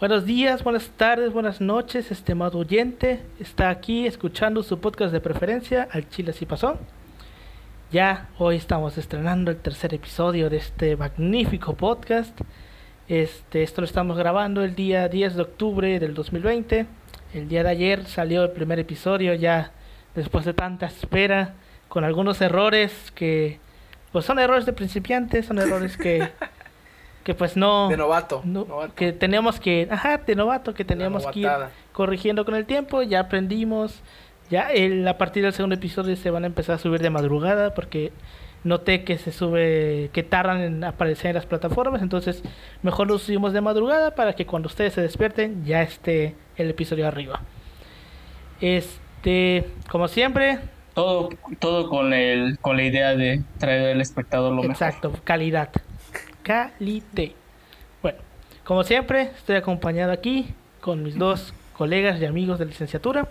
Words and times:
Buenos 0.00 0.24
días, 0.24 0.64
buenas 0.64 0.88
tardes, 0.96 1.30
buenas 1.30 1.60
noches, 1.60 2.10
estimado 2.10 2.60
oyente. 2.60 3.20
Está 3.38 3.68
aquí 3.68 4.06
escuchando 4.06 4.62
su 4.62 4.80
podcast 4.80 5.12
de 5.12 5.20
preferencia, 5.20 5.86
Al 5.92 6.08
Chile 6.08 6.32
Si 6.32 6.46
Pasó. 6.46 6.78
Ya 7.92 8.30
hoy 8.38 8.56
estamos 8.56 8.96
estrenando 8.96 9.50
el 9.50 9.58
tercer 9.58 9.92
episodio 9.92 10.48
de 10.48 10.56
este 10.56 10.96
magnífico 10.96 11.74
podcast. 11.74 12.34
Este, 13.08 13.62
esto 13.62 13.82
lo 13.82 13.84
estamos 13.84 14.16
grabando 14.16 14.64
el 14.64 14.74
día 14.74 15.06
10 15.06 15.34
de 15.36 15.42
octubre 15.42 16.00
del 16.00 16.14
2020. 16.14 16.86
El 17.34 17.48
día 17.50 17.62
de 17.62 17.68
ayer 17.68 18.06
salió 18.06 18.44
el 18.44 18.52
primer 18.52 18.78
episodio 18.78 19.34
ya 19.34 19.72
después 20.14 20.46
de 20.46 20.54
tanta 20.54 20.86
espera, 20.86 21.56
con 21.90 22.04
algunos 22.04 22.40
errores 22.40 23.10
que 23.14 23.60
pues 24.12 24.24
son 24.24 24.38
errores 24.38 24.64
de 24.64 24.72
principiantes, 24.72 25.44
son 25.44 25.58
errores 25.58 25.98
que 25.98 26.26
que 27.24 27.34
pues 27.34 27.56
no 27.56 27.88
de 27.88 27.96
novato, 27.96 28.42
que 28.94 29.12
teníamos 29.12 29.60
que 29.60 29.88
ajá 29.90 30.18
de 30.18 30.34
novato 30.34 30.74
que 30.74 30.84
teníamos 30.84 31.26
que 31.26 31.40
ir 31.40 31.48
corrigiendo 31.92 32.44
con 32.44 32.54
el 32.54 32.66
tiempo 32.66 33.02
ya 33.02 33.20
aprendimos 33.20 34.02
ya 34.50 34.72
el, 34.72 35.06
a 35.06 35.16
partir 35.18 35.44
del 35.44 35.52
segundo 35.52 35.76
episodio 35.76 36.16
se 36.16 36.30
van 36.30 36.44
a 36.44 36.46
empezar 36.46 36.76
a 36.76 36.78
subir 36.78 37.00
de 37.00 37.10
madrugada 37.10 37.74
porque 37.74 38.12
noté 38.64 39.04
que 39.04 39.18
se 39.18 39.32
sube 39.32 40.10
que 40.12 40.22
tardan 40.22 40.60
en 40.60 40.84
aparecer 40.84 41.30
en 41.30 41.36
las 41.36 41.46
plataformas 41.46 42.02
entonces 42.02 42.42
mejor 42.82 43.08
lo 43.08 43.18
subimos 43.18 43.52
de 43.52 43.60
madrugada 43.60 44.14
para 44.14 44.34
que 44.34 44.46
cuando 44.46 44.66
ustedes 44.66 44.94
se 44.94 45.02
despierten 45.02 45.64
ya 45.64 45.82
esté 45.82 46.34
el 46.56 46.70
episodio 46.70 47.06
arriba. 47.06 47.40
Este 48.60 49.66
como 49.90 50.08
siempre 50.08 50.58
todo 50.94 51.30
todo 51.58 51.88
con 51.88 52.12
el 52.12 52.58
con 52.58 52.76
la 52.76 52.82
idea 52.82 53.14
de 53.14 53.42
traer 53.58 53.94
al 53.94 54.00
espectador 54.00 54.52
lo 54.52 54.64
exacto 54.64 55.12
calidad 55.24 55.70
Calité. 56.50 57.36
Bueno, 58.02 58.18
como 58.64 58.82
siempre, 58.82 59.30
estoy 59.36 59.54
acompañado 59.54 60.10
aquí 60.10 60.52
con 60.80 61.00
mis 61.04 61.16
dos 61.16 61.54
colegas 61.74 62.20
y 62.20 62.24
amigos 62.24 62.58
de 62.58 62.64
licenciatura. 62.64 63.28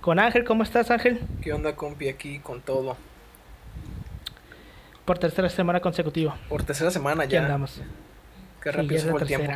Con 0.00 0.20
Ángel, 0.20 0.44
¿cómo 0.44 0.62
estás, 0.62 0.88
Ángel? 0.92 1.20
¿Qué 1.42 1.52
onda, 1.52 1.74
compi? 1.74 2.08
Aquí 2.08 2.38
con 2.38 2.60
todo. 2.60 2.96
Por 5.04 5.18
tercera 5.18 5.48
semana 5.48 5.80
consecutiva. 5.80 6.36
Por 6.48 6.62
tercera 6.62 6.92
semana 6.92 7.24
ya. 7.24 7.42
andamos. 7.42 7.82
Qué 8.62 8.70
rápido 8.70 9.00
se 9.00 9.10
fue 9.10 9.22
el 9.22 9.26
tiempo. 9.26 9.52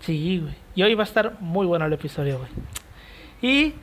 Sí, 0.00 0.40
güey. 0.40 0.54
Y 0.74 0.82
hoy 0.82 0.94
va 0.94 1.04
a 1.04 1.06
estar 1.06 1.40
muy 1.40 1.64
bueno 1.64 1.86
el 1.86 1.92
episodio, 1.94 2.40
güey. 2.40 2.50
Y 3.40 3.74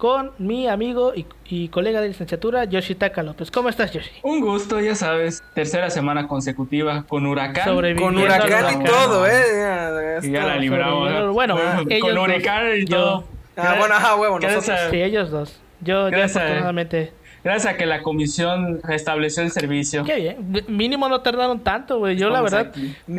con 0.00 0.32
mi 0.38 0.66
amigo 0.66 1.12
y, 1.44 1.68
colega 1.68 2.00
de 2.00 2.08
licenciatura, 2.08 2.64
Yoshitaka 2.64 3.22
López. 3.22 3.50
¿Cómo 3.50 3.68
estás, 3.68 3.92
Yoshi? 3.92 4.10
Un 4.22 4.40
gusto, 4.40 4.80
ya 4.80 4.94
sabes. 4.94 5.42
Tercera 5.54 5.90
semana 5.90 6.26
consecutiva 6.26 7.04
con 7.06 7.26
huracán. 7.26 7.94
Con 7.98 8.16
huracán 8.16 8.80
y 8.80 8.84
todo, 8.84 9.26
¿eh? 9.26 10.18
y 10.22 10.30
ya 10.30 10.46
la 10.46 10.56
libramos. 10.56 11.34
Bueno, 11.34 11.58
con 12.00 12.18
huracán 12.18 12.78
y 12.78 12.86
todo. 12.86 13.24
Ah, 13.58 13.74
bueno, 13.78 13.94
ajá, 13.94 14.16
huevo, 14.16 14.40
nosotros. 14.40 14.78
Sí, 14.90 15.02
ellos 15.02 15.30
dos. 15.30 15.60
Yo, 15.82 16.08
yo 16.08 16.24
afortunadamente... 16.24 17.12
Gracias 17.42 17.74
a 17.74 17.76
que 17.76 17.86
la 17.86 18.02
comisión 18.02 18.80
restableció 18.82 19.42
el 19.42 19.50
servicio. 19.50 20.04
Qué 20.04 20.16
bien. 20.16 20.64
Mínimo 20.68 21.08
no 21.08 21.22
tardaron 21.22 21.60
tanto, 21.60 21.98
güey. 21.98 22.16
Yo 22.16 22.28
la 22.28 22.42
verdad, 22.42 22.72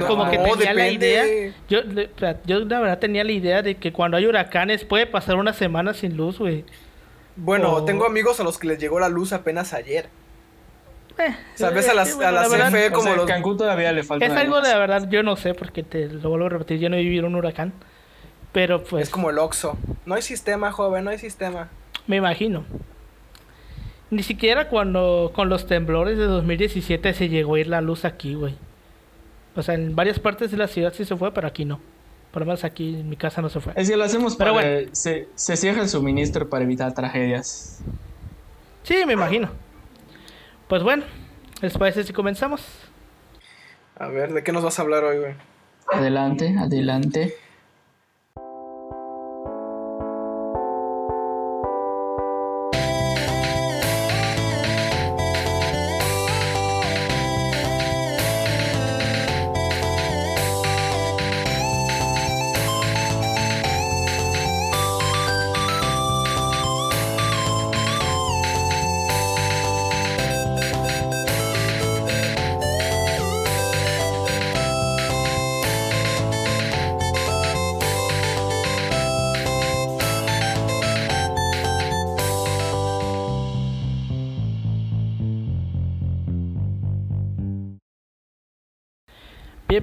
como 0.08 0.30
que 0.30 0.38
tenía 0.38 0.73
la 0.73 0.89
idea. 0.89 1.53
Yo, 1.67 1.80
yo 2.45 2.59
la 2.59 2.80
verdad 2.80 2.99
tenía 2.99 3.23
la 3.23 3.31
idea 3.31 3.61
de 3.61 3.75
que 3.75 3.92
cuando 3.92 4.17
hay 4.17 4.25
huracanes 4.27 4.86
puede 4.86 5.08
pasar 5.08 5.38
una 5.38 5.53
semana 5.53 5.94
sin 5.94 6.16
luz, 6.16 6.38
güey. 6.38 6.64
Bueno, 7.36 7.83
tengo 7.86 8.05
amigos 8.05 8.39
a 8.39 8.44
los 8.44 8.58
que 8.59 8.67
les 8.67 8.77
llegó 8.77 8.99
la 8.99 9.09
luz 9.09 9.33
apenas 9.33 9.73
ayer. 9.73 10.08
Eh, 11.17 11.36
¿Sabes? 11.55 11.89
A, 11.89 11.94
las, 11.94 12.17
a 12.19 12.31
la 12.31 12.44
CFE 12.44 12.92
como 12.92 13.14
los... 13.16 13.25
Cancún 13.25 13.58
todavía 13.58 13.92
le 13.92 14.03
falta. 14.03 14.25
Es 14.25 14.31
algo 14.31 14.61
de 14.61 14.69
la 14.69 14.77
verdad, 14.77 15.09
yo 15.09 15.23
no 15.23 15.36
sé, 15.36 15.53
porque 15.53 15.83
te 15.83 16.08
lo 16.08 16.30
vuelvo 16.30 16.45
a 16.45 16.49
repetir, 16.49 16.80
yo 16.80 16.89
no 16.89 16.95
he 16.95 17.02
vivido 17.02 17.27
un 17.27 17.36
huracán. 17.36 17.73
Pero 18.52 18.83
pues... 18.83 19.03
Es 19.03 19.09
como 19.09 19.30
el 19.30 19.38
Oxxo. 19.38 19.77
No 20.05 20.16
hay 20.16 20.22
sistema, 20.22 20.72
joven, 20.72 21.05
no 21.05 21.11
hay 21.11 21.17
sistema. 21.17 21.69
Me 22.08 22.17
imagino. 22.17 22.66
Ni 24.12 24.23
siquiera 24.23 24.67
cuando 24.67 25.32
con 25.33 25.49
los 25.49 25.66
temblores 25.66 26.17
de 26.17 26.26
2017 26.26 27.14
se 27.14 27.30
llegó 27.30 27.55
a 27.55 27.60
ir 27.61 27.67
la 27.67 27.82
luz 27.82 28.05
aquí, 28.05 28.36
güey. 28.36 28.55
O 29.55 29.64
sea, 29.64 29.76
en 29.76 29.95
varias 29.95 30.20
partes 30.20 30.52
de 30.52 30.58
la 30.58 30.67
ciudad 30.67 30.94
sí 30.94 31.05
se 31.05 31.16
fue, 31.16 31.33
pero 31.33 31.48
aquí 31.48 31.66
no. 31.66 31.80
Por 32.32 32.42
lo 32.42 32.45
menos 32.45 32.64
aquí 32.64 32.95
en 32.95 33.10
mi 33.10 33.16
casa 33.16 33.42
no 33.42 33.50
se 33.50 33.60
fue. 33.61 33.73
Es 33.76 33.89
que 33.89 33.98
lo 33.98 34.04
hacemos 34.04 34.36
pero 34.36 34.54
para 34.54 34.71
bueno. 34.71 34.89
se, 34.92 35.30
se 35.36 35.58
cierra 35.58 35.82
el 35.82 35.89
suministro 35.89 36.50
para 36.50 36.64
evitar 36.64 36.94
tragedias. 36.94 37.82
Sí, 38.83 38.98
me 39.05 39.14
imagino. 39.14 39.50
Pues 40.67 40.83
bueno, 40.83 41.04
¿les 41.61 41.77
parece 41.77 42.04
si 42.04 42.14
comenzamos? 42.14 42.61
A 43.98 44.08
ver, 44.08 44.33
¿de 44.33 44.44
qué 44.44 44.52
nos 44.52 44.64
vas 44.64 44.77
a 44.80 44.82
hablar 44.82 45.04
hoy, 45.05 45.20
güey? 45.20 45.33
Adelante, 45.92 46.55
adelante. 46.58 47.36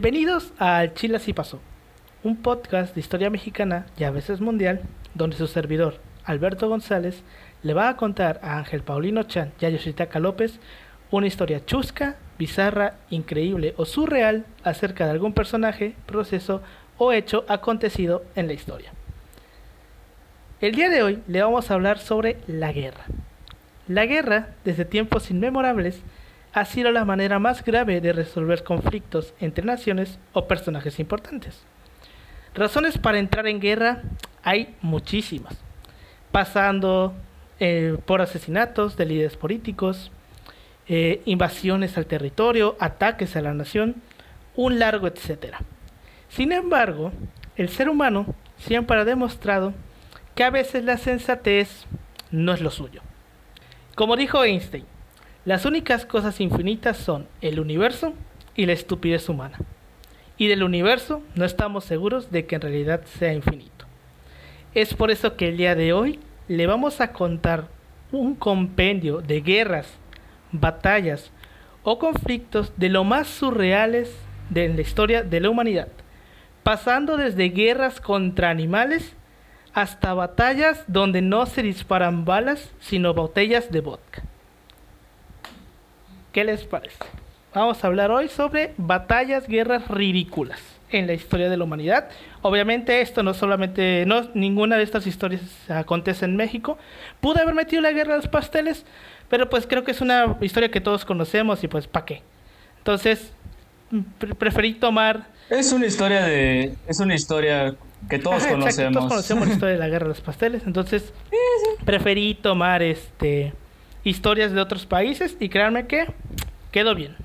Bienvenidos 0.00 0.52
a 0.60 0.94
Chile 0.94 1.16
así 1.16 1.32
pasó, 1.32 1.58
un 2.22 2.36
podcast 2.36 2.94
de 2.94 3.00
historia 3.00 3.30
mexicana 3.30 3.86
y 3.96 4.04
a 4.04 4.12
veces 4.12 4.40
mundial, 4.40 4.82
donde 5.14 5.36
su 5.36 5.48
servidor, 5.48 5.96
Alberto 6.22 6.68
González, 6.68 7.24
le 7.64 7.74
va 7.74 7.88
a 7.88 7.96
contar 7.96 8.38
a 8.44 8.58
Ángel 8.58 8.84
Paulino 8.84 9.24
Chan 9.24 9.50
y 9.60 9.64
a 9.64 9.70
Yoshitaka 9.70 10.20
López 10.20 10.60
una 11.10 11.26
historia 11.26 11.66
chusca, 11.66 12.14
bizarra, 12.38 12.94
increíble 13.10 13.74
o 13.76 13.84
surreal 13.84 14.46
acerca 14.62 15.04
de 15.04 15.10
algún 15.10 15.32
personaje, 15.32 15.96
proceso 16.06 16.62
o 16.96 17.12
hecho 17.12 17.44
acontecido 17.48 18.22
en 18.36 18.46
la 18.46 18.52
historia. 18.52 18.92
El 20.60 20.76
día 20.76 20.90
de 20.90 21.02
hoy 21.02 21.24
le 21.26 21.42
vamos 21.42 21.72
a 21.72 21.74
hablar 21.74 21.98
sobre 21.98 22.36
la 22.46 22.70
guerra. 22.70 23.06
La 23.88 24.06
guerra, 24.06 24.50
desde 24.64 24.84
tiempos 24.84 25.28
inmemorables, 25.32 26.02
ha 26.52 26.64
sido 26.64 26.90
la 26.90 27.04
manera 27.04 27.38
más 27.38 27.64
grave 27.64 28.00
de 28.00 28.12
resolver 28.12 28.64
conflictos 28.64 29.34
entre 29.40 29.64
naciones 29.64 30.18
o 30.32 30.46
personajes 30.48 30.98
importantes. 30.98 31.64
Razones 32.54 32.98
para 32.98 33.18
entrar 33.18 33.46
en 33.46 33.60
guerra 33.60 34.02
hay 34.42 34.74
muchísimas, 34.80 35.56
pasando 36.32 37.14
eh, 37.60 37.96
por 38.06 38.20
asesinatos 38.20 38.96
de 38.96 39.06
líderes 39.06 39.36
políticos, 39.36 40.10
eh, 40.88 41.22
invasiones 41.26 41.98
al 41.98 42.06
territorio, 42.06 42.76
ataques 42.80 43.36
a 43.36 43.42
la 43.42 43.54
nación, 43.54 43.96
un 44.56 44.78
largo 44.78 45.06
etcétera. 45.06 45.60
Sin 46.28 46.52
embargo, 46.52 47.12
el 47.56 47.68
ser 47.68 47.88
humano 47.88 48.34
siempre 48.56 48.98
ha 48.98 49.04
demostrado 49.04 49.74
que 50.34 50.44
a 50.44 50.50
veces 50.50 50.84
la 50.84 50.96
sensatez 50.96 51.86
no 52.30 52.52
es 52.52 52.60
lo 52.60 52.70
suyo. 52.70 53.02
Como 53.94 54.16
dijo 54.16 54.44
Einstein, 54.44 54.84
las 55.48 55.64
únicas 55.64 56.04
cosas 56.04 56.42
infinitas 56.42 56.98
son 56.98 57.26
el 57.40 57.58
universo 57.58 58.12
y 58.54 58.66
la 58.66 58.74
estupidez 58.74 59.30
humana. 59.30 59.56
Y 60.36 60.46
del 60.46 60.62
universo 60.62 61.22
no 61.36 61.46
estamos 61.46 61.86
seguros 61.86 62.30
de 62.30 62.44
que 62.44 62.56
en 62.56 62.60
realidad 62.60 63.00
sea 63.18 63.32
infinito. 63.32 63.86
Es 64.74 64.92
por 64.92 65.10
eso 65.10 65.36
que 65.36 65.48
el 65.48 65.56
día 65.56 65.74
de 65.74 65.94
hoy 65.94 66.20
le 66.48 66.66
vamos 66.66 67.00
a 67.00 67.14
contar 67.14 67.68
un 68.12 68.34
compendio 68.34 69.22
de 69.22 69.40
guerras, 69.40 69.86
batallas 70.52 71.30
o 71.82 71.98
conflictos 71.98 72.74
de 72.76 72.90
lo 72.90 73.04
más 73.04 73.26
surreales 73.26 74.14
de 74.50 74.68
la 74.68 74.82
historia 74.82 75.22
de 75.22 75.40
la 75.40 75.48
humanidad, 75.48 75.88
pasando 76.62 77.16
desde 77.16 77.48
guerras 77.48 78.02
contra 78.02 78.50
animales 78.50 79.14
hasta 79.72 80.12
batallas 80.12 80.84
donde 80.88 81.22
no 81.22 81.46
se 81.46 81.62
disparan 81.62 82.26
balas, 82.26 82.70
sino 82.80 83.14
botellas 83.14 83.72
de 83.72 83.80
vodka. 83.80 84.24
¿Qué 86.32 86.44
les 86.44 86.64
parece? 86.64 86.96
Vamos 87.54 87.82
a 87.82 87.86
hablar 87.86 88.10
hoy 88.10 88.28
sobre 88.28 88.74
batallas, 88.76 89.48
guerras 89.48 89.88
ridículas 89.88 90.60
en 90.90 91.06
la 91.06 91.14
historia 91.14 91.48
de 91.48 91.56
la 91.56 91.64
humanidad. 91.64 92.08
Obviamente 92.42 93.00
esto 93.00 93.22
no 93.22 93.34
solamente, 93.34 94.04
no 94.06 94.28
ninguna 94.34 94.76
de 94.76 94.82
estas 94.82 95.06
historias 95.06 95.42
acontece 95.68 96.26
en 96.26 96.36
México. 96.36 96.78
Pude 97.20 97.40
haber 97.40 97.54
metido 97.54 97.80
la 97.82 97.92
guerra 97.92 98.12
de 98.12 98.18
los 98.18 98.28
pasteles, 98.28 98.84
pero 99.28 99.48
pues 99.48 99.66
creo 99.66 99.84
que 99.84 99.92
es 99.92 100.00
una 100.00 100.36
historia 100.40 100.70
que 100.70 100.80
todos 100.80 101.04
conocemos 101.04 101.64
y 101.64 101.68
pues 101.68 101.86
¿para 101.86 102.04
qué? 102.04 102.22
Entonces, 102.78 103.32
preferí 104.38 104.74
tomar... 104.74 105.26
Es 105.50 105.72
una 105.72 105.86
historia 105.86 106.24
de... 106.24 106.74
Es 106.86 107.00
una 107.00 107.14
historia 107.14 107.74
que 108.08 108.18
todos 108.20 108.46
conocemos. 108.46 108.92
todos 108.92 109.08
conocemos 109.08 109.48
la 109.48 109.54
historia 109.54 109.74
de 109.74 109.80
la 109.80 109.88
guerra 109.90 110.04
de 110.04 110.10
los 110.10 110.20
pasteles. 110.20 110.62
Entonces, 110.66 111.12
preferí 111.84 112.34
tomar 112.34 112.82
este 112.82 113.52
historias 114.08 114.52
de 114.52 114.60
otros 114.60 114.86
países 114.86 115.36
y 115.38 115.48
créanme 115.48 115.86
que 115.86 116.06
quedó 116.72 116.94
bien. 116.94 117.16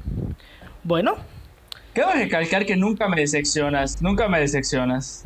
Bueno. 0.84 1.16
Quiero 1.94 2.12
recalcar 2.12 2.66
que 2.66 2.76
nunca 2.76 3.08
me 3.08 3.18
decepcionas, 3.22 4.02
nunca 4.02 4.28
me 4.28 4.40
decepcionas. 4.40 5.26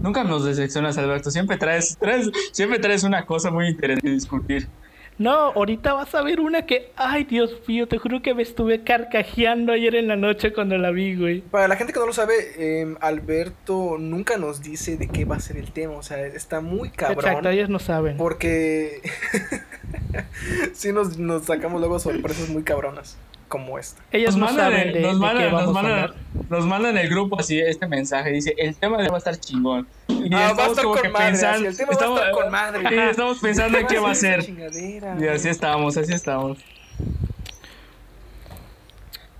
Nunca 0.00 0.24
nos 0.24 0.44
decepcionas, 0.44 0.96
Alberto. 0.96 1.30
Siempre 1.30 1.56
traes, 1.56 1.98
traes, 1.98 2.30
siempre 2.52 2.78
traes 2.78 3.02
una 3.02 3.26
cosa 3.26 3.50
muy 3.50 3.68
interesante 3.68 4.08
de 4.08 4.14
discutir. 4.14 4.68
No, 5.18 5.32
ahorita 5.32 5.94
vas 5.94 6.14
a 6.14 6.22
ver 6.22 6.40
una 6.40 6.64
que, 6.64 6.92
ay 6.96 7.24
Dios 7.24 7.52
mío, 7.66 7.88
te 7.88 7.98
juro 7.98 8.22
que 8.22 8.34
me 8.34 8.42
estuve 8.42 8.84
carcajeando 8.84 9.72
ayer 9.72 9.96
en 9.96 10.06
la 10.06 10.16
noche 10.16 10.52
cuando 10.52 10.78
la 10.78 10.90
vi, 10.92 11.16
güey. 11.16 11.40
Para 11.40 11.66
la 11.66 11.76
gente 11.76 11.92
que 11.92 11.98
no 11.98 12.06
lo 12.06 12.12
sabe, 12.12 12.80
em, 12.80 12.96
Alberto 13.00 13.96
nunca 13.98 14.36
nos 14.36 14.62
dice 14.62 14.96
de 14.96 15.08
qué 15.08 15.24
va 15.24 15.36
a 15.36 15.40
ser 15.40 15.56
el 15.56 15.72
tema, 15.72 15.94
o 15.94 16.02
sea, 16.02 16.24
está 16.26 16.60
muy 16.60 16.90
cabrón. 16.90 17.24
Exacto, 17.24 17.48
ellos 17.48 17.68
no 17.68 17.80
saben. 17.80 18.16
Porque 18.16 19.02
sí 20.72 20.92
nos, 20.92 21.18
nos 21.18 21.46
sacamos 21.46 21.80
luego 21.80 21.98
sorpresas 21.98 22.48
muy 22.48 22.62
cabronas 22.62 23.16
como 23.48 23.78
esta. 23.78 24.02
Ellos 24.12 24.36
nos 24.36 24.52
no 24.52 24.58
saben 24.58 24.92
de, 24.92 25.00
nos, 25.00 25.18
mandan, 25.18 25.50
nos, 25.50 25.72
mandan, 25.72 26.10
nos 26.48 26.66
mandan 26.66 26.96
en 26.96 27.04
el 27.04 27.10
grupo 27.10 27.40
así 27.40 27.58
este 27.58 27.86
mensaje, 27.88 28.30
dice, 28.30 28.54
el 28.58 28.76
tema 28.76 28.98
va 28.98 29.14
a 29.14 29.18
estar 29.18 29.36
chingón. 29.38 29.88
Y 30.08 30.32
ah, 30.34 30.52
va 30.56 30.66
a 30.66 30.68
estar 30.68 30.84
con 30.84 31.12
madre, 31.12 31.30
pensando, 31.30 31.68
el 31.68 31.76
tema 31.76 31.92
estamos, 31.92 32.18
va 32.20 32.24
a 32.24 32.28
estar 32.28 32.42
con 32.42 32.52
madre. 32.52 32.88
Sí, 32.88 32.94
estamos 33.10 33.38
pensando 33.38 33.78
en 33.78 33.86
qué 33.88 33.98
va 33.98 34.10
a 34.10 34.14
ser. 34.14 34.44
Y 35.20 35.26
así 35.26 35.48
estamos, 35.48 35.96
así 35.96 36.12
estamos. 36.12 36.58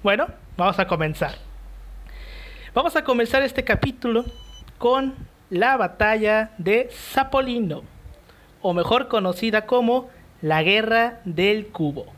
Bueno, 0.03 0.27
vamos 0.57 0.79
a 0.79 0.87
comenzar. 0.87 1.35
Vamos 2.75 2.97
a 2.97 3.05
comenzar 3.05 3.43
este 3.43 3.65
capítulo 3.65 4.25
con 4.79 5.15
la 5.51 5.77
batalla 5.77 6.51
de 6.59 6.89
Zapolino, 6.93 7.83
o 8.63 8.73
mejor 8.73 9.09
conocida 9.09 9.67
como 9.67 10.09
la 10.41 10.63
Guerra 10.63 11.21
del 11.25 11.67
Cubo. 11.69 12.18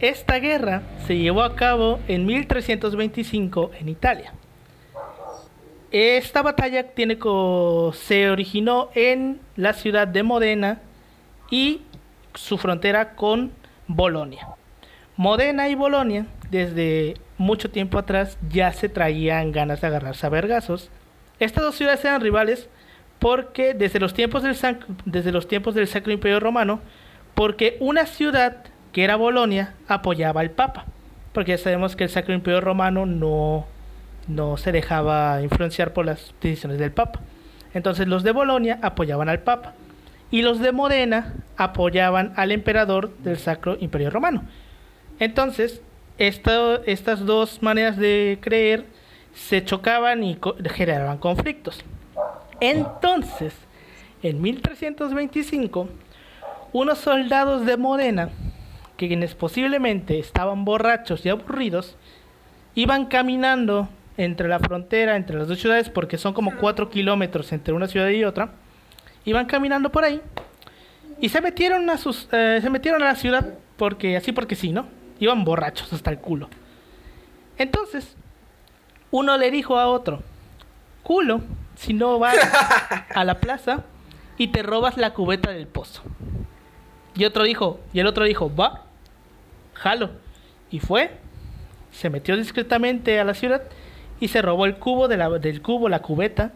Esta 0.00 0.38
guerra 0.38 0.82
se 1.06 1.16
llevó 1.16 1.42
a 1.42 1.56
cabo 1.56 2.00
en 2.06 2.26
1325 2.26 3.70
en 3.80 3.88
Italia. 3.88 4.34
Esta 5.90 6.42
batalla 6.42 6.86
se 7.94 8.30
originó 8.30 8.90
en 8.94 9.40
la 9.56 9.72
ciudad 9.72 10.06
de 10.06 10.22
Modena 10.22 10.80
y 11.50 11.80
su 12.34 12.58
frontera 12.58 13.14
con 13.14 13.52
Bolonia. 13.86 14.48
Modena 15.16 15.70
y 15.70 15.74
Bolonia 15.74 16.26
desde 16.50 17.14
mucho 17.38 17.70
tiempo 17.70 17.98
atrás 17.98 18.36
ya 18.50 18.72
se 18.74 18.90
traían 18.90 19.52
ganas 19.52 19.80
de 19.80 19.86
agarrarse 19.86 20.26
a 20.26 20.30
vergazos. 20.30 20.90
Estas 21.38 21.64
dos 21.64 21.74
ciudades 21.76 22.04
eran 22.04 22.20
rivales 22.20 22.68
porque 23.18 23.72
desde 23.72 24.00
los 24.00 24.12
tiempos 24.12 24.42
del, 24.42 24.56
desde 25.06 25.32
los 25.32 25.48
tiempos 25.48 25.74
del 25.74 25.88
Sacro 25.88 26.12
Imperio 26.12 26.40
Romano, 26.40 26.80
porque 27.34 27.78
una 27.80 28.04
ciudad 28.04 28.64
que 28.96 29.04
era 29.04 29.16
Bolonia, 29.16 29.74
apoyaba 29.88 30.40
al 30.40 30.52
Papa. 30.52 30.86
Porque 31.34 31.50
ya 31.50 31.58
sabemos 31.58 31.96
que 31.96 32.04
el 32.04 32.08
Sacro 32.08 32.32
Imperio 32.32 32.62
Romano 32.62 33.04
no, 33.04 33.66
no 34.26 34.56
se 34.56 34.72
dejaba 34.72 35.42
influenciar 35.42 35.92
por 35.92 36.06
las 36.06 36.32
decisiones 36.40 36.78
del 36.78 36.92
Papa. 36.92 37.20
Entonces 37.74 38.08
los 38.08 38.22
de 38.22 38.32
Bolonia 38.32 38.78
apoyaban 38.80 39.28
al 39.28 39.40
Papa. 39.40 39.74
Y 40.30 40.40
los 40.40 40.60
de 40.60 40.72
Modena 40.72 41.34
apoyaban 41.58 42.32
al 42.36 42.52
emperador 42.52 43.14
del 43.18 43.36
Sacro 43.36 43.76
Imperio 43.78 44.08
Romano. 44.08 44.44
Entonces, 45.18 45.82
estas 46.16 47.26
dos 47.26 47.62
maneras 47.62 47.98
de 47.98 48.38
creer 48.40 48.86
se 49.34 49.62
chocaban 49.62 50.24
y 50.24 50.38
generaban 50.72 51.18
conflictos. 51.18 51.84
Entonces, 52.60 53.52
en 54.22 54.40
1325, 54.40 55.86
unos 56.72 56.96
soldados 56.96 57.66
de 57.66 57.76
Modena 57.76 58.30
quienes 58.96 59.34
posiblemente 59.34 60.18
estaban 60.18 60.64
borrachos 60.64 61.24
y 61.24 61.28
aburridos, 61.28 61.96
iban 62.74 63.06
caminando 63.06 63.88
entre 64.16 64.48
la 64.48 64.58
frontera, 64.58 65.16
entre 65.16 65.38
las 65.38 65.48
dos 65.48 65.60
ciudades, 65.60 65.90
porque 65.90 66.18
son 66.18 66.32
como 66.32 66.56
cuatro 66.56 66.88
kilómetros 66.88 67.52
entre 67.52 67.74
una 67.74 67.88
ciudad 67.88 68.08
y 68.08 68.24
otra, 68.24 68.50
iban 69.24 69.46
caminando 69.46 69.90
por 69.90 70.04
ahí 70.04 70.20
y 71.20 71.28
se 71.28 71.40
metieron 71.40 71.88
a 71.90 71.98
sus, 71.98 72.28
eh, 72.32 72.58
se 72.60 72.70
metieron 72.70 73.02
a 73.02 73.06
la 73.06 73.14
ciudad 73.16 73.54
porque 73.76 74.16
así 74.16 74.32
porque 74.32 74.54
sí, 74.54 74.72
¿no? 74.72 74.86
Iban 75.18 75.44
borrachos 75.44 75.92
hasta 75.92 76.10
el 76.10 76.18
culo. 76.18 76.48
Entonces, 77.58 78.16
uno 79.10 79.36
le 79.36 79.50
dijo 79.50 79.78
a 79.78 79.88
otro, 79.88 80.22
culo, 81.02 81.40
si 81.76 81.94
no 81.94 82.18
vas 82.18 82.36
a 83.14 83.24
la 83.24 83.40
plaza 83.40 83.84
y 84.38 84.48
te 84.48 84.62
robas 84.62 84.96
la 84.96 85.14
cubeta 85.14 85.50
del 85.50 85.66
pozo. 85.66 86.02
Y 87.14 87.24
otro 87.24 87.44
dijo, 87.44 87.80
y 87.92 88.00
el 88.00 88.06
otro 88.06 88.24
dijo, 88.24 88.54
va, 88.54 88.85
jalo. 89.76 90.10
Y 90.70 90.80
fue, 90.80 91.10
se 91.90 92.10
metió 92.10 92.36
discretamente 92.36 93.20
a 93.20 93.24
la 93.24 93.34
ciudad 93.34 93.62
y 94.20 94.28
se 94.28 94.42
robó 94.42 94.66
el 94.66 94.76
cubo 94.76 95.08
de 95.08 95.16
la, 95.16 95.30
del 95.30 95.62
cubo, 95.62 95.88
la 95.88 96.00
cubeta 96.00 96.52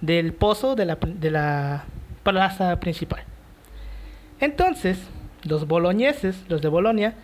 del 0.00 0.32
pozo 0.32 0.74
de 0.74 0.84
la, 0.84 0.98
de 1.00 1.30
la 1.30 1.84
plaza 2.22 2.78
principal. 2.80 3.22
Entonces, 4.40 4.98
los 5.44 5.66
boloñeses, 5.66 6.44
los 6.48 6.60
de 6.60 6.68
Bolonia, 6.68 7.14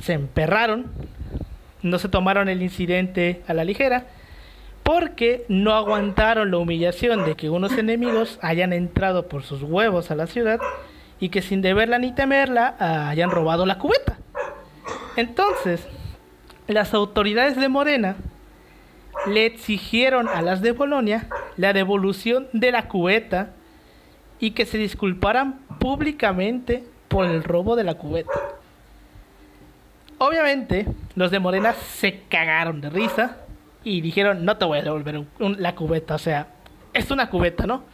se 0.00 0.12
emperraron, 0.12 0.86
no 1.82 1.98
se 1.98 2.08
tomaron 2.08 2.48
el 2.48 2.62
incidente 2.62 3.42
a 3.48 3.54
la 3.54 3.64
ligera, 3.64 4.06
porque 4.82 5.44
no 5.48 5.74
aguantaron 5.74 6.52
la 6.52 6.58
humillación 6.58 7.24
de 7.24 7.34
que 7.34 7.50
unos 7.50 7.76
enemigos 7.76 8.38
hayan 8.40 8.72
entrado 8.72 9.26
por 9.26 9.42
sus 9.42 9.62
huevos 9.62 10.12
a 10.12 10.14
la 10.14 10.28
ciudad 10.28 10.60
y 11.18 11.30
que 11.30 11.42
sin 11.42 11.60
deberla 11.60 11.98
ni 11.98 12.12
temerla 12.12 12.76
hayan 13.08 13.30
robado 13.30 13.66
la 13.66 13.78
cubeta. 13.78 14.18
Entonces, 15.16 15.86
las 16.66 16.94
autoridades 16.94 17.56
de 17.56 17.68
Morena 17.68 18.16
le 19.26 19.46
exigieron 19.46 20.28
a 20.28 20.42
las 20.42 20.60
de 20.60 20.72
Bolonia 20.72 21.28
la 21.56 21.72
devolución 21.72 22.48
de 22.52 22.72
la 22.72 22.88
cubeta 22.88 23.50
y 24.38 24.50
que 24.50 24.66
se 24.66 24.78
disculparan 24.78 25.60
públicamente 25.78 26.84
por 27.08 27.26
el 27.26 27.42
robo 27.42 27.76
de 27.76 27.84
la 27.84 27.94
cubeta. 27.94 28.32
Obviamente, 30.18 30.86
los 31.14 31.30
de 31.30 31.38
Morena 31.38 31.72
se 31.72 32.22
cagaron 32.28 32.80
de 32.80 32.90
risa 32.90 33.38
y 33.84 34.00
dijeron, 34.00 34.44
no 34.44 34.56
te 34.56 34.64
voy 34.64 34.78
a 34.78 34.82
devolver 34.82 35.24
la 35.38 35.74
cubeta, 35.74 36.14
o 36.14 36.18
sea, 36.18 36.48
es 36.92 37.10
una 37.10 37.28
cubeta, 37.28 37.66
¿no? 37.66 37.84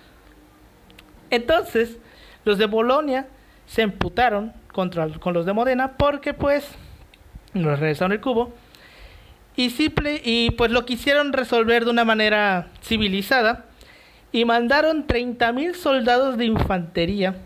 Entonces, 1.31 1.99
los 2.45 2.59
de 2.59 2.67
Bolonia 2.67 3.27
se 3.67 3.83
emputaron 3.83 4.53
contra, 4.73 5.09
con 5.09 5.35
los 5.35 5.47
de 5.47 5.53
Modena 5.53 5.93
porque 5.97 6.35
pues 6.35 6.69
nos 7.55 7.79
regresaron 7.79 8.13
el 8.13 8.21
cubo 8.21 8.53
y 9.57 9.71
simple 9.71 10.21
y 10.25 10.51
pues 10.53 10.71
lo 10.71 10.85
quisieron 10.87 11.33
resolver 11.33 11.85
de 11.85 11.91
una 11.91 12.05
manera 12.05 12.69
civilizada 12.83 13.67
y 14.33 14.45
mandaron 14.45 15.07
30.000 15.07 15.75
soldados 15.75 16.39
de 16.39 16.47
infantería 16.47 17.37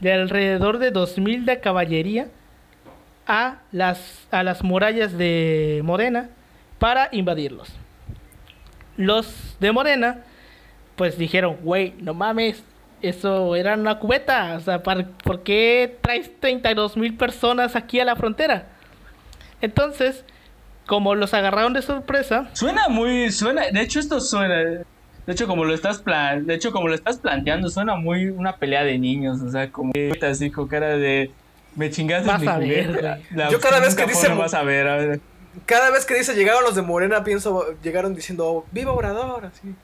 de 0.00 0.12
alrededor 0.12 0.78
de 0.78 0.92
2.000 0.92 1.44
de 1.44 1.60
caballería 1.60 2.28
a 3.26 3.58
las, 3.72 4.28
a 4.30 4.44
las 4.44 4.62
murallas 4.62 5.18
de 5.18 5.80
Modena 5.82 6.30
para 6.78 7.08
invadirlos. 7.10 7.72
Los 8.96 9.56
de 9.58 9.72
Modena 9.72 10.20
pues 10.94 11.18
dijeron, 11.18 11.58
güey, 11.62 11.94
no 11.98 12.14
mames, 12.14 12.62
eso 13.02 13.56
era 13.56 13.74
una 13.74 13.98
cubeta. 13.98 14.54
O 14.56 14.60
sea, 14.60 14.82
¿por 14.82 15.42
qué 15.42 15.98
traes 16.00 16.30
32 16.40 16.96
mil 16.96 17.16
personas 17.16 17.76
aquí 17.76 18.00
a 18.00 18.04
la 18.04 18.16
frontera? 18.16 18.75
Entonces, 19.60 20.24
como 20.86 21.14
los 21.14 21.34
agarraron 21.34 21.72
de 21.72 21.82
sorpresa. 21.82 22.48
Suena 22.52 22.88
muy. 22.88 23.30
suena 23.30 23.70
De 23.70 23.80
hecho, 23.80 24.00
esto 24.00 24.20
suena. 24.20 24.56
De 24.56 25.32
hecho, 25.32 25.48
como 25.48 25.64
lo 25.64 25.74
estás 25.74 25.98
plan, 25.98 26.46
de 26.46 26.54
hecho, 26.54 26.70
como 26.70 26.86
lo 26.88 26.94
estás 26.94 27.18
planteando, 27.18 27.68
suena 27.68 27.96
muy 27.96 28.26
una 28.26 28.56
pelea 28.56 28.84
de 28.84 28.96
niños. 28.98 29.42
O 29.42 29.50
sea, 29.50 29.70
como 29.70 29.92
así 30.22 30.50
con 30.50 30.68
cara 30.68 30.96
de. 30.96 31.30
Me 31.74 31.90
chingaste 31.90 32.26
vas 32.26 32.46
a 32.46 32.58
ver, 32.58 33.20
Yo 33.50 33.60
cada 33.60 33.80
vez 33.80 33.94
que 33.94 34.06
dice. 34.06 34.28
Vas 34.28 34.54
a 34.54 34.62
ver, 34.62 34.86
a 34.88 34.96
ver. 34.96 35.20
Cada 35.64 35.90
vez 35.90 36.04
que 36.04 36.14
dice 36.14 36.34
llegaron 36.34 36.62
los 36.62 36.74
de 36.74 36.82
Morena, 36.82 37.24
pienso. 37.24 37.74
Llegaron 37.82 38.14
diciendo, 38.14 38.64
¡Viva 38.72 38.92
Obrador! 38.92 39.46
Así. 39.46 39.74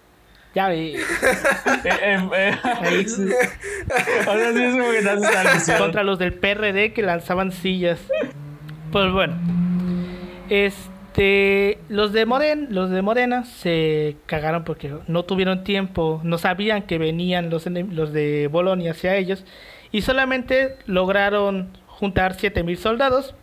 Ya 0.55 0.69
vi. 0.69 0.97
Contra 5.79 6.03
los 6.03 6.19
del 6.19 6.35
PRD 6.35 6.93
que 6.93 7.03
lanzaban 7.03 7.53
sillas. 7.53 7.99
Pues 8.93 9.11
bueno. 9.13 9.62
Este. 10.53 11.79
Los 11.89 12.13
de 12.13 12.27
Moden, 12.27 12.69
los 12.73 12.91
de 12.91 13.01
Morena 13.01 13.45
se 13.47 14.19
cagaron 14.27 14.65
porque 14.65 14.95
no 15.09 15.23
tuvieron 15.23 15.65
tiempo. 15.65 16.21
No 16.25 16.37
sabían 16.37 16.83
que 16.83 16.99
venían 16.99 17.49
los, 17.49 17.65
de 17.65 18.51
Bolonia 18.53 18.91
hacia 18.91 19.17
ellos. 19.17 19.47
Y 19.93 20.03
solamente 20.03 20.77
lograron 20.85 21.71
juntar 21.87 22.35
7000 22.35 22.77
soldados. 22.77 23.35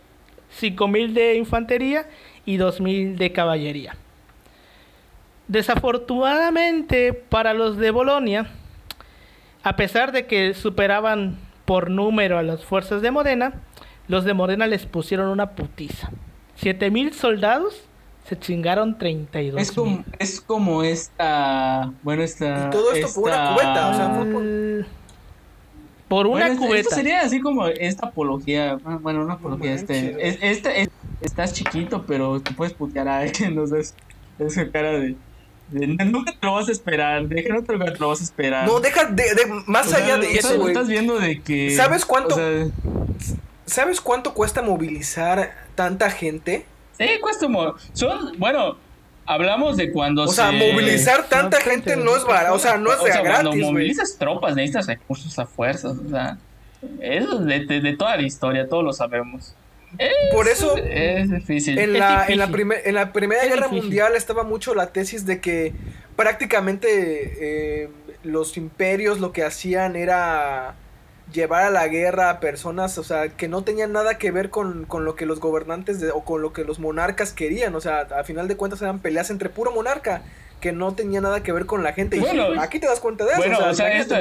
5000 0.52 1.16
de 1.16 1.36
infantería 1.36 2.08
y 2.46 2.58
2.000 2.58 3.16
de 3.16 3.32
caballería. 3.32 3.96
Desafortunadamente 5.48 7.14
para 7.14 7.56
los 7.56 7.78
de 7.78 7.90
Bolonia, 7.90 8.52
a 9.64 9.76
pesar 9.76 10.12
de 10.12 10.28
que 10.28 10.54
superaban 10.54 11.40
por 11.66 11.90
número 11.90 12.38
a 12.38 12.44
las 12.44 12.64
fuerzas 12.66 13.02
de 13.02 13.10
Modena, 13.10 13.54
los 14.08 14.26
de 14.26 14.36
Modena 14.36 14.68
les 14.68 14.86
pusieron 14.86 15.30
una 15.30 15.52
putiza. 15.52 16.12
7000 16.62 17.14
soldados 17.14 17.90
se 18.28 18.38
chingaron 18.38 18.98
32. 18.98 19.60
Es 19.60 19.72
como, 19.72 20.04
es 20.20 20.40
como 20.40 20.84
esta. 20.84 21.92
Bueno, 22.04 22.22
esta. 22.22 22.68
Y 22.68 22.70
todo 22.70 22.94
esto 22.94 23.22
por 23.22 23.30
una 23.30 23.54
cubeta, 23.54 23.90
o 23.90 23.94
sea, 23.96 24.10
fue 24.16 24.86
por. 26.08 26.28
una 26.28 26.56
cubeta. 26.56 26.80
Esto 26.82 26.96
sería 26.96 27.22
así 27.22 27.42
como 27.42 27.66
esta 27.66 28.08
apología. 28.08 28.78
Bueno, 29.02 29.24
una 29.24 29.34
apología. 29.34 29.74
este, 29.74 30.28
este 30.52 30.90
estás 31.22 31.54
chiquito, 31.54 32.06
pero 32.06 32.40
te 32.42 32.54
puedes 32.54 32.74
putear 32.74 33.08
a 33.08 33.20
alguien. 33.20 33.56
No 33.60 33.66
sé. 33.66 33.94
Esa 34.38 34.70
cara 34.70 34.92
de. 34.92 35.16
nunca 35.72 36.32
te 36.32 36.46
lo 36.46 36.54
vas 36.54 36.70
a 36.70 36.72
esperar, 36.72 37.28
deja 37.28 37.54
no 37.54 37.64
te 37.64 37.76
lo 37.76 38.08
vas 38.10 38.22
a 38.22 38.24
esperar. 38.24 38.68
No, 38.68 38.80
deja 38.80 39.06
de, 39.06 39.26
más 39.66 39.92
allá 39.92 40.18
de 40.18 40.34
eso, 40.34 40.56
güey. 40.58 40.74
Estás 40.74 40.88
viendo 40.88 41.20
de 41.20 41.42
que. 41.42 41.72
¿Sabes 41.76 42.06
cuánto? 42.06 42.36
¿Sabes 43.66 44.02
cuánto 44.02 44.34
cuesta 44.34 44.62
movilizar 44.62 45.69
tanta 45.80 46.12
gente? 46.12 46.66
Sí, 46.98 47.08
cuesta. 47.22 47.48
Son, 47.94 48.38
bueno, 48.38 48.76
hablamos 49.26 49.78
de 49.78 49.94
cuando. 49.94 50.24
O 50.24 50.28
sea, 50.28 50.52
movilizar 50.52 51.30
tanta 51.30 51.62
gente 51.62 51.96
no 51.96 52.18
es 52.18 52.26
barato. 52.26 52.54
O 52.56 52.60
sea, 52.60 52.76
no 52.76 52.92
es 52.92 52.98
de 53.02 53.12
o 53.12 53.14
sea, 53.14 53.22
gratis. 53.22 53.48
Cuando 53.48 53.72
movilizas 53.72 54.18
tropas, 54.18 54.58
necesitas 54.58 54.88
recursos 54.88 55.40
a 55.40 55.46
fuerzas. 55.46 55.98
O 55.98 56.10
sea, 56.10 56.38
eso 57.00 57.40
de, 57.40 57.62
de, 57.66 57.96
toda 57.96 58.18
la 58.18 58.24
historia, 58.24 58.68
todos 58.68 58.84
lo 58.84 58.92
sabemos. 58.92 59.56
Por 60.34 60.50
eso 60.50 60.76
es 60.76 61.32
difícil. 61.32 61.80
En 61.80 61.94
la, 61.94 62.26
En, 62.28 62.38
la 62.40 62.50
en 62.84 62.96
la 62.96 63.14
Primera 63.14 63.46
Guerra 63.46 63.70
Mundial 63.70 64.18
estaba 64.18 64.44
mucho 64.44 64.76
la 64.76 64.92
tesis 64.92 65.26
de 65.26 65.40
que 65.40 65.72
prácticamente 66.18 67.84
eh, 67.84 67.90
los 68.24 68.58
imperios 68.58 69.22
lo 69.22 69.32
que 69.32 69.46
hacían 69.46 69.96
era 69.96 70.76
llevar 71.32 71.64
a 71.64 71.70
la 71.70 71.88
guerra 71.88 72.30
a 72.30 72.40
personas, 72.40 72.98
o 72.98 73.04
sea, 73.04 73.30
que 73.30 73.48
no 73.48 73.64
tenían 73.64 73.92
nada 73.92 74.18
que 74.18 74.32
ver 74.32 74.50
con, 74.50 74.86
con 74.86 75.06
lo 75.06 75.16
que 75.16 75.26
los 75.26 75.40
gobernantes 75.40 76.04
o 76.14 76.24
con 76.24 76.42
lo 76.42 76.54
que 76.54 76.64
los 76.64 76.80
monarcas 76.80 77.34
querían, 77.34 77.76
o 77.76 77.82
sea, 77.82 78.02
a 78.02 78.24
final 78.24 78.48
de 78.48 78.58
cuentas 78.58 78.82
eran 78.82 79.00
peleas 79.00 79.30
entre 79.30 79.50
puro 79.50 79.72
monarca 79.72 80.24
que 80.60 80.72
no 80.72 80.94
tenía 80.94 81.22
nada 81.22 81.42
que 81.42 81.52
ver 81.52 81.66
con 81.66 81.84
la 81.84 81.94
gente. 81.94 82.20
Bueno, 82.20 82.54
y 82.56 82.58
aquí 82.58 82.80
te 82.80 82.88
das 82.88 83.00
cuenta 83.00 83.26
de 83.26 83.32
eso. 83.32 83.40
Bueno, 83.40 83.60
o 83.70 83.74
sea, 83.74 83.98
esto 83.98 84.16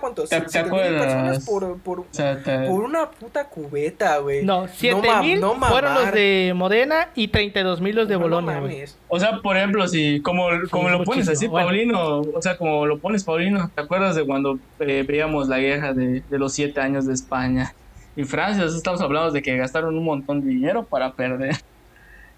¿Cuántos? 0.00 0.28
¿Te, 0.28 0.40
personas 0.40 1.44
por, 1.44 1.78
por, 1.78 2.04
por, 2.04 2.82
una 2.82 3.10
puta 3.10 3.44
cubeta, 3.44 4.18
güey. 4.18 4.44
No, 4.44 4.68
7 4.68 5.08
mil 5.20 5.40
fueron 5.40 5.94
los 5.94 6.12
de 6.12 6.52
Modena 6.54 7.08
y 7.14 7.28
32 7.28 7.80
mil 7.80 7.96
los 7.96 8.08
de 8.08 8.16
Bolonia, 8.16 8.60
güey. 8.60 8.84
O 9.08 9.18
sea, 9.18 9.40
por 9.42 9.56
ejemplo, 9.56 9.86
si 9.88 10.20
como, 10.20 10.46
como 10.70 10.88
lo 10.88 11.04
pones 11.04 11.28
así, 11.28 11.48
Paulino, 11.48 12.20
o 12.20 12.42
sea, 12.42 12.56
como 12.56 12.86
lo 12.86 12.98
pones, 12.98 13.24
Paulino, 13.24 13.70
¿te 13.74 13.80
acuerdas 13.80 14.16
de 14.16 14.24
cuando 14.24 14.58
eh, 14.78 15.04
veíamos 15.06 15.48
la 15.48 15.58
guerra 15.58 15.92
de, 15.92 16.22
de 16.28 16.38
los 16.38 16.52
siete 16.52 16.80
años 16.80 17.06
de 17.06 17.14
España? 17.14 17.74
Y 18.16 18.24
Francia, 18.24 18.64
estamos 18.64 19.00
hablando 19.00 19.30
de 19.30 19.40
que 19.42 19.56
gastaron 19.56 19.96
un 19.96 20.04
montón 20.04 20.40
de 20.40 20.48
dinero 20.48 20.84
para 20.84 21.12
perder. 21.12 21.56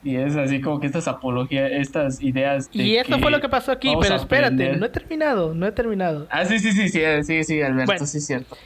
Y 0.05 0.17
es 0.17 0.35
así 0.37 0.61
como 0.61 0.81
que 0.81 0.87
estas 0.87 1.07
apologías, 1.07 1.71
estas 1.71 2.21
ideas. 2.21 2.69
y 2.73 2.97
esto 2.97 3.19
fue 3.21 3.31
lo 3.31 3.41
que 3.41 3.49
pasó 3.49 3.71
aquí, 3.71 3.95
pero 4.01 4.17
espérate, 4.17 4.77
no 4.77 4.87
he 4.87 4.89
terminado, 4.89 5.55
no 5.55 5.67
he 5.67 5.73
terminado. 5.73 6.27
Ah, 6.31 6.45
sí, 6.45 6.59
sí, 6.59 6.73
sí, 6.73 6.89
sí, 6.89 7.01
sí, 7.23 7.45
sí, 7.45 7.63
Alberto, 7.63 8.05
sí 8.07 8.19
es 8.19 8.27
cierto. 8.27 8.57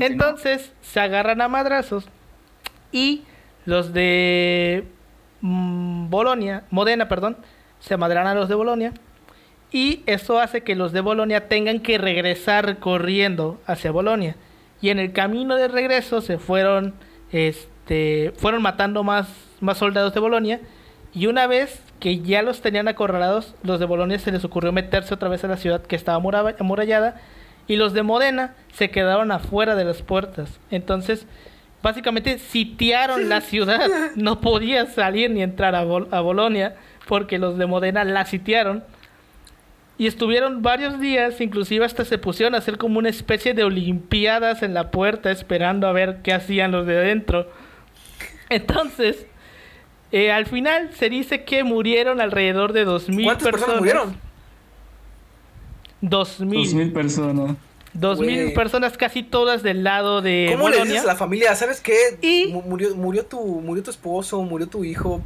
entonces 0.00 0.72
se 0.80 1.00
agarran 1.00 1.40
a 1.40 1.48
madrazos 1.48 2.08
y 2.92 3.22
los 3.64 3.92
de 3.92 4.84
mm, 5.40 6.10
Bolonia, 6.10 6.64
Modena, 6.70 7.08
perdón, 7.08 7.36
se 7.80 7.94
amadran 7.94 8.26
a 8.26 8.34
los 8.34 8.48
de 8.48 8.54
Bolonia. 8.54 8.92
Y 9.70 10.02
eso 10.06 10.40
hace 10.40 10.62
que 10.62 10.74
los 10.74 10.92
de 10.92 11.00
Bolonia 11.00 11.48
tengan 11.48 11.80
que 11.80 11.98
regresar 11.98 12.78
corriendo 12.78 13.60
hacia 13.66 13.90
Bolonia. 13.90 14.36
Y 14.80 14.90
en 14.90 14.98
el 14.98 15.12
camino 15.12 15.56
de 15.56 15.68
regreso 15.68 16.22
se 16.22 16.38
fueron, 16.38 16.94
este, 17.32 18.32
fueron 18.38 18.62
matando 18.62 19.02
más 19.02 19.28
más 19.60 19.78
soldados 19.78 20.14
de 20.14 20.20
Bolonia. 20.20 20.60
Y 21.14 21.26
una 21.26 21.46
vez 21.46 21.80
que 22.00 22.20
ya 22.20 22.42
los 22.42 22.60
tenían 22.60 22.88
acorralados, 22.88 23.54
los 23.62 23.80
de 23.80 23.86
Bolonia 23.86 24.18
se 24.18 24.32
les 24.32 24.44
ocurrió 24.44 24.72
meterse 24.72 25.14
otra 25.14 25.28
vez 25.28 25.42
a 25.44 25.48
la 25.48 25.56
ciudad 25.56 25.82
que 25.82 25.96
estaba 25.96 26.16
amurallada. 26.58 27.20
Y 27.66 27.76
los 27.76 27.92
de 27.92 28.02
Modena 28.02 28.54
se 28.72 28.90
quedaron 28.90 29.30
afuera 29.30 29.74
de 29.74 29.84
las 29.84 30.02
puertas. 30.02 30.58
Entonces, 30.70 31.26
básicamente 31.82 32.38
sitiaron 32.38 33.28
la 33.28 33.40
ciudad. 33.42 33.88
No 34.16 34.40
podía 34.40 34.86
salir 34.86 35.30
ni 35.30 35.42
entrar 35.42 35.74
a, 35.74 35.80
a 35.80 36.20
Bolonia 36.20 36.76
porque 37.06 37.38
los 37.38 37.58
de 37.58 37.66
Modena 37.66 38.04
la 38.04 38.24
sitiaron. 38.26 38.84
Y 39.98 40.06
estuvieron 40.06 40.62
varios 40.62 41.00
días, 41.00 41.40
inclusive 41.40 41.84
hasta 41.84 42.04
se 42.04 42.18
pusieron 42.18 42.54
a 42.54 42.58
hacer 42.58 42.78
como 42.78 43.00
una 43.00 43.08
especie 43.08 43.52
de 43.52 43.64
olimpiadas 43.64 44.62
en 44.62 44.72
la 44.72 44.92
puerta 44.92 45.32
esperando 45.32 45.88
a 45.88 45.92
ver 45.92 46.20
qué 46.22 46.32
hacían 46.32 46.70
los 46.70 46.86
de 46.86 46.98
adentro. 46.98 47.50
Entonces, 48.48 49.26
eh, 50.10 50.32
al 50.32 50.46
final 50.46 50.90
se 50.98 51.10
dice 51.10 51.44
que 51.44 51.64
murieron 51.64 52.20
alrededor 52.20 52.72
de 52.72 52.86
2.000 52.86 53.24
¿Cuántas 53.24 53.48
personas. 53.48 53.78
murieron? 53.78 54.16
2.000. 56.02 56.48
2.000 56.48 56.92
personas. 56.92 57.56
2.000 57.94 58.54
personas, 58.54 58.96
casi 58.96 59.22
todas 59.22 59.62
del 59.62 59.84
lado 59.84 60.22
de. 60.22 60.50
¿Cómo 60.52 60.68
le 60.68 60.82
dices 60.82 61.02
a 61.02 61.06
la 61.06 61.16
familia? 61.16 61.54
¿Sabes 61.54 61.80
qué? 61.80 61.96
Y... 62.20 62.52
Murió, 62.52 62.94
murió, 62.94 63.24
tu, 63.24 63.40
murió 63.40 63.82
tu 63.82 63.90
esposo, 63.90 64.40
murió 64.42 64.66
tu 64.68 64.84
hijo. 64.84 65.22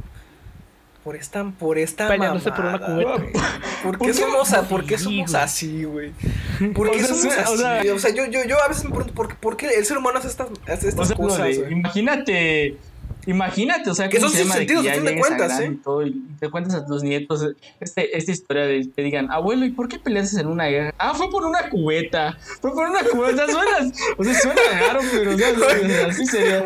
Por 1.03 1.17
esta, 1.17 1.43
por 1.59 1.77
esta 1.77 2.07
Peleándose 2.07 2.49
por 2.51 2.65
una 2.65 2.79
cubeta. 2.79 3.59
¿Por 3.83 3.99
qué, 3.99 4.13
somos, 4.13 4.49
¿por 4.69 4.85
qué 4.85 4.97
somos 4.97 5.35
así, 5.35 5.83
güey? 5.83 6.13
¿Por 6.73 6.91
qué 6.91 7.03
somos 7.03 7.25
así? 7.25 7.89
O 7.89 7.99
sea, 7.99 8.13
yo, 8.13 8.25
yo, 8.27 8.45
yo 8.45 8.55
a 8.63 8.69
veces 8.69 8.85
me 8.85 8.91
pregunto, 8.91 9.13
¿por, 9.13 9.35
¿por 9.35 9.57
qué 9.57 9.67
el 9.67 9.85
ser 9.85 9.97
humano 9.97 10.19
hace 10.19 10.29
estas, 10.29 10.47
hace 10.65 10.87
estas 10.87 11.13
cosas? 11.13 11.49
imagínate 11.69 12.77
Imagínate, 13.25 13.89
o 13.89 13.95
sea, 13.95 14.09
que 14.09 14.17
eso 14.17 14.29
sí 14.29 14.43
sentido, 14.43 14.83
fin 14.83 15.05
de 15.05 15.17
cuentas, 15.17 15.59
¿eh? 15.59 15.69
Y, 15.71 15.75
todo, 15.75 16.05
y 16.05 16.21
te 16.39 16.49
cuentas 16.49 16.75
a 16.75 16.85
tus 16.85 17.03
nietos 17.03 17.47
este, 17.79 18.17
esta 18.17 18.31
historia 18.31 18.65
de 18.65 18.89
que 18.93 19.01
digan, 19.01 19.31
abuelo, 19.31 19.65
¿y 19.65 19.71
por 19.71 19.87
qué 19.87 19.97
peleaste 19.97 20.41
en 20.41 20.47
una 20.47 20.65
guerra? 20.65 20.93
Ah, 20.97 21.13
fue 21.13 21.29
por 21.29 21.45
una 21.45 21.69
cubeta. 21.69 22.37
Fue 22.61 22.73
por 22.73 22.89
una 22.89 23.03
cubeta. 23.03 23.45
Suena, 23.45 23.91
o 24.17 24.23
sea, 24.23 24.33
suena 24.33 24.61
raro, 24.79 24.99
pero 25.11 25.31
o 25.31 25.37
sea, 25.37 26.07
así 26.07 26.25
sería. 26.25 26.65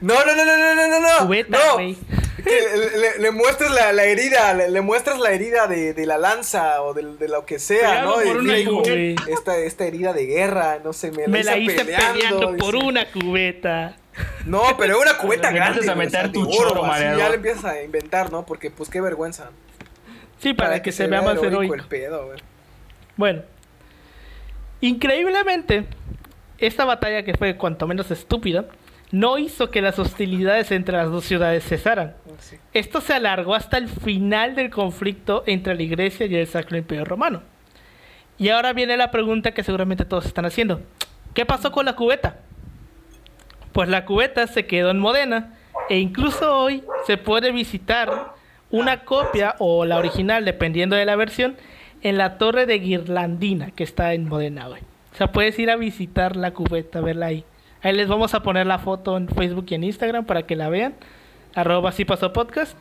No, 0.00 0.14
no, 0.24 0.36
no, 0.36 0.44
no, 0.44 0.56
no, 0.56 0.74
no, 0.74 0.88
no, 0.88 1.00
no. 1.00 1.26
Cubeta, 1.26 1.58
no. 1.58 1.78
Le, 1.80 2.98
le, 2.98 3.18
le, 3.18 3.30
muestras 3.32 3.70
la, 3.72 3.92
la 3.92 4.04
herida, 4.04 4.54
le, 4.54 4.70
le, 4.70 4.80
muestras 4.80 5.18
la 5.18 5.32
herida 5.32 5.66
de, 5.66 5.92
de 5.92 6.06
la 6.06 6.16
lanza 6.18 6.82
o 6.82 6.94
de, 6.94 7.16
de 7.16 7.28
lo 7.28 7.44
que 7.44 7.58
sea, 7.58 8.02
¿no? 8.02 8.14
Por 8.14 8.38
una 8.38 8.58
hijo, 8.58 8.82
esta, 9.28 9.58
esta 9.58 9.84
herida 9.84 10.12
de 10.12 10.26
guerra, 10.26 10.78
no 10.82 10.92
sé, 10.92 11.10
me, 11.10 11.26
me 11.26 11.42
la, 11.42 11.52
la 11.52 11.58
hice 11.58 11.84
peleando, 11.84 12.14
peleando 12.14 12.56
por 12.56 12.76
una 12.76 13.10
cubeta. 13.10 13.96
No, 14.44 14.62
pero 14.78 14.96
es 14.96 15.02
una 15.02 15.18
cubeta 15.18 15.50
grande. 15.50 15.90
a 15.90 15.94
meter 15.94 16.32
tu 16.32 16.46
choro, 16.50 16.86
Ya 16.86 17.28
le 17.28 17.36
empiezas 17.36 17.64
a 17.64 17.82
inventar, 17.82 18.32
¿no? 18.32 18.46
Porque, 18.46 18.70
pues, 18.70 18.88
qué 18.88 19.00
vergüenza. 19.00 19.50
Sí, 20.38 20.54
para, 20.54 20.80
que, 20.82 20.92
se, 20.92 21.06
vea 21.06 21.20
más 21.20 21.42
heroico. 21.42 21.74
bueno, 23.16 23.42
increíblemente, 24.80 25.86
esta 26.58 26.84
batalla 26.84 27.24
que 27.24 27.34
fue 27.34 27.56
cuanto 27.56 27.86
menos 27.88 28.10
estúpida, 28.10 28.66
no 29.10 29.38
hizo 29.38 29.70
que 29.70 29.82
las 29.82 29.98
hostilidades 29.98 30.70
entre 30.70 30.96
las 30.96 31.10
dos 31.10 31.24
ciudades 31.24 31.64
cesaran. 31.64 32.14
Ah, 32.26 32.56
Esto 32.72 33.00
se 33.00 33.14
alargó 33.14 33.54
hasta 33.54 33.78
el 33.78 33.88
final 33.88 34.54
del 34.54 34.70
conflicto 34.70 35.42
entre 35.46 35.74
la 35.74 35.82
Iglesia 35.82 36.26
y 36.26 36.36
el 36.36 36.46
Sacro 36.46 36.76
Imperio 36.76 37.04
Romano. 37.04 37.42
Y 38.38 38.50
ahora 38.50 38.72
viene 38.72 38.96
la 38.96 39.10
pregunta 39.10 39.52
que 39.52 39.64
seguramente 39.64 40.04
todos 40.04 40.26
están 40.26 40.44
haciendo. 40.44 40.80
¿Qué 41.34 41.44
pasó 41.44 41.72
con 41.72 41.86
la 41.86 41.96
cubeta? 41.96 42.36
Pues 43.78 43.88
la 43.88 44.04
cubeta 44.04 44.48
se 44.48 44.66
quedó 44.66 44.90
en 44.90 44.98
Modena 44.98 45.54
e 45.88 46.00
incluso 46.00 46.52
hoy 46.52 46.82
se 47.06 47.16
puede 47.16 47.52
visitar 47.52 48.34
una 48.72 49.04
copia 49.04 49.54
o 49.60 49.84
la 49.84 49.98
original, 49.98 50.44
dependiendo 50.44 50.96
de 50.96 51.04
la 51.04 51.14
versión, 51.14 51.54
en 52.02 52.18
la 52.18 52.38
torre 52.38 52.66
de 52.66 52.80
Guirlandina 52.80 53.70
que 53.70 53.84
está 53.84 54.14
en 54.14 54.28
Modena 54.28 54.66
hoy. 54.66 54.80
O 55.12 55.16
sea, 55.16 55.30
puedes 55.30 55.56
ir 55.60 55.70
a 55.70 55.76
visitar 55.76 56.34
la 56.34 56.50
cubeta, 56.50 57.00
verla 57.00 57.26
ahí. 57.26 57.44
Ahí 57.80 57.92
les 57.92 58.08
vamos 58.08 58.34
a 58.34 58.42
poner 58.42 58.66
la 58.66 58.80
foto 58.80 59.16
en 59.16 59.28
Facebook 59.28 59.66
y 59.68 59.76
en 59.76 59.84
Instagram 59.84 60.24
para 60.24 60.42
que 60.42 60.56
la 60.56 60.68
vean. 60.68 60.94
Arroba 61.54 61.90
así 61.90 62.04
pasó 62.04 62.32
podcast. 62.32 62.76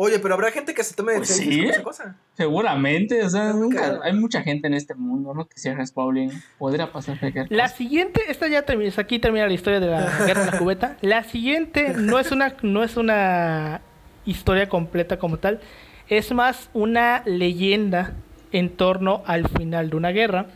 Oye, 0.00 0.20
pero 0.20 0.34
habrá 0.34 0.52
gente 0.52 0.74
que 0.74 0.84
se 0.84 0.94
tome 0.94 1.10
de 1.10 1.18
pues 1.18 1.30
sí, 1.30 1.64
esa 1.64 1.82
cosa. 1.82 2.14
Seguramente, 2.34 3.20
o 3.24 3.28
sea, 3.28 3.52
nunca, 3.52 3.98
hay 4.04 4.12
mucha 4.12 4.42
gente 4.42 4.68
en 4.68 4.74
este 4.74 4.94
mundo, 4.94 5.34
¿no? 5.34 5.48
Que 5.48 5.58
cierres 5.58 5.90
Pauline. 5.90 6.32
Podría 6.56 6.92
pasar 6.92 7.18
La 7.48 7.66
siguiente, 7.66 8.20
esta 8.28 8.46
ya 8.46 8.62
termina, 8.62 8.92
aquí 8.96 9.18
termina 9.18 9.48
la 9.48 9.52
historia 9.52 9.80
de 9.80 9.88
la 9.88 10.08
guerra 10.24 10.44
de 10.44 10.50
la 10.52 10.58
cubeta. 10.58 10.96
La 11.00 11.24
siguiente 11.24 11.94
no 11.96 12.20
es 12.20 12.30
una, 12.30 12.54
no 12.62 12.84
es 12.84 12.96
una 12.96 13.80
historia 14.24 14.68
completa 14.68 15.18
como 15.18 15.38
tal. 15.38 15.58
Es 16.06 16.30
más 16.30 16.70
una 16.74 17.24
leyenda 17.26 18.14
en 18.52 18.70
torno 18.70 19.24
al 19.26 19.48
final 19.48 19.90
de 19.90 19.96
una 19.96 20.10
guerra. 20.10 20.46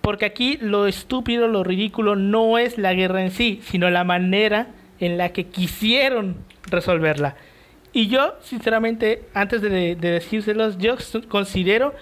Porque 0.00 0.24
aquí 0.24 0.58
lo 0.60 0.88
estúpido, 0.88 1.46
lo 1.46 1.62
ridículo 1.62 2.16
no 2.16 2.58
es 2.58 2.78
la 2.78 2.94
guerra 2.94 3.22
en 3.22 3.30
sí, 3.30 3.60
sino 3.64 3.90
la 3.90 4.02
manera 4.02 4.66
en 4.98 5.18
la 5.18 5.28
que 5.28 5.46
quisieron 5.46 6.38
resolverla. 6.68 7.36
Y 7.96 8.08
yo, 8.08 8.34
sinceramente, 8.42 9.22
antes 9.32 9.62
de, 9.62 9.70
de 9.70 10.10
decírselos, 10.10 10.76
yo 10.76 10.96
considero 11.30 11.94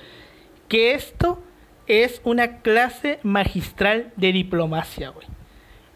que 0.66 0.94
esto 0.94 1.40
es 1.86 2.20
una 2.24 2.62
clase 2.62 3.20
magistral 3.22 4.10
de 4.16 4.32
diplomacia, 4.32 5.10
güey. 5.10 5.28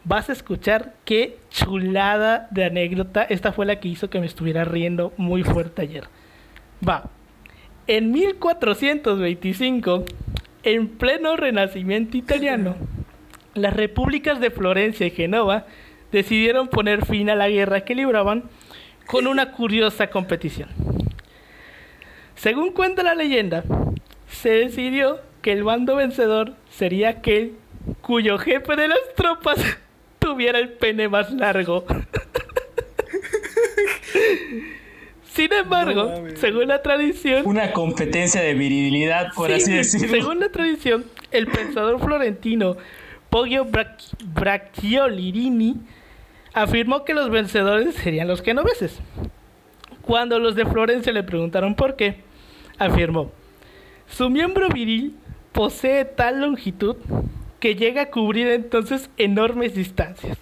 Vas 0.04 0.28
a 0.30 0.34
escuchar 0.34 0.94
qué 1.04 1.38
chulada 1.50 2.46
de 2.52 2.66
anécdota. 2.66 3.24
Esta 3.24 3.50
fue 3.50 3.66
la 3.66 3.80
que 3.80 3.88
hizo 3.88 4.08
que 4.08 4.20
me 4.20 4.26
estuviera 4.26 4.64
riendo 4.64 5.12
muy 5.16 5.42
fuerte 5.42 5.82
ayer. 5.82 6.04
Va. 6.88 7.10
En 7.88 8.12
1425, 8.12 10.04
en 10.62 10.90
pleno 10.90 11.36
renacimiento 11.36 12.16
italiano, 12.16 12.76
las 13.54 13.74
repúblicas 13.74 14.38
de 14.38 14.52
Florencia 14.52 15.08
y 15.08 15.10
Genova 15.10 15.66
decidieron 16.12 16.68
poner 16.68 17.04
fin 17.04 17.30
a 17.30 17.34
la 17.34 17.48
guerra 17.48 17.80
que 17.80 17.96
libraban 17.96 18.44
con 19.08 19.26
una 19.26 19.52
curiosa 19.52 20.08
competición. 20.10 20.68
Según 22.36 22.72
cuenta 22.72 23.02
la 23.02 23.14
leyenda, 23.14 23.64
se 24.30 24.50
decidió 24.50 25.20
que 25.42 25.52
el 25.52 25.64
bando 25.64 25.96
vencedor 25.96 26.52
sería 26.70 27.08
aquel 27.08 27.54
cuyo 28.02 28.38
jefe 28.38 28.76
de 28.76 28.88
las 28.88 28.98
tropas 29.16 29.58
tuviera 30.18 30.58
el 30.58 30.68
pene 30.68 31.08
más 31.08 31.32
largo. 31.32 31.86
Sin 35.32 35.52
embargo, 35.52 36.24
según 36.34 36.68
la 36.68 36.82
tradición... 36.82 37.46
Una 37.46 37.72
competencia 37.72 38.40
de 38.42 38.54
virilidad, 38.54 39.32
por 39.34 39.52
así 39.52 39.72
decirlo. 39.72 40.08
Según 40.08 40.40
la 40.40 40.50
tradición, 40.50 41.04
el 41.30 41.46
pensador 41.46 42.00
florentino 42.00 42.76
Poggio 43.30 43.66
Bracciolirini 44.34 45.76
afirmó 46.62 47.04
que 47.04 47.14
los 47.14 47.30
vencedores 47.30 47.94
serían 47.94 48.28
los 48.28 48.42
genoveses. 48.42 48.98
Cuando 50.02 50.38
los 50.38 50.54
de 50.54 50.64
Florencia 50.64 51.12
le 51.12 51.22
preguntaron 51.22 51.74
por 51.74 51.96
qué, 51.96 52.22
afirmó, 52.78 53.30
su 54.06 54.30
miembro 54.30 54.68
viril 54.68 55.14
posee 55.52 56.04
tal 56.04 56.40
longitud 56.40 56.96
que 57.60 57.74
llega 57.74 58.02
a 58.02 58.10
cubrir 58.10 58.48
entonces 58.48 59.10
enormes 59.18 59.74
distancias. 59.74 60.38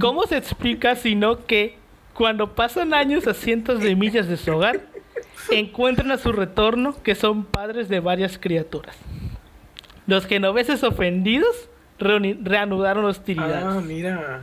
¿Cómo 0.00 0.26
se 0.26 0.36
explica 0.36 0.94
sino 0.96 1.44
que 1.46 1.76
cuando 2.14 2.54
pasan 2.54 2.94
años 2.94 3.26
a 3.26 3.34
cientos 3.34 3.80
de 3.80 3.96
millas 3.96 4.28
de 4.28 4.36
su 4.36 4.52
hogar, 4.52 4.80
encuentran 5.50 6.10
a 6.10 6.18
su 6.18 6.32
retorno 6.32 6.94
que 7.02 7.14
son 7.14 7.44
padres 7.44 7.88
de 7.88 8.00
varias 8.00 8.38
criaturas? 8.38 8.96
Los 10.06 10.26
genoveses 10.26 10.84
ofendidos 10.84 11.68
reanudaron 11.98 13.04
hostilidades. 13.04 13.64
Ah, 13.64 13.82
mira. 13.84 14.42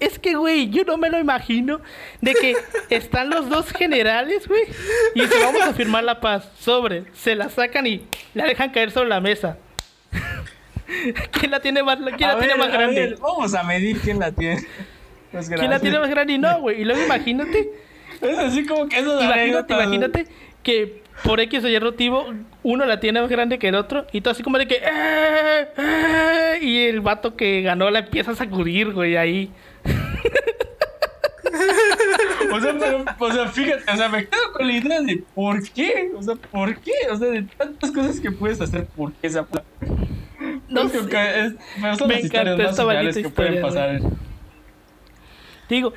Es 0.00 0.18
que, 0.18 0.34
güey, 0.34 0.70
yo 0.70 0.84
no 0.84 0.96
me 0.96 1.10
lo 1.10 1.18
imagino 1.18 1.80
de 2.20 2.34
que 2.34 2.54
están 2.90 3.30
los 3.30 3.48
dos 3.48 3.72
generales, 3.72 4.46
güey, 4.46 4.62
y 5.14 5.22
se 5.22 5.42
vamos 5.42 5.62
a 5.62 5.72
firmar 5.72 6.04
la 6.04 6.20
paz. 6.20 6.50
Sobre, 6.58 7.04
se 7.14 7.34
la 7.34 7.48
sacan 7.48 7.86
y 7.86 8.06
la 8.34 8.46
dejan 8.46 8.70
caer 8.70 8.90
sobre 8.90 9.08
la 9.08 9.20
mesa. 9.20 9.58
¿Quién 11.32 11.50
la 11.50 11.60
tiene 11.60 11.82
más, 11.82 11.98
quién 12.16 12.28
la 12.28 12.38
tiene 12.38 12.54
más 12.54 12.72
grande? 12.72 13.16
vamos 13.20 13.54
a 13.54 13.62
medir 13.62 13.98
quién 14.00 14.18
la 14.18 14.32
tiene. 14.32 14.66
¿Quién 15.30 15.70
la 15.70 15.80
tiene 15.80 15.98
más 15.98 16.08
grande? 16.08 16.32
Y 16.34 16.38
no, 16.38 16.60
güey. 16.60 16.80
Y 16.80 16.84
luego 16.84 17.02
imagínate. 17.02 17.70
Es 18.20 18.36
así 18.36 18.66
como 18.66 18.88
que 18.88 18.98
eso 18.98 19.22
Imagínate, 19.22 19.74
imagínate 19.74 20.26
que 20.64 21.02
por 21.22 21.38
X 21.38 21.62
o 21.62 21.68
Y 21.68 21.78
motivo, 21.78 22.34
uno 22.68 22.84
la 22.84 23.00
tiene 23.00 23.22
más 23.22 23.30
grande 23.30 23.58
que 23.58 23.68
el 23.68 23.74
otro. 23.74 24.06
Y 24.12 24.20
todo 24.20 24.32
así 24.32 24.42
como 24.42 24.58
de 24.58 24.68
que. 24.68 24.74
Eh, 24.74 25.68
eh", 25.78 26.58
y 26.60 26.84
el 26.84 27.00
vato 27.00 27.34
que 27.34 27.62
ganó 27.62 27.90
la 27.90 28.00
empieza 28.00 28.32
a 28.32 28.34
sacudir, 28.34 28.92
güey, 28.92 29.16
ahí. 29.16 29.50
o, 32.52 32.60
sea, 32.60 32.76
pero, 32.78 33.06
o 33.18 33.32
sea, 33.32 33.48
fíjate, 33.48 33.90
o 33.90 33.96
sea, 33.96 34.10
me 34.10 34.26
quedo 34.26 34.52
con 34.52 34.66
la 34.66 34.72
idea 34.74 35.00
de 35.00 35.24
por 35.34 35.66
qué. 35.70 36.10
O 36.14 36.22
sea, 36.22 36.34
¿por 36.34 36.78
qué? 36.80 36.92
O 37.10 37.16
sea, 37.16 37.28
de 37.28 37.44
tantas 37.56 37.90
cosas 37.90 38.20
que 38.20 38.30
puedes 38.30 38.60
hacer, 38.60 38.84
¿por 38.84 39.14
qué 39.14 39.28
esa 39.28 39.46
No 40.68 40.90
sé. 40.90 40.98
Es, 40.98 41.54
me 42.06 42.20
encanta 42.20 42.64
esta 42.64 42.84
maldita 42.84 43.20
historia. 43.20 43.62
Pasar. 43.62 44.00
Digo, 45.70 45.94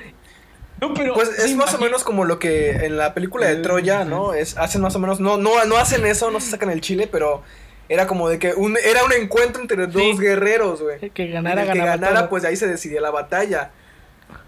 pues 1.14 1.38
es 1.38 1.54
más 1.54 1.74
o 1.74 1.78
menos 1.78 2.04
como 2.04 2.24
lo 2.24 2.38
que 2.38 2.70
en 2.86 2.96
la 2.96 3.14
película 3.14 3.46
de 3.46 3.56
Troya, 3.56 4.04
¿no? 4.04 4.34
Es, 4.34 4.56
hacen 4.56 4.80
más 4.80 4.94
o 4.96 4.98
menos, 4.98 5.20
no, 5.20 5.36
no, 5.36 5.64
no 5.64 5.76
hacen 5.76 6.04
eso, 6.06 6.30
no 6.30 6.40
se 6.40 6.50
sacan 6.50 6.70
el 6.70 6.80
chile, 6.80 7.08
pero 7.10 7.42
era 7.88 8.06
como 8.06 8.28
de 8.28 8.38
que 8.38 8.54
un, 8.54 8.76
era 8.84 9.04
un 9.04 9.12
encuentro 9.12 9.60
entre 9.62 9.86
dos 9.86 10.18
guerreros, 10.18 10.82
güey. 10.82 11.10
Que 11.10 11.28
ganara, 11.28 11.70
que 11.70 11.78
ganara, 11.78 12.28
pues 12.28 12.44
ahí 12.44 12.56
se 12.56 12.66
decidía 12.66 13.00
la 13.00 13.10
batalla. 13.10 13.70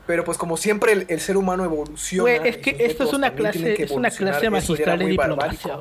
Pero 0.06 0.24
pues 0.24 0.36
como 0.36 0.56
siempre 0.56 1.06
el, 1.08 1.20
ser 1.20 1.36
humano 1.36 1.64
evoluciona. 1.64 2.22
Güey, 2.22 2.48
es 2.48 2.58
que 2.58 2.76
esto 2.80 3.04
es 3.04 3.12
una 3.12 3.34
clase, 3.34 3.82
es 3.82 3.90
una 3.90 4.10
clase 4.10 4.50
magistral 4.50 4.98
de 4.98 5.06
diplomacia. 5.06 5.80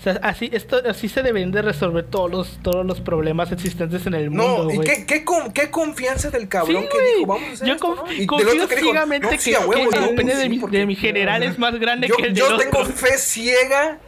O 0.00 0.02
sea, 0.02 0.18
así, 0.22 0.48
esto, 0.50 0.80
así 0.88 1.10
se 1.10 1.22
deben 1.22 1.52
de 1.52 1.60
resolver 1.60 2.06
todos 2.06 2.30
los, 2.30 2.58
todos 2.62 2.86
los 2.86 3.02
problemas 3.02 3.52
existentes 3.52 4.06
en 4.06 4.14
el 4.14 4.30
mundo. 4.30 4.64
No, 4.64 4.70
y 4.72 4.80
qué, 4.80 5.04
qué, 5.04 5.26
qué, 5.52 5.70
confianza 5.70 6.30
del 6.30 6.48
cabrón 6.48 6.86
que 6.90 7.16
dijo, 7.16 7.26
vamos 7.26 7.50
a 7.50 7.52
hacer 7.52 7.68
Yo 7.68 7.74
esto, 7.74 7.94
¿no? 7.94 8.26
confío 8.26 8.66
ciegamente 8.66 9.28
que, 9.28 9.38
sí, 9.38 9.52
el 9.52 10.14
pene 10.14 10.36
de, 10.36 10.48
mi, 10.48 10.58
de 10.58 10.86
mi 10.86 10.96
general 10.96 11.42
es 11.42 11.58
más 11.58 11.78
grande 11.78 12.08
que 12.08 12.22
el 12.22 12.32
de 12.32 12.40
Yo 12.40 12.56
tengo 12.56 12.82
fe 12.86 13.18
ciega 13.18 13.98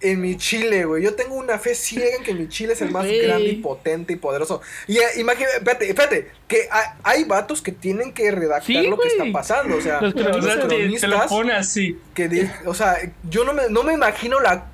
en 0.00 0.20
mi 0.20 0.36
chile, 0.36 0.84
güey. 0.84 1.04
Yo 1.04 1.14
tengo 1.14 1.36
una 1.36 1.56
fe 1.60 1.76
ciega 1.76 2.16
en 2.16 2.24
que 2.24 2.34
mi 2.34 2.48
chile 2.48 2.72
es 2.72 2.82
el 2.82 2.90
más 2.90 3.06
grande 3.06 3.48
y 3.48 3.56
potente 3.56 4.14
y 4.14 4.16
poderoso. 4.16 4.60
Y 4.88 4.98
eh, 4.98 5.02
imagínate, 5.18 5.56
espérate, 5.58 5.88
espérate, 5.88 6.30
que 6.48 6.68
hay, 7.04 7.22
vatos 7.24 7.62
que 7.62 7.70
tienen 7.70 8.12
que 8.12 8.28
redactar 8.32 8.82
lo 8.84 8.98
que 8.98 9.06
está 9.06 9.24
pasando. 9.32 9.76
O 9.76 9.80
sea, 9.80 10.00
los, 10.00 10.14
cronistas. 10.14 11.08
lo 11.08 11.26
pone 11.28 11.52
así. 11.52 11.96
Que, 12.12 12.50
o 12.66 12.74
sea, 12.74 12.96
yo 13.30 13.44
no 13.44 13.52
me, 13.52 13.68
no 13.70 13.84
me 13.84 13.92
imagino 13.92 14.40
la 14.40 14.66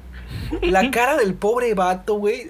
la 0.63 0.91
cara 0.91 1.17
del 1.17 1.35
pobre 1.35 1.75
vato, 1.75 2.15
güey. 2.17 2.47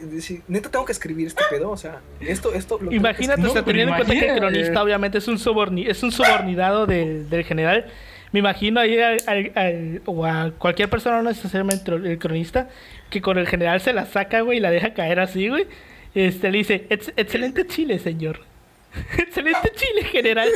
Neta, 0.49 0.71
tengo 0.71 0.85
que 0.85 0.93
escribir 0.93 1.27
este 1.27 1.43
pedo. 1.51 1.71
O 1.71 1.77
sea, 1.77 2.01
esto, 2.21 2.53
esto. 2.55 2.79
imagínate, 2.91 3.47
o 3.47 3.51
sea, 3.51 3.65
teniendo 3.65 3.93
en 3.93 4.05
cuenta 4.05 4.15
que 4.15 4.31
el 4.31 4.39
cronista, 4.39 4.83
obviamente, 4.83 5.19
es 5.19 5.29
un, 5.29 5.39
soborni 5.39 5.87
es 5.87 6.03
un 6.03 6.13
subordinado 6.13 6.87
del, 6.87 7.29
del 7.31 7.45
general. 7.45 7.87
Me 8.33 8.41
imagino 8.41 8.81
ahí 8.81 8.99
al, 8.99 10.03
o 10.07 10.27
a 10.27 10.51
cualquier 10.59 10.91
persona, 10.91 11.23
no 11.23 11.31
necesariamente 11.31 11.93
el 11.93 12.19
cronista, 12.19 12.69
que 13.09 13.23
con 13.23 13.39
el 13.39 13.47
general 13.47 13.81
se 13.81 13.93
la 13.93 14.07
saca, 14.07 14.41
güey, 14.41 14.59
y 14.59 14.61
la 14.61 14.71
deja 14.71 14.93
caer 14.93 15.21
así, 15.21 15.49
güey. 15.49 15.67
Este, 16.15 16.51
le 16.51 16.59
dice: 16.59 16.87
Excelente 16.91 17.67
chile, 17.67 17.99
señor. 18.01 18.41
Excelente 19.19 19.71
chile, 19.77 20.05
general. 20.05 20.49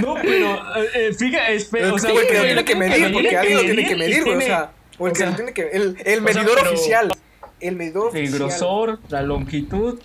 No, 0.00 0.14
pero 0.14 0.54
eh, 0.76 0.88
eh 0.94 1.12
fíjate, 1.12 1.56
o 1.90 1.98
sea, 1.98 2.12
porque 2.12 2.40
tiene 2.40 2.64
que 2.64 2.76
medir, 2.76 3.12
porque 3.12 3.36
alguien 3.36 3.56
lo 3.58 3.64
tiene 3.64 3.86
que 3.86 3.96
medir, 3.96 4.24
güey. 4.24 4.36
O 4.36 4.40
sea. 4.40 4.70
O 4.98 5.08
el 5.08 5.12
que 5.12 5.24
tiene 5.26 5.52
que. 5.52 5.68
El, 5.68 5.96
el 6.04 6.22
medidor 6.22 6.58
oficial. 6.58 7.12
El 7.60 7.76
medidor 7.76 8.08
oficial. 8.08 8.32
El 8.32 8.38
grosor, 8.38 9.00
la 9.08 9.22
longitud. 9.22 10.00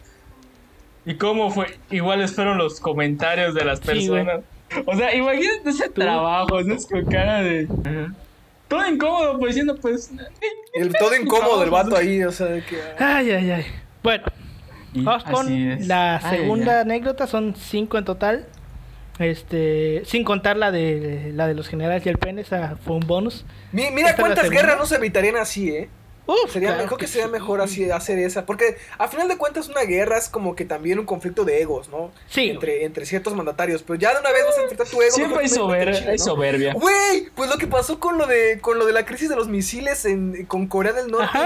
¿Y 1.06 1.16
cómo 1.16 1.52
fue? 1.52 1.78
Igual 1.90 2.22
espero 2.22 2.56
los 2.56 2.80
comentarios 2.80 3.54
de 3.54 3.66
las 3.66 3.80
personas. 3.80 4.42
o 4.86 4.96
sea, 4.96 5.16
imagínate 5.16 5.70
ese 5.70 5.90
trabajo, 5.90 6.62
¿no? 6.62 6.76
Con 6.78 7.06
cara 7.06 7.42
de. 7.42 7.68
Todo 8.68 8.88
incómodo, 8.88 9.40
pues 9.40 9.56
diciendo, 9.56 9.76
pues. 9.76 10.12
El 10.74 10.94
todo 10.94 11.16
incómodo 11.16 11.60
del 11.62 11.72
vato 11.72 11.96
ahí, 11.96 12.24
o 12.24 12.32
sea, 12.32 12.48
de 12.48 12.64
que. 12.64 12.80
Ay, 13.00 13.32
ay, 13.32 13.52
ay. 13.52 13.66
Bueno, 14.04 14.26
vamos 14.94 15.24
con 15.24 15.88
la 15.88 16.22
segunda 16.30 16.82
anécdota, 16.82 17.26
son 17.26 17.56
cinco 17.56 17.98
en 17.98 18.06
total. 18.06 18.46
Este, 19.20 20.04
sin 20.06 20.24
contar 20.24 20.56
la 20.56 20.72
de 20.72 21.32
la 21.34 21.46
de 21.48 21.54
los 21.54 21.68
generales 21.68 22.06
y 22.06 22.10
el 22.10 22.18
pene, 22.18 22.42
esa 22.42 22.78
fue 22.78 22.96
un 22.96 23.06
bonus. 23.06 23.46
mira 23.74 24.16
cuántas 24.16 24.50
guerras 24.50 24.78
no 24.78 24.86
se 24.86 24.96
evitarían 24.96 25.36
así, 25.36 25.70
¿eh? 25.70 25.90
Sería 26.52 26.76
mejor 26.76 26.98
que, 26.98 27.08
sería 27.08 27.28
mejor 27.28 27.62
así 27.62 27.90
hacer 27.90 28.20
esa. 28.20 28.46
Porque 28.46 28.78
a 28.98 29.08
final 29.08 29.28
de 29.28 29.38
cuentas 29.38 29.70
una 29.70 29.82
guerra 29.82 30.18
es 30.18 30.30
como 30.30 30.56
que 30.56 30.66
también 30.66 31.00
un 31.00 31.06
conflicto 31.06 31.46
de 31.46 31.62
egos, 31.62 31.90
¿no? 31.90 32.12
Sí. 32.28 32.50
Entre, 32.50 32.86
entre 32.86 33.06
ciertos 33.06 33.34
mandatarios. 33.34 33.84
Pero 33.84 34.00
ya 34.00 34.14
de 34.14 34.20
una 34.20 34.32
vez 34.32 34.46
vas 34.46 34.58
a 34.58 34.62
enfrentar 34.62 34.88
tu 34.88 35.02
ego. 35.02 35.16
Siempre 35.16 35.40
hay, 35.40 36.18
soberbia. 36.20 36.74
Güey, 36.74 37.30
pues 37.36 37.50
lo 37.50 37.58
que 37.58 37.68
pasó 37.68 38.00
con 38.00 38.18
lo 38.18 38.28
de 38.28 38.60
con 38.62 38.78
lo 38.78 38.86
de 38.86 38.94
la 38.94 39.06
crisis 39.06 39.30
de 39.30 39.36
los 39.36 39.48
misiles 39.48 40.06
en, 40.06 40.46
con 40.46 40.68
Corea 40.68 40.94
del 40.94 41.10
Norte 41.12 41.38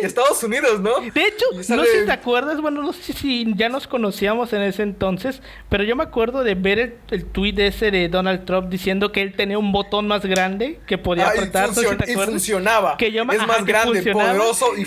y, 0.00 0.04
Estados 0.04 0.42
Unidos, 0.42 0.80
¿no? 0.80 1.00
De 1.00 1.22
hecho, 1.22 1.46
no 1.52 1.84
sé 1.84 2.00
si 2.00 2.06
te 2.06 2.12
acuerdas, 2.12 2.60
bueno, 2.60 2.82
no 2.82 2.92
sé 2.92 3.12
si 3.12 3.46
ya 3.56 3.68
nos 3.68 3.86
conocíamos 3.86 4.52
en 4.52 4.62
ese 4.62 4.82
entonces, 4.82 5.42
pero 5.68 5.84
yo 5.84 5.96
me 5.96 6.04
acuerdo 6.04 6.44
de 6.44 6.54
ver 6.54 6.78
el, 6.78 6.94
el 7.10 7.24
tweet 7.24 7.54
ese 7.58 7.90
de 7.90 8.08
Donald 8.08 8.44
Trump 8.44 8.68
diciendo 8.68 9.12
que 9.12 9.22
él 9.22 9.34
tenía 9.34 9.58
un 9.58 9.72
botón 9.72 10.06
más 10.06 10.24
grande 10.24 10.80
que 10.86 10.98
podía 10.98 11.28
apretar. 11.28 11.70
y, 12.06 12.14
funcionaba. 12.14 12.96
Que 12.96 13.12
yo, 13.12 13.22
es 13.22 13.46
más 13.46 13.64
grande, 13.64 14.02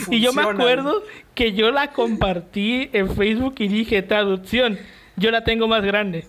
y 0.09 0.21
yo 0.21 0.33
me 0.33 0.41
acuerdo 0.41 1.03
que 1.35 1.53
yo 1.53 1.71
la 1.71 1.91
compartí 1.91 2.89
en 2.93 3.15
Facebook 3.15 3.55
y 3.59 3.67
dije, 3.67 4.01
traducción, 4.01 4.77
yo 5.15 5.31
la 5.31 5.43
tengo 5.43 5.67
más 5.67 5.83
grande. 5.83 6.25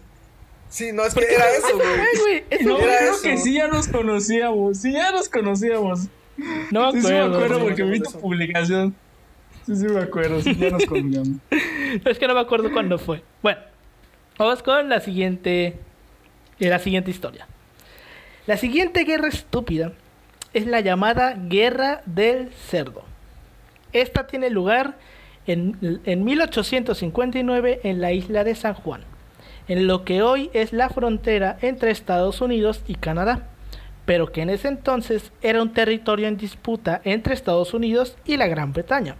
Sí, 0.68 0.90
no, 0.92 1.04
es 1.04 1.14
que 1.14 1.24
era 1.24 1.44
eso, 1.50 1.76
güey. 1.76 2.44
No, 2.64 2.78
creo 2.78 3.20
que 3.22 3.36
sí 3.36 3.54
ya 3.54 3.68
nos 3.68 3.88
conocíamos, 3.88 4.78
sí 4.78 4.92
ya 4.92 5.12
nos 5.12 5.28
conocíamos. 5.28 6.08
No 6.70 6.80
me 6.80 6.98
acuerdo. 6.98 7.08
Sí, 7.08 7.14
me 7.14 7.20
acuerdo 7.20 7.60
porque 7.60 7.82
vi 7.82 8.00
tu 8.00 8.12
publicación. 8.12 8.94
Sí, 9.66 9.76
sí 9.76 9.84
me 9.84 10.00
acuerdo, 10.00 10.40
sí 10.40 10.56
ya 10.56 10.70
nos 10.70 10.86
conocíamos. 10.86 11.36
es 12.04 12.18
que 12.18 12.26
no 12.26 12.34
me 12.34 12.40
acuerdo 12.40 12.72
cuándo 12.72 12.98
fue. 12.98 13.22
Bueno, 13.42 13.60
vamos 14.38 14.62
con 14.62 14.88
la 14.88 15.00
siguiente, 15.00 15.76
la 16.58 16.78
siguiente 16.78 17.10
historia. 17.10 17.46
La 18.46 18.56
siguiente 18.56 19.04
guerra 19.04 19.28
estúpida 19.28 19.92
es 20.52 20.66
la 20.66 20.80
llamada 20.80 21.34
Guerra 21.36 22.02
del 22.06 22.52
Cerdo. 22.52 23.04
Esta 23.92 24.26
tiene 24.26 24.50
lugar 24.50 24.96
en, 25.46 26.00
en 26.04 26.24
1859 26.24 27.80
en 27.84 28.00
la 28.00 28.12
isla 28.12 28.44
de 28.44 28.54
San 28.54 28.74
Juan, 28.74 29.02
en 29.68 29.86
lo 29.86 30.04
que 30.04 30.22
hoy 30.22 30.50
es 30.52 30.72
la 30.72 30.88
frontera 30.88 31.58
entre 31.62 31.90
Estados 31.90 32.40
Unidos 32.40 32.82
y 32.86 32.94
Canadá, 32.94 33.48
pero 34.04 34.32
que 34.32 34.42
en 34.42 34.50
ese 34.50 34.68
entonces 34.68 35.32
era 35.42 35.62
un 35.62 35.72
territorio 35.72 36.28
en 36.28 36.36
disputa 36.36 37.00
entre 37.04 37.34
Estados 37.34 37.74
Unidos 37.74 38.16
y 38.24 38.36
la 38.36 38.46
Gran 38.46 38.72
Bretaña. 38.72 39.16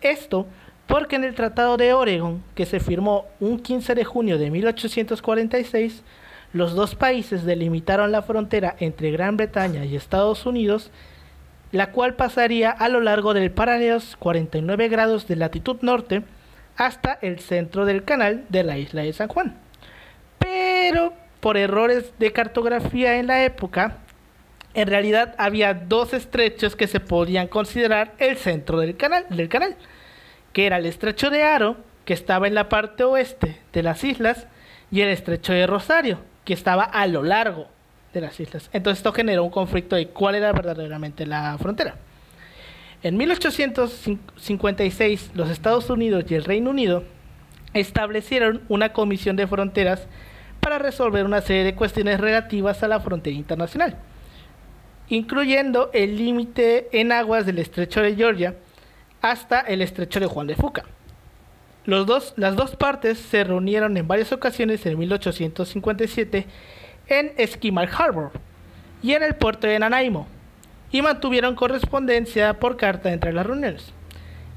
Esto 0.00 0.46
porque 0.86 1.16
en 1.16 1.24
el 1.24 1.34
Tratado 1.34 1.76
de 1.76 1.92
Oregon, 1.92 2.42
que 2.54 2.66
se 2.66 2.80
firmó 2.80 3.26
un 3.40 3.58
15 3.58 3.94
de 3.94 4.04
junio 4.04 4.38
de 4.38 4.50
1846, 4.50 6.04
los 6.52 6.74
dos 6.74 6.94
países 6.94 7.44
delimitaron 7.44 8.12
la 8.12 8.22
frontera 8.22 8.76
entre 8.78 9.10
Gran 9.10 9.36
Bretaña 9.36 9.84
y 9.84 9.96
Estados 9.96 10.46
Unidos, 10.46 10.90
la 11.72 11.90
cual 11.92 12.14
pasaría 12.14 12.70
a 12.70 12.88
lo 12.88 13.00
largo 13.00 13.34
del 13.34 13.50
paralelo 13.50 13.98
49 14.18 14.88
grados 14.88 15.26
de 15.26 15.36
latitud 15.36 15.76
norte 15.82 16.22
hasta 16.76 17.18
el 17.22 17.40
centro 17.40 17.84
del 17.84 18.04
canal 18.04 18.44
de 18.48 18.64
la 18.64 18.78
isla 18.78 19.02
de 19.02 19.12
San 19.12 19.28
Juan. 19.28 19.56
Pero 20.38 21.12
por 21.40 21.56
errores 21.56 22.12
de 22.18 22.32
cartografía 22.32 23.18
en 23.18 23.26
la 23.26 23.44
época, 23.44 23.98
en 24.74 24.88
realidad 24.88 25.34
había 25.38 25.74
dos 25.74 26.12
estrechos 26.12 26.76
que 26.76 26.86
se 26.86 27.00
podían 27.00 27.48
considerar 27.48 28.12
el 28.18 28.36
centro 28.36 28.78
del 28.78 28.96
canal, 28.96 29.26
del 29.30 29.48
canal, 29.48 29.76
que 30.52 30.66
era 30.66 30.76
el 30.76 30.86
estrecho 30.86 31.30
de 31.30 31.42
Aro, 31.42 31.76
que 32.04 32.14
estaba 32.14 32.46
en 32.46 32.54
la 32.54 32.68
parte 32.68 33.04
oeste 33.04 33.60
de 33.72 33.82
las 33.82 34.04
islas, 34.04 34.46
y 34.90 35.00
el 35.00 35.08
estrecho 35.08 35.52
de 35.52 35.66
Rosario, 35.66 36.20
que 36.46 36.54
estaba 36.54 36.84
a 36.84 37.06
lo 37.06 37.22
largo 37.22 37.66
de 38.14 38.22
las 38.22 38.40
islas. 38.40 38.70
Entonces 38.72 39.00
esto 39.00 39.12
generó 39.12 39.44
un 39.44 39.50
conflicto 39.50 39.96
de 39.96 40.08
cuál 40.08 40.36
era 40.36 40.50
verdaderamente 40.52 41.26
la 41.26 41.58
frontera. 41.58 41.96
En 43.02 43.18
1856 43.18 45.32
los 45.34 45.50
Estados 45.50 45.90
Unidos 45.90 46.24
y 46.30 46.34
el 46.34 46.44
Reino 46.44 46.70
Unido 46.70 47.04
establecieron 47.74 48.62
una 48.70 48.94
comisión 48.94 49.36
de 49.36 49.46
fronteras 49.46 50.06
para 50.60 50.78
resolver 50.78 51.26
una 51.26 51.42
serie 51.42 51.64
de 51.64 51.74
cuestiones 51.74 52.18
relativas 52.18 52.82
a 52.82 52.88
la 52.88 53.00
frontera 53.00 53.36
internacional 53.36 53.98
incluyendo 55.08 55.90
el 55.92 56.16
límite 56.16 56.88
en 56.92 57.12
aguas 57.12 57.46
del 57.46 57.58
estrecho 57.58 58.00
de 58.00 58.14
Georgia 58.14 58.56
hasta 59.20 59.60
el 59.60 59.82
estrecho 59.82 60.20
de 60.20 60.26
Juan 60.26 60.46
de 60.46 60.56
Fuca. 60.56 60.84
Las 61.86 62.06
dos 62.56 62.76
partes 62.76 63.18
se 63.18 63.44
reunieron 63.44 63.96
en 63.96 64.08
varias 64.08 64.32
ocasiones 64.32 64.84
en 64.86 64.98
1857 64.98 66.46
en 67.08 67.32
Esquimal 67.36 67.88
Harbor 67.96 68.32
y 69.02 69.12
en 69.12 69.22
el 69.22 69.36
puerto 69.36 69.66
de 69.66 69.78
Nanaimo 69.78 70.26
y 70.90 71.02
mantuvieron 71.02 71.54
correspondencia 71.54 72.58
por 72.58 72.76
carta 72.76 73.12
entre 73.12 73.32
las 73.32 73.46
reuniones. 73.46 73.92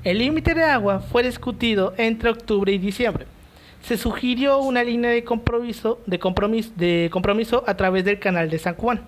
El 0.04 0.20
límite 0.20 0.56
de 0.56 0.64
agua 0.64 1.00
fue 1.00 1.24
discutido 1.24 1.94
entre 1.98 2.30
octubre 2.30 2.72
y 2.72 2.78
diciembre. 2.78 3.28
Se 3.84 3.98
sugirió 3.98 4.60
una 4.60 4.84
línea 4.84 5.12
de 5.12 5.24
compromiso, 5.24 6.02
de 6.06 6.20
compromiso 6.20 7.64
a 7.68 7.78
través 7.78 8.06
del 8.06 8.20
canal 8.20 8.50
de 8.50 8.60
San 8.60 8.76
Juan 8.76 9.02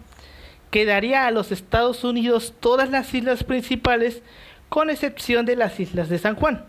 que 0.72 0.86
daría 0.86 1.28
a 1.28 1.32
los 1.32 1.52
Estados 1.52 2.04
Unidos 2.04 2.54
todas 2.60 2.90
las 2.90 3.14
islas 3.14 3.44
principales 3.44 4.24
con 4.70 4.90
excepción 4.90 5.46
de 5.46 5.58
las 5.58 5.80
islas 5.80 6.08
de 6.08 6.18
San 6.18 6.36
Juan. 6.36 6.66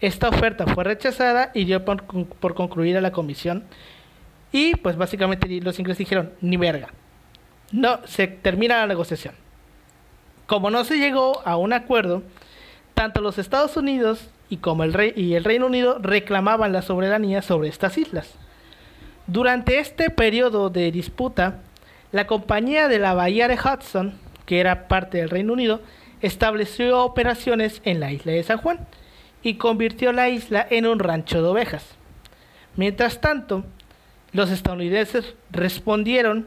Esta 0.00 0.28
oferta 0.28 0.66
fue 0.66 0.84
rechazada 0.84 1.50
y 1.52 1.64
dio 1.64 1.84
por, 1.84 2.04
por 2.04 2.54
concluida 2.54 3.00
la 3.00 3.12
comisión. 3.12 3.64
Y 4.52 4.76
pues 4.76 4.96
básicamente 4.96 5.48
los 5.60 5.78
ingleses 5.78 5.98
dijeron, 5.98 6.32
ni 6.40 6.56
verga. 6.56 6.88
No, 7.72 8.00
se 8.06 8.26
termina 8.26 8.78
la 8.78 8.86
negociación. 8.86 9.34
Como 10.46 10.70
no 10.70 10.84
se 10.84 10.98
llegó 10.98 11.40
a 11.46 11.56
un 11.56 11.72
acuerdo, 11.72 12.22
tanto 12.94 13.20
los 13.20 13.38
Estados 13.38 13.76
Unidos 13.76 14.30
y 14.48 14.56
como 14.56 14.82
el, 14.82 14.92
rey, 14.92 15.12
y 15.14 15.34
el 15.34 15.44
Reino 15.44 15.66
Unido 15.66 15.98
reclamaban 16.00 16.72
la 16.72 16.82
soberanía 16.82 17.42
sobre 17.42 17.68
estas 17.68 17.96
islas. 17.98 18.34
Durante 19.28 19.78
este 19.78 20.10
periodo 20.10 20.70
de 20.70 20.90
disputa, 20.90 21.58
la 22.10 22.26
compañía 22.26 22.88
de 22.88 22.98
la 22.98 23.14
Bahía 23.14 23.46
de 23.46 23.54
Hudson, 23.54 24.18
que 24.46 24.58
era 24.58 24.88
parte 24.88 25.18
del 25.18 25.30
Reino 25.30 25.52
Unido, 25.52 25.80
estableció 26.20 27.04
operaciones 27.04 27.80
en 27.84 28.00
la 28.00 28.10
isla 28.10 28.32
de 28.32 28.42
San 28.42 28.58
Juan 28.58 28.88
y 29.42 29.54
convirtió 29.54 30.12
la 30.12 30.28
isla 30.28 30.66
en 30.68 30.86
un 30.86 30.98
rancho 30.98 31.42
de 31.42 31.48
ovejas. 31.48 31.84
Mientras 32.76 33.20
tanto, 33.20 33.64
los 34.32 34.50
estadounidenses 34.50 35.34
respondieron 35.50 36.46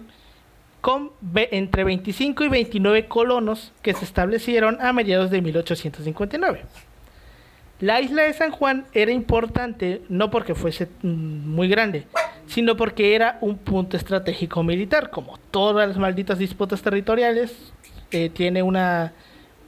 con 0.82 1.12
entre 1.34 1.84
25 1.84 2.44
y 2.44 2.50
29 2.50 3.08
colonos 3.08 3.72
que 3.82 3.94
se 3.94 4.04
establecieron 4.04 4.80
a 4.82 4.92
mediados 4.92 5.32
de 5.32 5.42
1859. 5.42 6.62
La 7.80 8.02
isla 8.02 8.24
de 8.24 8.34
San 8.34 8.52
Juan 8.52 8.86
era 8.94 9.12
importante 9.12 10.02
no 10.10 10.30
porque 10.30 10.56
fuese 10.56 10.88
mm, 11.02 11.08
muy 11.50 11.68
grande, 11.68 12.06
sino 12.48 12.76
porque 12.78 13.16
era 13.16 13.38
un 13.42 13.58
punto 13.58 13.98
estratégico 13.98 14.64
militar, 14.64 15.10
como 15.10 15.38
todas 15.52 15.88
las 15.88 15.98
malditas 15.98 16.38
disputas 16.38 16.82
territoriales, 16.82 17.74
eh, 18.12 18.30
tiene 18.30 18.62
una, 18.62 19.14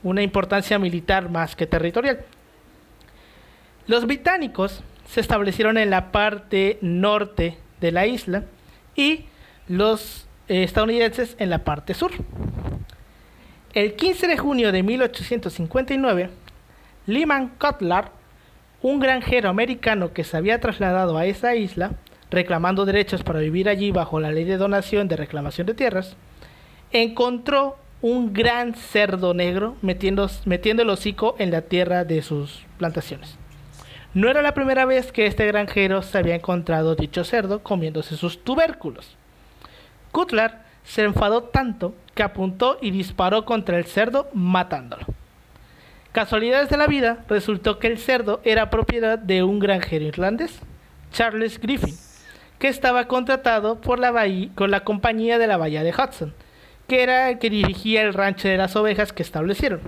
una 0.03 0.21
importancia 0.21 0.77
militar 0.79 1.29
más 1.29 1.55
que 1.55 1.65
territorial. 1.65 2.19
Los 3.87 4.07
británicos 4.07 4.81
se 5.07 5.21
establecieron 5.21 5.77
en 5.77 5.91
la 5.91 6.11
parte 6.11 6.79
norte 6.81 7.57
de 7.81 7.91
la 7.91 8.07
isla 8.07 8.43
y 8.95 9.25
los 9.67 10.27
eh, 10.47 10.63
estadounidenses 10.63 11.35
en 11.37 11.51
la 11.51 11.63
parte 11.63 11.93
sur. 11.93 12.11
El 13.73 13.95
15 13.95 14.27
de 14.27 14.37
junio 14.37 14.71
de 14.71 14.81
1859, 14.81 16.29
Lyman 17.05 17.49
Cutler, 17.59 18.05
un 18.81 18.99
granjero 18.99 19.49
americano 19.49 20.13
que 20.13 20.23
se 20.23 20.37
había 20.37 20.59
trasladado 20.59 21.17
a 21.17 21.25
esa 21.27 21.55
isla, 21.55 21.91
reclamando 22.31 22.85
derechos 22.85 23.21
para 23.21 23.39
vivir 23.39 23.69
allí 23.69 23.91
bajo 23.91 24.19
la 24.19 24.31
ley 24.31 24.45
de 24.45 24.57
donación 24.57 25.07
de 25.07 25.17
reclamación 25.17 25.67
de 25.67 25.75
tierras, 25.75 26.15
encontró 26.91 27.77
un 28.01 28.33
gran 28.33 28.73
cerdo 28.73 29.33
negro 29.35 29.75
metiendo, 29.81 30.27
metiendo 30.45 30.81
el 30.81 30.89
hocico 30.89 31.35
en 31.37 31.51
la 31.51 31.61
tierra 31.61 32.03
de 32.03 32.21
sus 32.21 32.65
plantaciones. 32.77 33.37
No 34.15 34.29
era 34.29 34.41
la 34.41 34.53
primera 34.53 34.85
vez 34.85 35.11
que 35.11 35.25
este 35.25 35.45
granjero 35.45 36.01
se 36.01 36.17
había 36.17 36.35
encontrado 36.35 36.95
dicho 36.95 37.25
cerdo 37.25 37.61
comiéndose 37.61 38.15
sus 38.15 38.45
tubérculos. 38.45 39.17
Cutler 40.13 40.53
se 40.85 41.03
enfadó 41.03 41.43
tanto 41.43 41.93
que 42.13 42.23
apuntó 42.23 42.77
y 42.81 42.91
disparó 42.91 43.43
contra 43.43 43.77
el 43.77 43.83
cerdo 43.83 44.29
matándolo. 44.33 45.05
Casualidades 46.13 46.69
de 46.69 46.77
la 46.77 46.87
vida, 46.87 47.25
resultó 47.27 47.77
que 47.77 47.87
el 47.87 47.97
cerdo 47.97 48.39
era 48.45 48.69
propiedad 48.69 49.19
de 49.19 49.43
un 49.43 49.59
granjero 49.59 50.05
irlandés, 50.05 50.61
Charles 51.11 51.59
Griffin, 51.59 51.97
que 52.57 52.69
estaba 52.69 53.09
contratado 53.09 53.81
por 53.81 53.99
la 53.99 54.13
con 54.55 54.71
la 54.71 54.85
compañía 54.85 55.37
de 55.37 55.47
la 55.47 55.57
bahía 55.57 55.83
de 55.83 55.91
Hudson, 55.91 56.33
que 56.87 57.03
era 57.03 57.31
el 57.31 57.39
que 57.39 57.49
dirigía 57.49 58.03
el 58.03 58.13
rancho 58.13 58.47
de 58.47 58.55
las 58.55 58.77
ovejas 58.77 59.11
que 59.11 59.23
establecieron. 59.23 59.81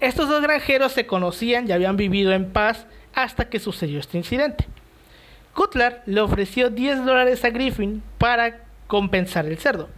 Estos 0.00 0.28
dos 0.28 0.42
granjeros 0.42 0.92
se 0.92 1.06
conocían 1.06 1.68
y 1.68 1.72
habían 1.72 1.96
vivido 1.96 2.32
en 2.32 2.50
paz 2.50 2.86
hasta 3.14 3.48
que 3.48 3.58
sucedió 3.58 3.98
este 4.00 4.18
incidente. 4.18 4.66
Cutler 5.54 6.02
le 6.06 6.20
ofreció 6.20 6.70
10 6.70 7.04
dólares 7.04 7.44
a 7.44 7.50
Griffin 7.50 8.02
para 8.18 8.60
compensar 8.86 9.46
el 9.46 9.58
cerdo, 9.58 9.88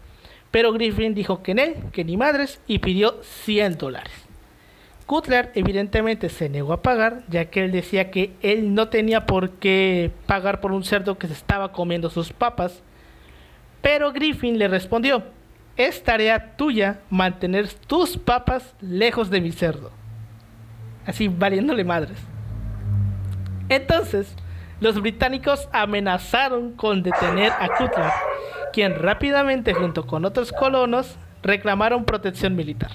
pero 0.50 0.72
Griffin 0.72 1.14
dijo 1.14 1.42
que 1.42 1.52
en 1.52 1.58
él, 1.58 1.74
que 1.92 2.04
ni 2.04 2.16
madres, 2.16 2.60
y 2.66 2.80
pidió 2.80 3.22
100 3.22 3.78
dólares. 3.78 4.12
Cutler 5.06 5.52
evidentemente 5.54 6.28
se 6.28 6.48
negó 6.48 6.72
a 6.72 6.82
pagar, 6.82 7.24
ya 7.28 7.46
que 7.46 7.64
él 7.64 7.72
decía 7.72 8.10
que 8.10 8.32
él 8.40 8.74
no 8.74 8.88
tenía 8.88 9.26
por 9.26 9.50
qué 9.50 10.10
pagar 10.26 10.60
por 10.60 10.72
un 10.72 10.82
cerdo 10.82 11.18
que 11.18 11.26
se 11.26 11.34
estaba 11.34 11.72
comiendo 11.72 12.08
sus 12.08 12.32
papas. 12.32 12.82
Pero 13.82 14.12
Griffin 14.12 14.58
le 14.58 14.66
respondió, 14.66 15.24
es 15.76 16.02
tarea 16.02 16.56
tuya 16.56 17.00
mantener 17.10 17.68
tus 17.68 18.16
papas 18.16 18.74
lejos 18.80 19.28
de 19.28 19.42
mi 19.42 19.52
cerdo. 19.52 19.90
Así 21.04 21.28
valiéndole 21.28 21.84
madres. 21.84 22.18
Entonces, 23.68 24.34
los 24.80 25.00
británicos 25.00 25.68
amenazaron 25.72 26.72
con 26.72 27.02
detener 27.02 27.52
a 27.52 27.68
Cutler, 27.68 28.10
quien 28.72 28.94
rápidamente 28.96 29.72
junto 29.72 30.06
con 30.06 30.24
otros 30.24 30.52
colonos 30.52 31.16
reclamaron 31.42 32.04
protección 32.04 32.56
militar. 32.56 32.90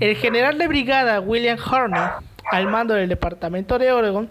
El 0.00 0.16
general 0.16 0.58
de 0.58 0.68
brigada 0.68 1.20
William 1.20 1.58
Horney, 1.58 2.02
al 2.50 2.66
mando 2.68 2.94
del 2.94 3.08
departamento 3.08 3.78
de 3.78 3.92
Oregon, 3.92 4.30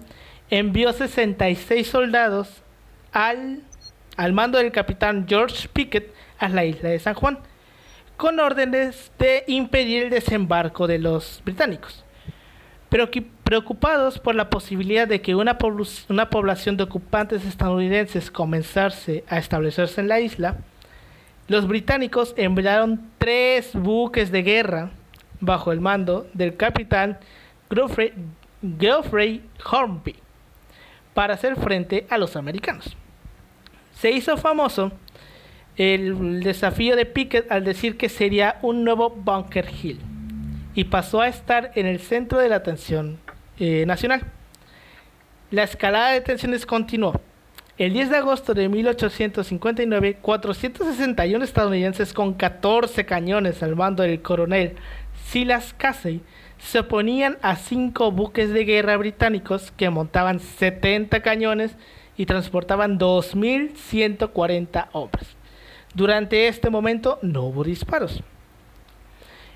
envió 0.50 0.94
66 0.94 1.88
soldados 1.88 2.64
al, 3.12 3.62
al 4.18 4.34
mando 4.34 4.58
del 4.58 4.72
capitán 4.72 5.26
George 5.28 5.68
Pickett 5.70 6.14
a 6.40 6.50
la 6.50 6.66
isla 6.66 6.90
de 6.90 7.00
San 7.00 7.14
Juan, 7.14 7.40
con 8.18 8.40
órdenes 8.40 9.12
de 9.18 9.44
impedir 9.48 10.04
el 10.04 10.10
desembarco 10.10 10.88
de 10.88 11.00
los 11.00 11.42
británicos. 11.44 12.06
Pero 12.90 13.10
preocupados 13.52 14.18
por 14.18 14.34
la 14.34 14.50
posibilidad 14.50 15.10
de 15.10 15.22
que 15.22 15.36
una, 15.36 15.58
población 15.58 16.78
de 16.78 16.84
ocupantes 16.84 17.44
estadounidenses 17.44 18.32
comenzase 18.32 19.26
a 19.28 19.40
establecerse 19.40 20.00
en 20.00 20.08
la 20.08 20.22
isla, 20.22 20.60
los 21.50 21.68
británicos 21.68 22.34
enviaron 22.38 23.12
tres 23.18 23.72
buques 23.74 24.32
de 24.32 24.44
guerra 24.44 24.92
bajo 25.42 25.74
el 25.74 25.82
mando 25.82 26.28
del 26.34 26.56
capitán 26.56 27.20
Geoffrey, 27.70 28.14
Geoffrey 28.80 29.44
Hornby 29.70 30.16
para 31.14 31.34
hacer 31.34 31.58
frente 31.58 32.08
a 32.10 32.18
los 32.18 32.38
americanos. 32.38 32.96
Se 33.92 34.12
hizo 34.12 34.38
famoso 34.38 34.94
el 35.76 36.42
desafío 36.42 36.96
de 36.96 37.06
Pickett 37.06 37.52
al 37.52 37.66
decir 37.66 37.98
que 37.98 38.08
sería 38.08 38.60
un 38.62 38.86
nuevo 38.86 39.10
Bunker 39.10 39.68
Hill 39.84 40.00
y 40.74 40.86
pasó 40.86 41.20
a 41.20 41.28
estar 41.28 41.74
en 41.76 41.86
el 41.86 42.00
centro 42.00 42.40
de 42.40 42.48
la 42.48 42.56
atención 42.56 43.20
eh, 43.62 43.86
nacional. 43.86 44.24
La 45.52 45.64
escalada 45.64 46.12
de 46.12 46.22
tensiones 46.22 46.66
continuó. 46.66 47.22
El 47.78 47.94
10 47.94 48.10
de 48.10 48.18
agosto 48.18 48.56
de 48.56 48.68
1859, 48.68 50.18
461 50.22 51.44
estadounidenses 51.44 52.12
con 52.12 52.34
14 52.34 53.06
cañones 53.06 53.62
al 53.62 53.76
mando 53.76 54.04
del 54.04 54.22
coronel 54.22 54.76
Silas 55.26 55.76
Casey 55.78 56.22
se 56.58 56.80
oponían 56.80 57.38
a 57.44 57.56
cinco 57.56 58.12
buques 58.12 58.52
de 58.52 58.66
guerra 58.66 58.98
británicos 58.98 59.72
que 59.72 59.92
montaban 59.92 60.40
70 60.40 61.22
cañones 61.22 61.76
y 62.18 62.26
transportaban 62.26 62.98
2.140 62.98 64.88
hombres. 64.92 65.36
Durante 65.94 66.48
este 66.48 66.72
momento 66.72 67.20
no 67.22 67.44
hubo 67.44 67.64
disparos. 67.64 68.24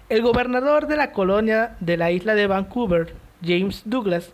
El 0.09 0.21
gobernador 0.21 0.85
de 0.85 0.97
la 0.97 1.11
colonia 1.11 1.75
de 1.79 1.97
la 1.97 2.11
isla 2.11 2.35
de 2.35 2.45
Vancouver, 2.45 3.24
James 3.43 3.83
Douglas, 3.85 4.33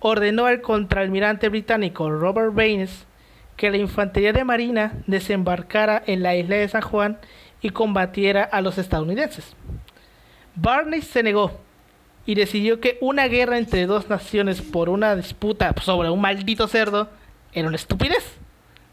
ordenó 0.00 0.46
al 0.46 0.60
contraalmirante 0.60 1.48
británico 1.48 2.10
Robert 2.10 2.54
Baines 2.54 3.06
que 3.56 3.70
la 3.70 3.76
infantería 3.76 4.32
de 4.32 4.44
marina 4.44 4.94
desembarcara 5.06 6.02
en 6.06 6.22
la 6.22 6.34
isla 6.34 6.56
de 6.56 6.68
San 6.68 6.82
Juan 6.82 7.18
y 7.60 7.70
combatiera 7.70 8.42
a 8.42 8.60
los 8.60 8.78
estadounidenses. 8.78 9.54
Barney 10.56 11.02
se 11.02 11.22
negó 11.22 11.52
y 12.26 12.34
decidió 12.34 12.80
que 12.80 12.98
una 13.00 13.26
guerra 13.28 13.58
entre 13.58 13.86
dos 13.86 14.08
naciones 14.08 14.60
por 14.60 14.88
una 14.88 15.16
disputa 15.16 15.74
sobre 15.80 16.10
un 16.10 16.20
maldito 16.20 16.68
cerdo 16.68 17.08
era 17.52 17.68
una 17.68 17.76
estupidez. 17.76 18.36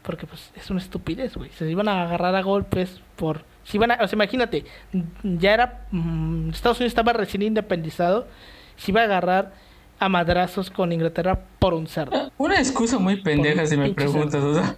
Porque 0.02 0.26
pues 0.26 0.50
es 0.56 0.70
una 0.70 0.80
estupidez, 0.80 1.36
güey. 1.36 1.50
Se 1.50 1.70
iban 1.70 1.88
a 1.88 2.02
agarrar 2.02 2.34
a 2.34 2.42
golpes 2.42 3.00
por... 3.16 3.44
Si 3.64 3.76
iban 3.76 3.90
a, 3.90 3.98
o 4.02 4.08
imagínate, 4.12 4.64
ya 5.22 5.52
era... 5.52 5.86
Mm, 5.90 6.50
Estados 6.50 6.78
Unidos 6.78 6.92
estaba 6.92 7.12
recién 7.12 7.42
independizado. 7.42 8.26
Se 8.80 8.90
iba 8.90 9.02
a 9.02 9.04
agarrar 9.04 9.52
a 9.98 10.08
madrazos 10.08 10.70
con 10.70 10.92
Inglaterra 10.92 11.38
por 11.58 11.74
un 11.74 11.86
cerdo. 11.86 12.32
Una 12.38 12.58
excusa 12.58 12.98
muy 12.98 13.22
pendeja 13.22 13.66
si 13.66 13.76
me 13.76 13.92
preguntas, 13.92 14.42
o 14.42 14.54
sea. 14.54 14.76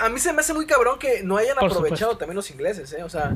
A 0.00 0.08
mí 0.08 0.20
se 0.20 0.32
me 0.32 0.40
hace 0.40 0.54
muy 0.54 0.66
cabrón 0.66 1.00
que 1.00 1.24
no 1.24 1.36
hayan 1.36 1.58
aprovechado 1.58 2.16
también 2.16 2.36
los 2.36 2.48
ingleses, 2.52 2.92
¿eh? 2.92 3.02
O 3.02 3.08
sea, 3.08 3.34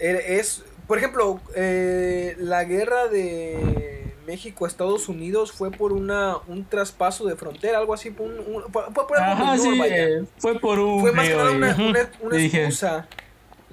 er, 0.00 0.16
es, 0.16 0.64
por 0.88 0.98
ejemplo, 0.98 1.40
eh, 1.54 2.34
la 2.40 2.64
guerra 2.64 3.06
de 3.06 4.12
México 4.26 4.64
a 4.64 4.68
Estados 4.68 5.08
Unidos 5.08 5.52
fue 5.52 5.70
por 5.70 5.92
una 5.92 6.38
un 6.48 6.64
traspaso 6.64 7.24
de 7.24 7.36
frontera, 7.36 7.78
algo 7.78 7.94
así, 7.94 8.08
un, 8.18 8.64
fue 8.72 9.06
por 9.06 9.16
algo 9.16 9.56
sí, 9.56 9.80
eh, 9.84 10.24
fue 10.38 10.58
por 10.58 10.80
un 10.80 11.00
Fue 11.00 11.12
más 11.12 11.28
que 11.28 11.36
nada 11.36 11.50
una, 11.52 11.76
una, 12.20 12.38
excusa 12.42 13.06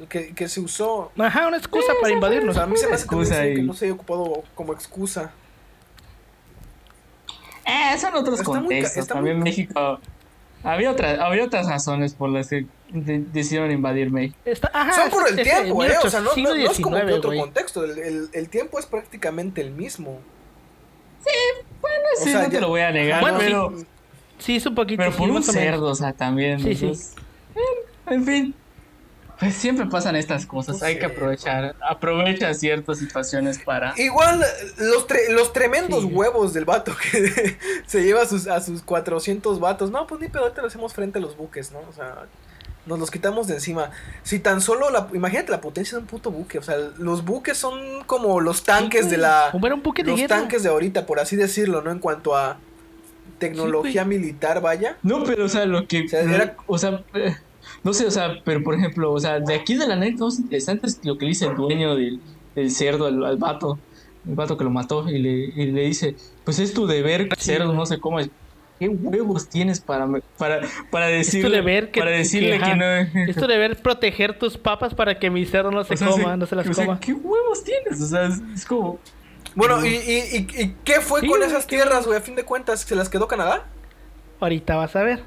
que, 0.09 0.33
que, 0.33 0.47
se 0.47 0.59
usó. 0.59 1.11
Ajá, 1.17 1.47
una 1.47 1.57
excusa 1.57 1.93
para 2.01 2.13
invadirnos. 2.13 2.57
a 2.57 2.67
mí 2.67 2.77
se 2.77 2.87
me 2.87 2.95
hace 2.95 3.07
que 3.07 3.61
no 3.61 3.73
se 3.73 3.85
haya 3.85 3.93
ocupado 3.93 4.43
como 4.53 4.73
excusa. 4.73 5.31
Eh, 7.65 7.97
son 7.97 8.15
otros 8.15 8.41
contextos. 8.41 9.07
También 9.07 9.39
México. 9.39 9.99
Había, 10.63 10.91
otras 10.91 11.19
había 11.19 11.43
otras 11.43 11.67
razones 11.67 12.15
por 12.15 12.29
las 12.29 12.49
que 12.49 12.65
decidieron 12.91 13.71
invadir 13.71 14.11
México. 14.11 14.37
son 14.95 15.09
por 15.11 15.29
el 15.29 15.35
tiempo, 15.35 15.83
¿eh? 15.83 15.93
O 16.03 16.09
sea, 16.09 16.21
no, 16.21 16.31
no, 16.35 16.53
es 16.53 16.79
como 16.79 16.97
que 16.97 17.13
otro 17.13 17.35
contexto. 17.35 17.83
El, 17.83 17.99
el, 17.99 18.29
el, 18.33 18.49
tiempo 18.49 18.79
es 18.79 18.85
prácticamente 18.85 19.61
el 19.61 19.71
mismo. 19.71 20.19
Sí, 21.23 21.65
bueno, 21.81 22.05
sí, 22.23 22.33
no 22.33 22.49
te 22.49 22.61
lo 22.61 22.69
voy 22.69 22.81
a 22.81 22.91
negar, 22.91 23.23
pero. 23.37 23.73
Sí, 24.37 24.57
es 24.57 24.65
un 24.65 24.75
poquito. 24.75 25.01
Pero 25.03 25.15
por 25.15 25.29
un 25.29 25.43
cerdo, 25.43 25.87
o 25.87 25.95
sea, 25.95 26.13
también. 26.13 26.59
Sí, 26.59 26.75
sí. 26.75 26.91
en 28.07 28.25
fin. 28.25 28.55
Pues 29.39 29.55
siempre 29.55 29.85
pasan 29.87 30.15
estas 30.15 30.45
cosas, 30.45 30.81
hay 30.81 30.97
que 30.97 31.05
aprovechar, 31.05 31.75
aprovecha 31.81 32.53
ciertas 32.53 32.99
situaciones 32.99 33.59
para... 33.59 33.93
Igual 33.97 34.43
los, 34.77 35.05
los 35.29 35.53
tremendos 35.53 36.05
huevos 36.05 36.53
del 36.53 36.65
vato 36.65 36.95
que 36.95 37.57
se 37.85 38.03
lleva 38.03 38.21
a 38.21 38.25
sus, 38.25 38.47
a 38.47 38.61
sus 38.61 38.81
400 38.81 39.59
vatos, 39.59 39.91
no, 39.91 40.07
pues 40.07 40.21
ni 40.21 40.29
pedo, 40.29 40.51
te 40.51 40.61
lo 40.61 40.67
hacemos 40.67 40.93
frente 40.93 41.19
a 41.19 41.21
los 41.21 41.35
buques, 41.35 41.71
¿no? 41.71 41.79
O 41.79 41.93
sea, 41.93 42.27
nos 42.85 42.99
los 42.99 43.11
quitamos 43.11 43.47
de 43.47 43.55
encima. 43.55 43.91
Si 44.23 44.39
tan 44.39 44.61
solo, 44.61 44.89
la, 44.89 45.07
imagínate 45.13 45.51
la 45.51 45.61
potencia 45.61 45.97
de 45.97 46.03
un 46.03 46.07
puto 46.07 46.31
buque, 46.31 46.59
o 46.59 46.63
sea, 46.63 46.77
los 46.97 47.25
buques 47.25 47.57
son 47.57 48.03
como 48.05 48.39
los 48.39 48.63
tanques 48.63 49.09
de 49.09 49.17
la... 49.17 49.49
un 49.53 49.83
buque 49.83 50.03
de 50.03 50.11
los 50.11 50.27
tanques 50.27 50.63
de 50.63 50.69
ahorita, 50.69 51.05
por 51.05 51.19
así 51.19 51.35
decirlo, 51.35 51.81
¿no? 51.81 51.91
En 51.91 51.99
cuanto 51.99 52.35
a 52.37 52.57
tecnología 53.39 54.05
militar, 54.05 54.61
vaya. 54.61 54.97
No, 55.03 55.23
pero 55.23 55.45
o 55.45 55.49
sea, 55.49 55.65
lo 55.65 55.87
que... 55.87 56.05
O 56.67 56.77
sea, 56.77 57.03
eh, 57.15 57.35
no 57.85 57.93
sé, 57.93 58.07
o 58.07 58.11
sea, 58.11 58.41
pero 58.43 58.63
por 58.63 58.73
ejemplo, 58.73 59.13
o 59.13 59.19
sea, 59.19 59.39
de 59.39 59.53
aquí 59.53 59.75
de 59.75 59.85
la 59.85 59.95
neta, 59.95 60.25
más 60.25 60.39
interesante 60.39 60.87
es 60.87 60.99
lo 61.05 61.19
que 61.19 61.25
le 61.25 61.29
dice 61.29 61.45
el 61.45 61.55
dueño 61.55 61.95
del, 61.95 62.19
cerdo 62.71 63.05
al, 63.05 63.23
al, 63.23 63.37
vato, 63.37 63.77
el 64.27 64.33
vato 64.33 64.57
que 64.57 64.63
lo 64.63 64.71
mató, 64.71 65.07
y 65.07 65.19
le, 65.19 65.29
y 65.55 65.71
le 65.71 65.81
dice, 65.83 66.15
pues 66.43 66.57
es 66.57 66.73
tu 66.73 66.87
deber, 66.87 67.29
cerdo, 67.37 67.73
no 67.73 67.85
sé 67.85 67.99
cómo, 67.99 68.17
¿qué 68.79 68.87
huevos 68.89 69.47
tienes 69.49 69.81
para, 69.81 70.07
para, 70.35 70.61
para 70.89 71.05
decirle, 71.05 71.57
deber 71.57 71.91
que, 71.91 71.99
para 71.99 72.09
decirle 72.09 72.59
que, 72.59 72.75
no... 72.75 73.21
Es 73.29 73.35
tu 73.35 73.45
deber 73.45 73.79
proteger 73.79 74.39
tus 74.39 74.57
papas 74.57 74.95
para 74.95 75.19
que 75.19 75.29
mi 75.29 75.45
cerdo 75.45 75.69
no 75.69 75.83
se 75.83 75.95
coma, 75.95 76.35
no 76.35 76.47
se 76.47 76.55
las 76.55 76.67
coma. 76.67 76.99
¿Qué 76.99 77.13
huevos 77.13 77.63
tienes? 77.63 78.01
O 78.01 78.07
sea, 78.07 78.29
es, 78.55 78.65
como... 78.65 78.97
Bueno, 79.53 79.85
¿y, 79.85 79.89
y, 79.89 80.47
y, 80.57 80.75
qué 80.83 81.01
fue 81.01 81.25
con 81.25 81.43
esas 81.43 81.67
tierras, 81.67 82.07
güey? 82.07 82.17
A 82.17 82.21
fin 82.21 82.35
de 82.35 82.43
cuentas, 82.45 82.81
¿se 82.81 82.95
las 82.95 83.09
quedó 83.09 83.27
Canadá? 83.27 83.63
Ahorita 84.39 84.75
vas 84.75 84.95
a 84.95 85.03
ver. 85.03 85.21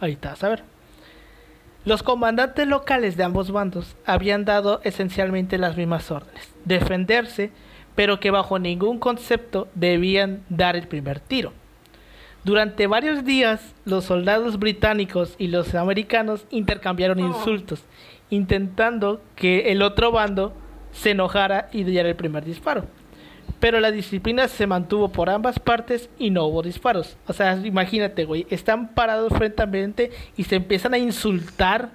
Ahorita 0.00 0.30
vas 0.30 0.42
a 0.42 0.48
ver. 0.48 0.77
Los 1.88 2.02
comandantes 2.02 2.68
locales 2.68 3.16
de 3.16 3.24
ambos 3.24 3.50
bandos 3.50 3.96
habían 4.04 4.44
dado 4.44 4.82
esencialmente 4.84 5.56
las 5.56 5.78
mismas 5.78 6.10
órdenes, 6.10 6.52
defenderse, 6.66 7.50
pero 7.94 8.20
que 8.20 8.30
bajo 8.30 8.58
ningún 8.58 8.98
concepto 8.98 9.68
debían 9.74 10.42
dar 10.50 10.76
el 10.76 10.86
primer 10.86 11.18
tiro. 11.18 11.54
Durante 12.44 12.86
varios 12.86 13.24
días, 13.24 13.74
los 13.86 14.04
soldados 14.04 14.58
británicos 14.58 15.34
y 15.38 15.48
los 15.48 15.74
americanos 15.74 16.44
intercambiaron 16.50 17.22
oh. 17.22 17.26
insultos, 17.26 17.82
intentando 18.28 19.22
que 19.34 19.72
el 19.72 19.80
otro 19.80 20.12
bando 20.12 20.52
se 20.92 21.12
enojara 21.12 21.70
y 21.72 21.84
diera 21.84 22.10
el 22.10 22.16
primer 22.16 22.44
disparo 22.44 22.84
pero 23.60 23.80
la 23.80 23.90
disciplina 23.90 24.46
se 24.48 24.66
mantuvo 24.66 25.08
por 25.10 25.30
ambas 25.30 25.58
partes 25.58 26.08
y 26.18 26.30
no 26.30 26.44
hubo 26.44 26.62
disparos. 26.62 27.16
O 27.26 27.32
sea, 27.32 27.56
imagínate, 27.56 28.24
güey, 28.24 28.46
están 28.50 28.94
parados 28.94 29.32
frente 29.32 29.62
a 29.62 29.66
frente 29.66 30.10
y 30.36 30.44
se 30.44 30.56
empiezan 30.56 30.94
a 30.94 30.98
insultar, 30.98 31.90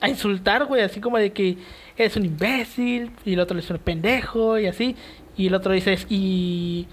a 0.00 0.08
insultar, 0.08 0.66
güey, 0.66 0.82
así 0.82 1.00
como 1.00 1.18
de 1.18 1.32
que 1.32 1.58
eres 1.96 2.16
un 2.16 2.24
imbécil 2.24 3.10
y 3.24 3.32
el 3.32 3.40
otro 3.40 3.56
le 3.56 3.62
dice 3.62 3.72
un 3.72 3.80
pendejo 3.80 4.58
y 4.58 4.66
así, 4.66 4.96
y 5.36 5.48
el 5.48 5.54
otro 5.54 5.72
dice, 5.72 5.98
y 6.08 6.86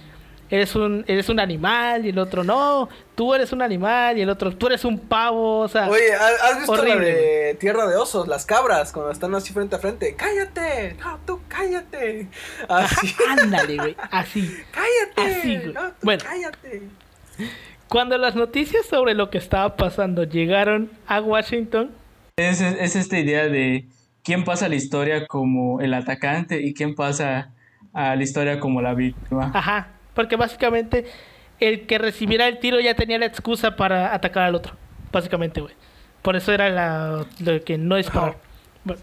eres 0.49 0.75
un, 0.75 1.03
eres 1.08 1.29
un 1.29 1.39
animal 1.39 2.06
y 2.06 2.10
el 2.10 2.19
otro 2.19 2.43
no, 2.43 2.89
tú 3.15 3.34
eres 3.34 3.51
un 3.51 3.62
animal 3.62 4.17
y 4.17 4.21
el 4.21 4.29
otro 4.29 4.56
tú 4.56 4.67
eres 4.67 4.86
un 4.86 4.99
pavo, 4.99 5.60
o 5.60 5.67
sea. 5.67 5.89
Oye, 5.89 6.13
¿has 6.13 6.60
visto 6.60 6.84
la 6.84 6.95
de 6.95 7.58
Tierra 7.60 7.88
de 7.88 7.95
Osos, 7.95 8.27
las 8.27 8.45
cabras, 8.45 8.91
cuando 8.91 9.12
están 9.12 9.34
así 9.36 9.53
frente 9.53 9.75
a 9.75 9.79
frente? 9.79 10.15
¡Cállate! 10.15 10.95
No, 10.99 11.19
tú 11.25 11.41
cállate. 11.47 12.27
Así. 12.67 13.15
Ándale, 13.39 13.77
güey, 13.77 13.95
así. 14.12 14.58
¡Cállate! 14.71 15.39
Así, 15.39 15.58
güey. 15.58 15.91
bueno, 16.01 16.23
cállate. 16.25 16.84
Cuando 17.88 18.17
las 18.17 18.36
noticias 18.36 18.86
sobre 18.86 19.13
lo 19.13 19.29
que 19.29 19.38
estaba 19.38 19.75
pasando 19.75 20.23
llegaron 20.23 20.89
a 21.08 21.21
Washington. 21.21 21.91
Es, 22.38 22.62
es 22.62 22.95
esta 22.95 23.19
idea 23.19 23.47
de 23.47 23.86
quién 24.23 24.43
pasa 24.43 24.65
a 24.65 24.69
la 24.69 24.75
historia 24.75 25.27
como 25.27 25.82
el 25.82 25.93
atacante 25.93 26.62
y 26.62 26.73
quién 26.73 26.95
pasa 26.95 27.51
a 27.93 28.15
la 28.15 28.23
historia 28.23 28.60
como 28.60 28.82
la 28.82 28.95
víctima. 28.95 29.51
Ajá, 29.53 29.89
porque 30.13 30.36
básicamente 30.36 31.06
el 31.60 31.86
que 31.86 31.97
recibiera 31.97 32.47
el 32.47 32.60
tiro 32.60 32.80
ya 32.80 32.95
tenía 32.95 33.17
la 33.17 33.26
excusa 33.26 33.76
para 33.76 34.13
atacar 34.13 34.43
al 34.43 34.56
otro. 34.56 34.76
Básicamente, 35.12 35.62
güey. 35.62 35.73
Por 36.21 36.36
eso 36.36 36.52
era 36.52 36.69
la, 36.69 37.26
lo 37.39 37.63
que 37.63 37.78
no 37.78 37.95
disparar. 37.95 38.38
Bueno, 38.84 39.02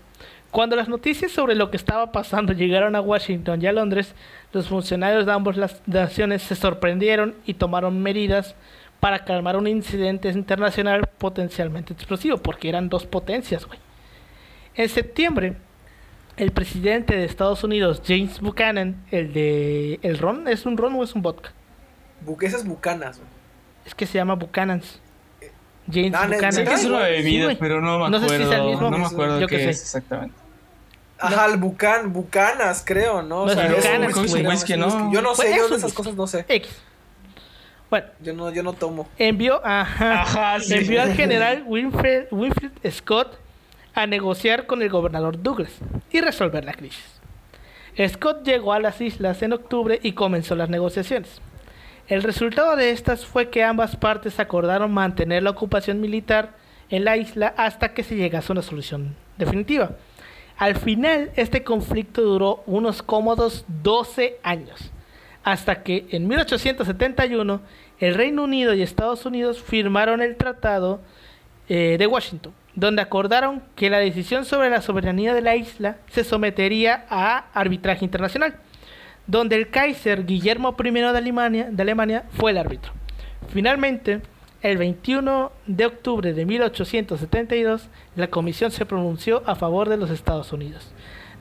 cuando 0.51 0.75
las 0.75 0.89
noticias 0.89 1.31
sobre 1.31 1.55
lo 1.55 1.71
que 1.71 1.77
estaba 1.77 2.11
pasando 2.13 2.53
llegaron 2.53 2.97
a 2.97 3.01
Washington 3.01 3.63
y 3.63 3.67
a 3.67 3.73
Londres, 3.73 4.15
los 4.53 4.69
funcionarios 4.69 5.27
de 5.27 5.33
ambas 5.33 5.57
las 5.57 5.83
naciones 5.87 6.43
se 6.43 6.57
sorprendieron 6.57 7.35
y 7.47 7.55
tomaron 7.55 8.03
medidas 8.03 8.57
para 8.99 9.25
calmar 9.25 9.57
un 9.57 9.67
incidente 9.67 10.29
internacional 10.29 11.07
potencialmente 11.19 11.93
explosivo, 11.93 12.39
porque 12.39 12.69
eran 12.69 12.89
dos 12.89 13.07
potencias, 13.07 13.65
güey. 13.65 13.79
En 14.75 14.89
septiembre, 14.89 15.57
el 16.41 16.53
presidente 16.53 17.15
de 17.17 17.25
Estados 17.25 17.63
Unidos, 17.65 18.03
James 18.07 18.41
Buchanan, 18.41 19.05
el 19.11 19.33
de... 19.33 19.99
¿El 20.03 20.19
ron? 20.19 20.49
¿Es 20.49 20.65
un 20.67 20.77
ron 20.77 20.95
o 20.97 21.05
es 21.05 21.15
un 21.15 21.23
vodka? 21.23 21.53
Esas 22.41 22.67
bucanas. 22.67 23.21
Es 23.85 23.95
que 23.95 24.07
se 24.07 24.15
llama 24.15 24.35
Buchanan's. 24.35 25.01
James 25.93 26.15
Ah, 26.15 26.27
Buchanan. 26.27 26.53
Sé 26.53 26.65
que 26.65 26.73
es 26.75 26.85
una 26.85 27.01
bebida, 27.01 27.55
pero 27.59 27.81
no 27.81 27.99
me 27.99 28.11
No 28.11 28.17
acuerdo. 28.17 28.29
sé 28.29 28.37
si 28.37 28.43
es 28.43 28.51
el 28.51 28.63
mismo. 28.67 28.91
No 28.91 28.99
me 28.99 29.07
acuerdo 29.07 29.41
Yo 29.41 29.47
qué 29.47 29.59
sé. 29.59 29.71
es 29.71 29.81
exactamente. 29.83 30.35
Ajá, 31.19 31.47
el 31.47 31.59
Bucan, 31.59 32.13
Bucanas, 32.13 32.83
creo, 32.87 33.21
¿no? 33.23 33.45
No 33.45 33.53
es 33.53 33.59
un 33.59 33.75
Bucanas, 33.75 34.17
Whisky, 34.47 34.77
¿no? 34.77 35.13
Yo 35.13 35.21
no 35.21 35.35
Pues 35.35 35.49
sé, 35.49 35.51
es 35.51 35.57
yo 35.59 35.69
de 35.69 35.77
esas 35.77 35.93
cosas 35.93 36.15
no 36.15 36.27
sé. 36.27 36.47
X. 36.49 36.71
Bueno, 37.91 38.07
Yo 38.23 38.33
no, 38.33 38.51
yo 38.51 38.63
no 38.63 38.73
tomo. 38.73 39.09
envió, 39.19 39.61
ajá, 39.67 40.23
Ajá, 40.23 40.61
sí. 40.61 40.75
envió 40.75 41.03
al 41.03 41.13
general 41.17 41.65
Winfred, 41.67 42.29
Winfield 42.31 42.73
Scott 42.93 43.37
a 43.95 44.07
negociar 44.07 44.67
con 44.67 44.83
el 44.83 44.89
gobernador 44.89 45.43
Douglas 45.43 45.73
y 46.11 46.21
resolver 46.21 46.65
la 46.65 46.75
crisis. 46.75 47.21
Scott 48.09 48.45
llegó 48.45 48.73
a 48.73 48.81
las 48.81 49.01
islas 49.01 49.43
en 49.43 49.53
octubre 49.53 49.99
y 50.03 50.13
comenzó 50.13 50.55
las 50.55 50.71
negociaciones. 50.71 51.41
El 52.09 52.23
resultado 52.23 52.77
de 52.77 52.91
estas 52.91 53.25
fue 53.25 53.51
que 53.51 53.63
ambas 53.63 53.97
partes 53.97 54.41
acordaron 54.41 54.93
mantener 54.93 55.43
la 55.43 55.51
ocupación 55.51 56.01
militar 56.01 56.55
en 56.89 57.05
la 57.05 57.17
isla 57.17 57.55
hasta 57.57 57.95
que 57.95 58.03
se 58.03 58.17
llegase 58.17 58.51
a 58.51 58.55
una 58.55 58.63
solución 58.63 59.15
definitiva. 59.39 59.93
Al 60.57 60.77
final, 60.77 61.31
este 61.37 61.63
conflicto 61.63 62.23
duró 62.23 62.63
unos 62.67 63.03
cómodos 63.03 63.65
12 63.83 64.39
años, 64.43 64.91
hasta 65.43 65.83
que 65.83 66.07
en 66.11 66.29
1871 66.29 67.61
el 67.99 68.15
Reino 68.15 68.45
Unido 68.45 68.75
y 68.75 68.83
Estados 68.83 69.25
Unidos 69.25 69.63
firmaron 69.63 70.21
el 70.21 70.37
Tratado 70.37 71.01
eh, 71.69 71.97
de 71.99 72.07
Washington, 72.07 72.53
donde 72.75 73.03
acordaron 73.03 73.63
que 73.75 73.91
la 73.91 73.99
decisión 73.99 74.45
sobre 74.45 74.71
la 74.71 74.83
soberanía 74.83 75.35
de 75.35 75.43
la 75.43 75.57
isla 75.57 75.97
se 76.11 76.25
sometería 76.25 77.05
a 77.11 77.47
arbitraje 77.53 78.05
internacional, 78.05 78.57
donde 79.27 79.57
el 79.57 79.71
Kaiser 79.71 80.25
Guillermo 80.25 80.77
I 80.83 80.91
de 80.91 81.07
Alemania, 81.07 81.69
de 81.71 81.83
Alemania 81.83 82.25
fue 82.31 82.53
el 82.53 82.59
árbitro. 82.59 82.93
Finalmente, 83.49 84.21
el 84.63 84.79
21 84.79 85.53
de 85.67 85.87
octubre 85.87 86.33
de 86.33 86.45
1872, 86.45 87.89
la 88.15 88.29
comisión 88.29 88.71
se 88.71 88.87
pronunció 88.87 89.43
a 89.47 89.55
favor 89.55 89.89
de 89.89 89.97
los 89.97 90.11
Estados 90.11 90.53
Unidos, 90.53 90.93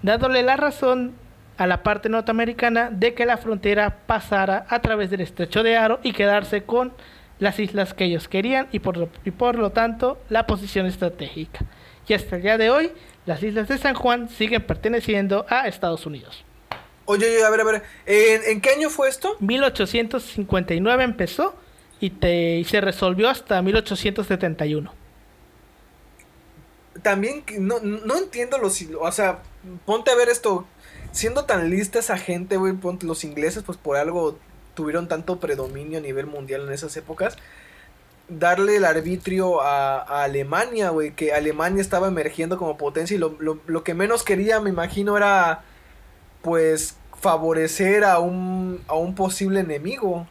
dándole 0.02 0.42
la 0.42 0.56
razón 0.56 1.14
a 1.58 1.68
la 1.68 1.84
parte 1.84 2.08
norteamericana 2.08 2.90
de 2.90 3.14
que 3.14 3.26
la 3.26 3.36
frontera 3.36 3.98
pasara 4.08 4.66
a 4.70 4.80
través 4.80 5.10
del 5.10 5.20
estrecho 5.20 5.62
de 5.62 5.76
Aro 5.76 6.00
y 6.04 6.14
quedarse 6.14 6.64
con 6.64 6.94
las 7.40 7.60
islas 7.60 7.94
que 7.94 8.06
ellos 8.06 8.28
querían 8.28 8.68
y 8.72 8.80
por, 8.80 8.98
lo, 8.98 9.10
y 9.26 9.32
por 9.32 9.58
lo 9.58 9.72
tanto 9.72 10.20
la 10.30 10.46
posición 10.46 10.86
estratégica. 10.86 11.66
Y 12.08 12.14
hasta 12.14 12.36
el 12.36 12.42
día 12.42 12.58
de 12.58 12.70
hoy, 12.70 12.92
las 13.26 13.42
islas 13.44 13.68
de 13.68 13.78
San 13.78 13.96
Juan 13.96 14.30
siguen 14.30 14.66
perteneciendo 14.66 15.46
a 15.50 15.68
Estados 15.68 16.06
Unidos. 16.06 16.44
Oye, 17.06 17.26
oye, 17.26 17.44
a 17.44 17.50
ver, 17.50 17.62
a 17.62 17.64
ver. 17.64 17.84
¿En, 18.06 18.44
en 18.44 18.62
qué 18.62 18.72
año 18.72 18.90
fue 18.90 19.10
esto? 19.10 19.36
1859 19.40 21.04
empezó 21.04 21.56
y, 22.00 22.12
te, 22.12 22.58
y 22.58 22.64
se 22.64 22.82
resolvió 22.82 23.30
hasta 23.30 23.62
1871. 23.62 24.94
También 27.02 27.44
no, 27.60 27.80
no 27.80 28.18
entiendo 28.18 28.58
los... 28.58 28.84
O 29.00 29.12
sea, 29.12 29.40
ponte 29.86 30.12
a 30.12 30.16
ver 30.16 30.30
esto. 30.30 30.66
Siendo 31.12 31.46
tan 31.46 31.70
lista 31.70 32.00
esa 32.00 32.18
gente, 32.18 32.58
güey, 32.58 32.74
ponte 32.74 33.06
los 33.06 33.24
ingleses, 33.24 33.64
pues 33.64 33.78
por 33.78 33.98
algo 33.98 34.38
tuvieron 34.74 35.08
tanto 35.08 35.40
predominio 35.40 36.00
a 36.00 36.02
nivel 36.02 36.26
mundial 36.26 36.62
en 36.68 36.74
esas 36.74 36.96
épocas. 36.98 37.38
Darle 38.28 38.76
el 38.76 38.86
arbitrio 38.86 39.62
a, 39.62 40.02
a 40.02 40.24
Alemania, 40.24 40.90
güey, 40.90 41.12
que 41.16 41.34
Alemania 41.34 41.82
estaba 41.82 42.08
emergiendo 42.08 42.58
como 42.58 42.78
potencia 42.78 43.16
y 43.16 43.18
lo, 43.18 43.36
lo, 43.40 43.60
lo 43.66 43.84
que 43.84 43.94
menos 43.96 44.24
quería, 44.24 44.60
me 44.60 44.70
imagino, 44.70 45.18
era 45.18 45.64
pues 46.42 46.96
favorecer 47.20 48.04
a 48.04 48.20
un, 48.20 48.82
a 48.88 48.96
un 48.96 49.16
posible 49.16 49.62
enemigo. 49.62 50.28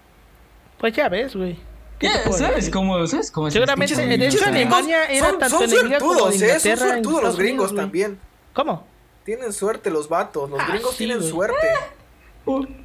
Pues 0.79 0.94
ya 0.94 1.09
ves, 1.09 1.35
güey. 1.35 1.59
¿Qué 1.98 2.09
¿Sabes 2.37 2.70
cómo? 2.70 3.05
¿Sabes 3.09 3.33
cómo? 3.33 3.48
es 3.48 3.53
Seguramente, 3.55 3.96
de 3.96 4.27
hecho, 4.29 4.44
Alemania 4.46 5.07
era 5.07 5.31
son, 5.31 5.38
tanto 5.40 5.59
son 5.59 5.68
enemiga 5.68 5.98
como 5.98 6.14
de 6.31 6.38
suertudos, 6.38 6.42
¿eh? 6.42 6.61
Son 6.61 6.79
suertudos 6.79 7.22
los 7.24 7.37
gringos 7.37 7.70
Unidos, 7.70 7.83
también. 7.85 8.18
¿Cómo? 8.55 8.87
Tienen 9.24 9.53
suerte 9.53 9.90
los 9.90 10.09
vatos, 10.09 10.48
los 10.48 10.61
Ah, 10.61 10.66
gringos 10.68 10.92
sí, 10.92 10.98
tienen 10.98 11.22
suerte. 11.22 11.66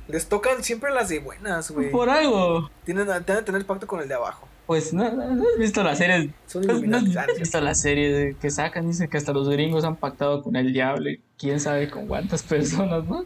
Les 0.07 0.27
tocan 0.27 0.63
siempre 0.63 0.91
las 0.91 1.09
de 1.09 1.19
buenas, 1.19 1.71
güey. 1.71 1.91
por 1.91 2.09
algo. 2.09 2.69
Tienen, 2.85 3.05
tienen 3.05 3.43
que 3.43 3.51
tener 3.51 3.65
pacto 3.65 3.87
con 3.87 4.01
el 4.01 4.07
de 4.07 4.15
abajo. 4.15 4.47
Pues 4.65 4.93
no, 4.93 5.11
no, 5.11 5.43
has 5.43 5.59
visto 5.59 5.83
las 5.83 5.97
series. 5.97 6.31
Son 6.47 6.65
No, 6.65 6.79
no 6.79 6.97
has 6.97 7.37
visto 7.37 7.59
las 7.59 7.81
series 7.81 8.35
que 8.37 8.49
sacan. 8.49 8.87
Dicen 8.87 9.09
que 9.09 9.17
hasta 9.17 9.33
los 9.33 9.49
gringos 9.49 9.83
han 9.83 9.97
pactado 9.97 10.41
con 10.41 10.55
el 10.55 10.71
diablo. 10.71 11.09
y 11.09 11.21
Quién 11.37 11.59
sabe 11.59 11.89
con 11.89 12.07
cuántas 12.07 12.43
personas, 12.43 13.05
¿no? 13.05 13.25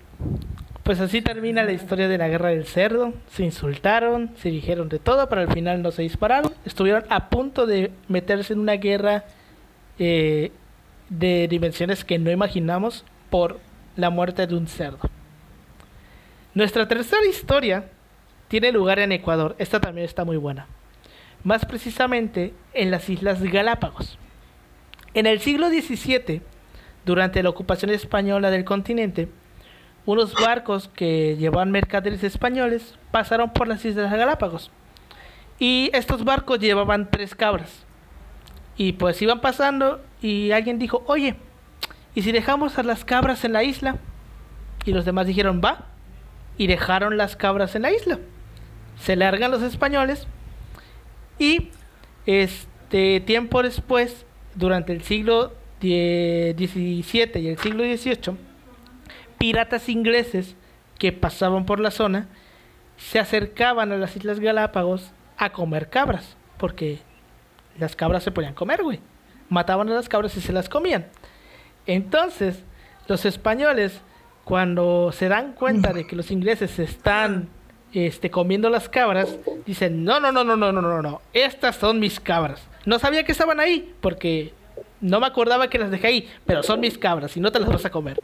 Pues 0.84 1.00
así 1.00 1.22
termina 1.22 1.64
la 1.64 1.74
historia 1.74 2.08
de 2.08 2.18
la 2.18 2.28
guerra 2.28 2.50
del 2.50 2.66
cerdo. 2.66 3.14
Se 3.30 3.44
insultaron, 3.44 4.32
se 4.42 4.50
dijeron 4.50 4.90
de 4.90 5.00
todo, 5.00 5.30
pero 5.30 5.42
al 5.42 5.54
final 5.54 5.82
no 5.82 5.92
se 5.92 6.02
dispararon. 6.02 6.54
Estuvieron 6.66 7.04
a 7.10 7.30
punto 7.30 7.68
de 7.68 7.92
meterse 8.08 8.54
en 8.54 8.60
una 8.60 8.74
guerra 8.74 9.26
eh, 10.00 10.52
de 11.10 11.48
dimensiones 11.50 12.04
que 12.04 12.18
no 12.18 12.32
imaginamos 12.32 13.06
por 13.30 13.60
la 13.96 14.10
muerte 14.10 14.48
de 14.48 14.56
un 14.56 14.68
cerdo. 14.68 15.10
Nuestra 16.58 16.88
tercera 16.88 17.24
historia 17.28 17.88
tiene 18.48 18.72
lugar 18.72 18.98
en 18.98 19.12
Ecuador. 19.12 19.56
Esta 19.60 19.80
también 19.80 20.06
está 20.06 20.26
muy 20.26 20.38
buena. 20.38 20.66
Más 21.44 21.64
precisamente 21.68 22.52
en 22.74 22.90
las 22.90 23.08
Islas 23.12 23.44
Galápagos. 23.44 24.18
En 25.14 25.28
el 25.28 25.40
siglo 25.40 25.70
XVII, 25.70 26.42
durante 27.06 27.44
la 27.44 27.50
ocupación 27.50 27.92
española 27.92 28.50
del 28.50 28.66
continente, 28.66 29.30
unos 30.08 30.34
barcos 30.34 30.88
que 30.88 31.38
llevaban 31.38 31.70
mercaderes 31.70 32.24
españoles 32.24 32.98
pasaron 33.12 33.54
por 33.54 33.68
las 33.68 33.86
Islas 33.86 34.12
Galápagos. 34.12 34.72
Y 35.60 35.92
estos 35.94 36.24
barcos 36.24 36.58
llevaban 36.58 37.12
tres 37.12 37.36
cabras. 37.36 37.86
Y 38.78 38.94
pues 38.94 39.22
iban 39.22 39.42
pasando 39.42 40.02
y 40.24 40.50
alguien 40.50 40.80
dijo, 40.80 41.04
oye, 41.06 41.36
¿y 42.16 42.24
si 42.24 42.32
dejamos 42.32 42.80
a 42.80 42.82
las 42.82 43.06
cabras 43.06 43.46
en 43.46 43.54
la 43.54 43.62
isla? 43.62 43.98
Y 44.86 44.94
los 44.94 45.06
demás 45.06 45.28
dijeron, 45.28 45.62
va. 45.64 45.97
Y 46.58 46.68
dejaron 46.68 47.18
las 47.18 47.36
cabras 47.36 47.76
en 47.76 47.84
la 47.84 47.92
isla. 47.92 48.20
Se 49.00 49.16
largan 49.16 49.52
los 49.52 49.62
españoles. 49.62 50.28
Y 51.40 51.70
este 52.26 53.20
tiempo 53.22 53.62
después, 53.62 54.26
durante 54.56 54.94
el 54.94 55.04
siglo 55.04 55.54
XVII 55.82 57.32
y 57.36 57.48
el 57.50 57.58
siglo 57.58 57.84
XVIII, 57.84 58.38
piratas 59.38 59.88
ingleses 59.90 60.56
que 60.98 61.12
pasaban 61.12 61.66
por 61.66 61.80
la 61.80 61.92
zona 61.92 62.28
se 62.98 63.20
acercaban 63.20 63.92
a 63.92 63.98
las 63.98 64.16
Islas 64.16 64.40
Galápagos 64.40 65.12
a 65.38 65.52
comer 65.52 65.90
cabras, 65.90 66.36
porque 66.58 67.00
las 67.78 67.96
cabras 67.96 68.24
se 68.24 68.32
podían 68.32 68.56
comer, 68.56 68.82
güey. 68.82 69.00
Mataban 69.50 69.90
a 69.90 69.94
las 69.94 70.10
cabras 70.10 70.36
y 70.36 70.42
se 70.42 70.52
las 70.52 70.68
comían. 70.68 71.06
Entonces, 71.86 72.64
los 73.08 73.24
españoles, 73.26 74.02
cuando 74.48 75.12
se 75.12 75.28
dan 75.28 75.52
cuenta 75.52 75.92
de 75.92 76.08
que 76.08 76.16
los 76.16 76.32
ingleses 76.32 76.80
están 76.80 77.50
este, 77.92 78.32
comiendo 78.32 78.70
las 78.70 78.88
cabras, 78.88 79.36
dicen, 79.66 80.06
no, 80.06 80.22
no, 80.22 80.32
no, 80.32 80.46
no, 80.46 80.56
no, 80.56 80.72
no, 80.72 80.82
no, 80.82 81.02
no, 81.02 81.22
estas 81.34 81.76
son 81.76 82.00
mis 82.00 82.22
cabras. 82.22 82.62
No 82.86 82.98
sabía 82.98 83.26
que 83.26 83.34
estaban 83.34 83.60
ahí, 83.60 83.94
porque 84.00 84.54
no 85.02 85.20
me 85.20 85.28
acordaba 85.28 85.70
que 85.70 85.78
las 85.78 85.92
dejé 85.92 86.08
ahí, 86.08 86.30
pero 86.46 86.64
son 86.64 86.80
mis 86.80 86.98
cabras 86.98 87.36
y 87.36 87.42
no 87.42 87.52
te 87.52 87.60
las 87.60 87.68
vas 87.68 87.84
a 87.84 87.90
comer. 87.90 88.22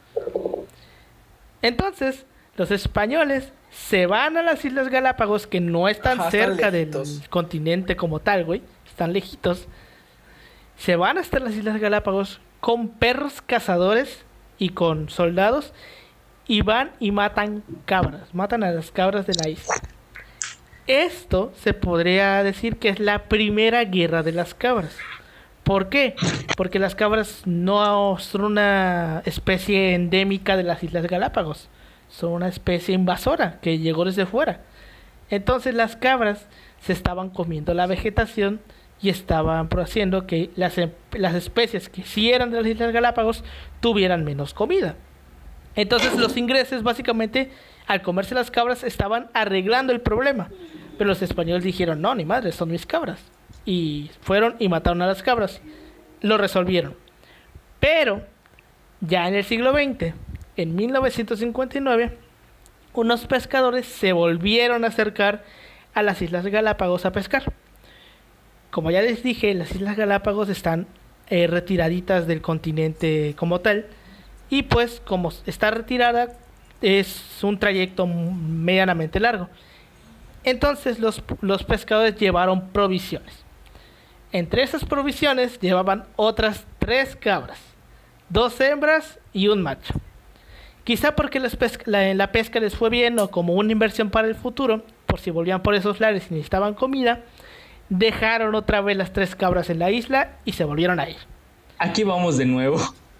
Entonces, 1.60 2.24
los 2.56 2.70
españoles 2.70 3.52
se 3.70 4.06
van 4.06 4.38
a 4.38 4.42
las 4.42 4.64
Islas 4.64 4.88
Galápagos, 4.88 5.46
que 5.46 5.60
no 5.60 5.90
están 5.90 6.20
Ajá, 6.20 6.30
están 6.30 6.56
cerca 6.56 6.70
del 6.70 6.88
continente 7.28 7.96
como 7.96 8.20
tal, 8.20 8.46
güey. 8.46 8.62
Están 8.86 9.12
lejitos. 9.12 9.68
Se 10.78 10.96
van 10.96 11.18
hasta 11.18 11.38
las 11.38 11.52
Islas 11.54 11.78
Galápagos 11.78 12.40
con 12.60 12.88
perros 12.88 13.42
cazadores 13.42 14.24
y 14.56 14.70
con 14.70 15.10
soldados. 15.10 15.74
Y 16.46 16.62
van 16.62 16.90
y 17.00 17.10
matan 17.10 17.62
cabras. 17.86 18.34
Matan 18.34 18.62
a 18.64 18.70
las 18.70 18.90
cabras 18.90 19.26
de 19.26 19.34
la 19.42 19.48
isla. 19.48 19.74
Esto 20.86 21.52
se 21.56 21.72
podría 21.72 22.42
decir 22.42 22.76
que 22.76 22.90
es 22.90 23.00
la 23.00 23.24
primera 23.24 23.84
guerra 23.84 24.22
de 24.22 24.32
las 24.32 24.52
cabras. 24.54 24.94
¿Por 25.62 25.88
qué? 25.88 26.14
Porque 26.58 26.78
las 26.78 26.94
cabras 26.94 27.42
no 27.46 28.18
son 28.18 28.42
una 28.44 29.22
especie 29.24 29.94
endémica 29.94 30.58
de 30.58 30.62
las 30.62 30.82
Islas 30.82 31.06
Galápagos. 31.06 31.70
Son 32.10 32.32
una 32.32 32.48
especie 32.48 32.94
invasora 32.94 33.58
que 33.62 33.78
llegó 33.78 34.04
desde 34.04 34.26
fuera. 34.26 34.60
Entonces 35.30 35.74
las 35.74 35.96
cabras 35.96 36.46
se 36.80 36.92
estaban 36.92 37.30
comiendo 37.30 37.72
la 37.72 37.86
vegetación 37.86 38.60
y 39.00 39.08
estaban 39.08 39.70
haciendo 39.78 40.26
que 40.26 40.50
las, 40.54 40.76
em- 40.76 40.92
las 41.12 41.34
especies 41.34 41.88
que 41.88 42.02
sí 42.02 42.30
eran 42.30 42.50
de 42.50 42.58
las 42.58 42.66
Islas 42.66 42.92
Galápagos 42.92 43.42
tuvieran 43.80 44.22
menos 44.22 44.52
comida. 44.52 44.96
Entonces 45.76 46.16
los 46.16 46.36
ingleses 46.36 46.82
básicamente 46.82 47.50
al 47.86 48.02
comerse 48.02 48.34
las 48.34 48.50
cabras 48.50 48.84
estaban 48.84 49.28
arreglando 49.34 49.92
el 49.92 50.00
problema. 50.00 50.48
Pero 50.96 51.08
los 51.08 51.22
españoles 51.22 51.64
dijeron, 51.64 52.00
no, 52.00 52.14
ni 52.14 52.24
madre, 52.24 52.52
son 52.52 52.70
mis 52.70 52.86
cabras. 52.86 53.20
Y 53.64 54.10
fueron 54.20 54.56
y 54.58 54.68
mataron 54.68 55.02
a 55.02 55.06
las 55.06 55.22
cabras. 55.22 55.60
Lo 56.20 56.38
resolvieron. 56.38 56.94
Pero 57.80 58.22
ya 59.00 59.28
en 59.28 59.34
el 59.34 59.44
siglo 59.44 59.72
XX, 59.72 60.14
en 60.56 60.74
1959, 60.74 62.16
unos 62.94 63.26
pescadores 63.26 63.86
se 63.86 64.12
volvieron 64.12 64.84
a 64.84 64.88
acercar 64.88 65.44
a 65.94 66.02
las 66.02 66.22
Islas 66.22 66.46
Galápagos 66.46 67.04
a 67.04 67.12
pescar. 67.12 67.52
como 68.70 68.90
ya 68.90 69.02
les 69.02 69.22
dije, 69.22 69.54
las 69.54 69.72
Islas 69.72 69.96
Galápagos 69.96 70.48
están 70.48 70.86
eh, 71.28 71.46
retiraditas 71.46 72.26
del 72.26 72.40
continente 72.40 73.34
como 73.36 73.60
tal. 73.60 73.86
Y 74.54 74.62
pues 74.62 75.02
como 75.04 75.32
está 75.46 75.72
retirada, 75.72 76.28
es 76.80 77.42
un 77.42 77.58
trayecto 77.58 78.06
medianamente 78.06 79.18
largo. 79.18 79.48
Entonces 80.44 81.00
los, 81.00 81.24
los 81.40 81.64
pescadores 81.64 82.14
llevaron 82.14 82.68
provisiones. 82.68 83.34
Entre 84.30 84.62
esas 84.62 84.84
provisiones 84.84 85.58
llevaban 85.58 86.04
otras 86.14 86.66
tres 86.78 87.16
cabras, 87.16 87.58
dos 88.28 88.60
hembras 88.60 89.18
y 89.32 89.48
un 89.48 89.60
macho. 89.60 89.92
Quizá 90.84 91.16
porque 91.16 91.40
la, 91.40 92.14
la, 92.14 92.30
pesca 92.30 92.60
les 92.60 92.76
fue 92.76 92.90
bien 92.90 93.18
o 93.18 93.32
como 93.32 93.54
una 93.54 93.72
inversión 93.72 94.08
para 94.08 94.28
el 94.28 94.36
futuro, 94.36 94.84
por 95.06 95.18
si 95.18 95.32
volvían 95.32 95.64
por 95.64 95.74
esos 95.74 95.98
lares 95.98 96.28
y 96.30 96.34
necesitaban 96.34 96.74
comida, 96.74 97.22
dejaron 97.88 98.54
otra 98.54 98.82
vez 98.82 98.96
las 98.96 99.12
tres 99.12 99.34
cabras 99.34 99.68
en 99.68 99.80
la 99.80 99.90
isla 99.90 100.36
y 100.44 100.52
se 100.52 100.62
volvieron 100.62 101.00
a 101.00 101.10
ir. 101.10 101.16
Aquí 101.76 102.04
vamos 102.04 102.38
de 102.38 102.46
nuevo. 102.46 102.78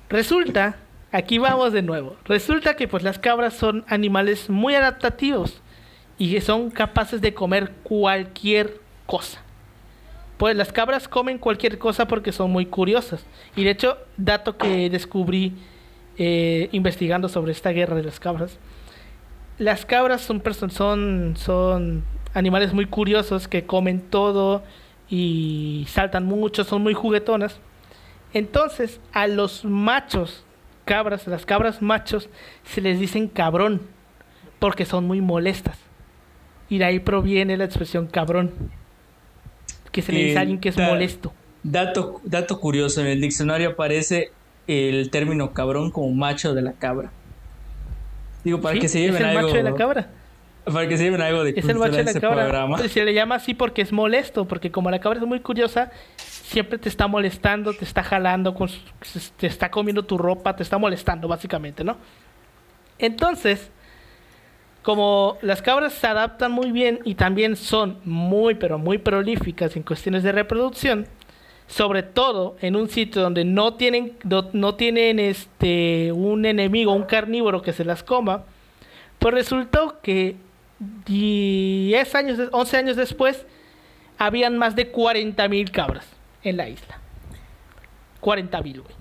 Resulta, 0.08 0.76
aquí 1.14 1.38
vamos 1.38 1.72
de 1.72 1.82
nuevo. 1.82 2.16
Resulta 2.24 2.74
que 2.74 2.88
pues 2.88 3.04
las 3.04 3.20
cabras 3.20 3.54
son 3.54 3.84
animales 3.86 4.50
muy 4.50 4.74
adaptativos 4.74 5.62
y 6.18 6.32
que 6.32 6.40
son 6.40 6.70
capaces 6.70 7.20
de 7.20 7.32
comer 7.32 7.70
cualquier 7.84 8.80
cosa. 9.06 9.40
Pues 10.36 10.56
las 10.56 10.72
cabras 10.72 11.06
comen 11.06 11.38
cualquier 11.38 11.78
cosa 11.78 12.08
porque 12.08 12.32
son 12.32 12.50
muy 12.50 12.66
curiosas. 12.66 13.24
Y 13.54 13.62
de 13.62 13.70
hecho, 13.70 13.96
dato 14.16 14.56
que 14.56 14.90
descubrí 14.90 15.52
eh, 16.18 16.68
investigando 16.72 17.28
sobre 17.28 17.52
esta 17.52 17.70
guerra 17.70 17.94
de 17.94 18.02
las 18.02 18.18
cabras. 18.18 18.58
Las 19.58 19.86
cabras 19.86 20.20
son, 20.20 20.42
son, 20.70 21.36
son 21.36 22.04
animales 22.34 22.74
muy 22.74 22.86
curiosos 22.86 23.46
que 23.46 23.64
comen 23.66 24.00
todo 24.00 24.64
y 25.08 25.86
saltan 25.88 26.24
mucho, 26.24 26.64
son 26.64 26.82
muy 26.82 26.94
juguetonas. 26.94 27.60
Entonces, 28.32 29.00
a 29.12 29.28
los 29.28 29.64
machos 29.64 30.44
cabras, 30.84 31.26
las 31.26 31.46
cabras 31.46 31.82
machos, 31.82 32.28
se 32.64 32.80
les 32.80 32.98
dicen 33.00 33.28
cabrón, 33.28 33.82
porque 34.58 34.84
son 34.84 35.06
muy 35.06 35.20
molestas. 35.20 35.78
Y 36.68 36.78
de 36.78 36.84
ahí 36.84 36.98
proviene 36.98 37.56
la 37.56 37.64
expresión 37.64 38.06
cabrón, 38.06 38.52
que 39.92 40.02
se 40.02 40.12
le 40.12 40.24
dice 40.24 40.38
a 40.38 40.40
alguien 40.42 40.58
que 40.58 40.70
es 40.70 40.76
molesto. 40.76 41.32
Dato, 41.62 42.20
dato 42.24 42.60
curioso, 42.60 43.00
en 43.00 43.06
el 43.06 43.20
diccionario 43.20 43.70
aparece 43.70 44.30
el 44.66 45.10
término 45.10 45.52
cabrón 45.52 45.90
como 45.90 46.10
macho 46.10 46.54
de 46.54 46.62
la 46.62 46.72
cabra. 46.72 47.10
Digo, 48.44 48.60
para 48.60 48.78
que 48.78 48.88
se 48.88 49.00
lleven 49.00 49.22
es 49.22 49.28
el 49.28 49.34
macho 49.34 49.54
de 49.54 49.62
la 49.62 49.74
cabra. 49.74 50.10
Para 50.64 50.88
que 50.88 50.96
se 50.96 51.04
lleven 51.04 51.20
algo 51.20 51.44
de 51.44 51.50
Es 51.56 51.68
el 51.68 51.78
macho 51.78 51.96
de 51.96 52.04
la 52.04 52.20
cabra. 52.20 52.88
Se 52.88 53.04
le 53.04 53.14
llama 53.14 53.36
así 53.36 53.54
porque 53.54 53.82
es 53.82 53.92
molesto, 53.92 54.46
porque 54.46 54.70
como 54.70 54.90
la 54.90 54.98
cabra 54.98 55.20
es 55.20 55.26
muy 55.26 55.40
curiosa, 55.40 55.90
siempre 56.44 56.78
te 56.78 56.88
está 56.88 57.06
molestando, 57.08 57.72
te 57.72 57.84
está 57.84 58.02
jalando, 58.02 58.54
te 59.38 59.46
está 59.46 59.70
comiendo 59.70 60.04
tu 60.04 60.18
ropa, 60.18 60.54
te 60.54 60.62
está 60.62 60.76
molestando, 60.76 61.26
básicamente, 61.26 61.82
¿no? 61.82 61.96
Entonces, 62.98 63.70
como 64.82 65.38
las 65.40 65.62
cabras 65.62 65.94
se 65.94 66.06
adaptan 66.06 66.52
muy 66.52 66.70
bien 66.70 67.00
y 67.04 67.14
también 67.14 67.56
son 67.56 67.98
muy, 68.04 68.54
pero 68.56 68.78
muy 68.78 68.98
prolíficas 68.98 69.74
en 69.76 69.82
cuestiones 69.82 70.22
de 70.22 70.32
reproducción, 70.32 71.06
sobre 71.66 72.02
todo 72.02 72.56
en 72.60 72.76
un 72.76 72.90
sitio 72.90 73.22
donde 73.22 73.44
no 73.46 73.74
tienen, 73.74 74.12
no, 74.52 74.74
tienen 74.74 75.18
este, 75.18 76.12
un 76.12 76.44
enemigo, 76.44 76.92
un 76.92 77.04
carnívoro 77.04 77.62
que 77.62 77.72
se 77.72 77.86
las 77.86 78.02
coma, 78.02 78.44
pues 79.18 79.32
resultó 79.32 79.98
que 80.02 80.36
10 81.06 82.14
años, 82.14 82.38
11 82.52 82.76
años 82.76 82.96
después, 82.96 83.46
habían 84.18 84.58
más 84.58 84.76
de 84.76 84.92
40.000 84.92 85.70
cabras 85.70 86.13
en 86.44 86.56
la 86.56 86.68
isla. 86.68 86.98
40.000, 88.20 88.82
güey. 88.82 88.94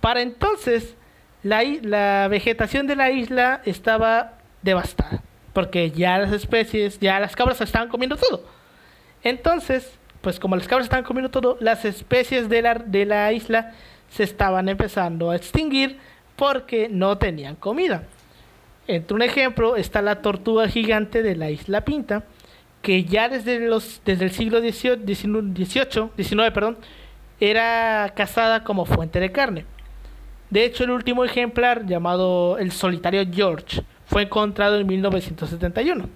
Para 0.00 0.22
entonces, 0.22 0.96
la, 1.42 1.62
la 1.82 2.28
vegetación 2.28 2.86
de 2.86 2.96
la 2.96 3.10
isla 3.10 3.62
estaba 3.64 4.38
devastada. 4.62 5.22
Porque 5.52 5.90
ya 5.90 6.18
las 6.18 6.32
especies, 6.32 6.98
ya 7.00 7.20
las 7.20 7.36
cabras 7.36 7.60
estaban 7.60 7.88
comiendo 7.88 8.16
todo. 8.16 8.44
Entonces, 9.22 9.98
pues 10.20 10.38
como 10.38 10.56
las 10.56 10.68
cabras 10.68 10.86
estaban 10.86 11.04
comiendo 11.04 11.30
todo, 11.30 11.56
las 11.60 11.84
especies 11.84 12.48
de 12.48 12.62
la, 12.62 12.74
de 12.74 13.04
la 13.04 13.32
isla 13.32 13.72
se 14.10 14.22
estaban 14.22 14.68
empezando 14.68 15.30
a 15.30 15.36
extinguir 15.36 15.98
porque 16.36 16.88
no 16.88 17.18
tenían 17.18 17.56
comida. 17.56 18.04
Entre 18.86 19.14
un 19.14 19.22
ejemplo 19.22 19.76
está 19.76 20.02
la 20.02 20.22
tortuga 20.22 20.68
gigante 20.68 21.22
de 21.22 21.36
la 21.36 21.50
isla 21.50 21.82
Pinta, 21.82 22.24
que 22.82 23.04
ya 23.04 23.28
desde, 23.28 23.60
los, 23.60 24.00
desde 24.04 24.24
el 24.24 24.30
siglo 24.30 24.60
XVIII, 24.60 25.04
XIX, 26.16 26.50
perdón, 26.52 26.78
era 27.40 28.12
cazada 28.14 28.64
como 28.64 28.84
fuente 28.84 29.20
de 29.20 29.32
carne. 29.32 29.64
De 30.50 30.64
hecho, 30.64 30.84
el 30.84 30.90
último 30.90 31.24
ejemplar, 31.24 31.86
llamado 31.86 32.58
el 32.58 32.72
solitario 32.72 33.24
George, 33.30 33.82
fue 34.06 34.22
encontrado 34.22 34.78
en 34.78 34.86
1971. 34.86 36.08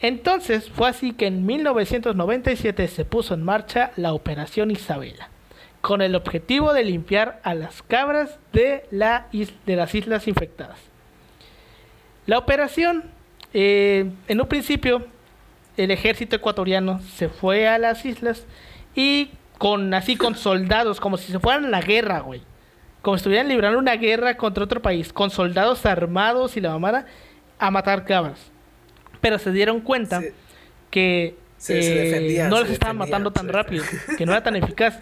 Entonces 0.00 0.70
fue 0.70 0.88
así 0.88 1.12
que 1.12 1.26
en 1.26 1.46
1997 1.46 2.88
se 2.88 3.04
puso 3.04 3.34
en 3.34 3.42
marcha 3.42 3.92
la 3.96 4.12
Operación 4.12 4.70
Isabela, 4.70 5.28
con 5.80 6.02
el 6.02 6.14
objetivo 6.14 6.72
de 6.72 6.84
limpiar 6.84 7.40
a 7.44 7.54
las 7.54 7.82
cabras 7.82 8.38
de, 8.52 8.84
la 8.90 9.26
de 9.32 9.76
las 9.76 9.94
islas 9.94 10.28
infectadas. 10.28 10.78
La 12.26 12.38
operación, 12.38 13.04
eh, 13.54 14.10
en 14.28 14.40
un 14.40 14.48
principio, 14.48 15.06
el 15.76 15.90
ejército 15.90 16.36
ecuatoriano 16.36 17.00
se 17.00 17.28
fue 17.28 17.68
a 17.68 17.78
las 17.78 18.04
islas 18.04 18.46
y 18.94 19.30
con 19.58 19.92
así 19.94 20.16
con 20.16 20.34
soldados, 20.36 21.00
como 21.00 21.16
si 21.16 21.32
se 21.32 21.38
fueran 21.38 21.66
a 21.66 21.68
la 21.68 21.80
guerra, 21.80 22.20
güey. 22.20 22.42
Como 23.02 23.16
si 23.16 23.20
estuvieran 23.20 23.48
librando 23.48 23.78
una 23.78 23.94
guerra 23.96 24.36
contra 24.36 24.64
otro 24.64 24.82
país, 24.82 25.12
con 25.12 25.30
soldados 25.30 25.86
armados 25.86 26.56
y 26.56 26.60
la 26.60 26.70
mamada, 26.70 27.06
a 27.58 27.70
matar 27.70 28.04
cabras 28.04 28.50
pero 29.26 29.40
se 29.40 29.50
dieron 29.50 29.80
cuenta 29.80 30.22
que 30.88 31.36
eh, 31.68 32.46
no 32.48 32.62
les 32.62 32.70
estaban 32.70 32.96
matando 32.96 33.32
tan 33.32 33.48
rápido, 33.48 33.84
que 34.16 34.24
no 34.24 34.30
era 34.30 34.44
tan 34.44 34.54
eficaz. 34.62 35.00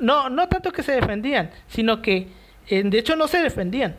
No, 0.00 0.30
no 0.30 0.48
tanto 0.48 0.72
que 0.72 0.82
se 0.82 0.92
defendían, 0.92 1.50
sino 1.68 2.00
que, 2.00 2.28
eh, 2.68 2.82
de 2.82 2.98
hecho 2.98 3.16
no 3.16 3.28
se 3.28 3.42
defendían, 3.42 3.96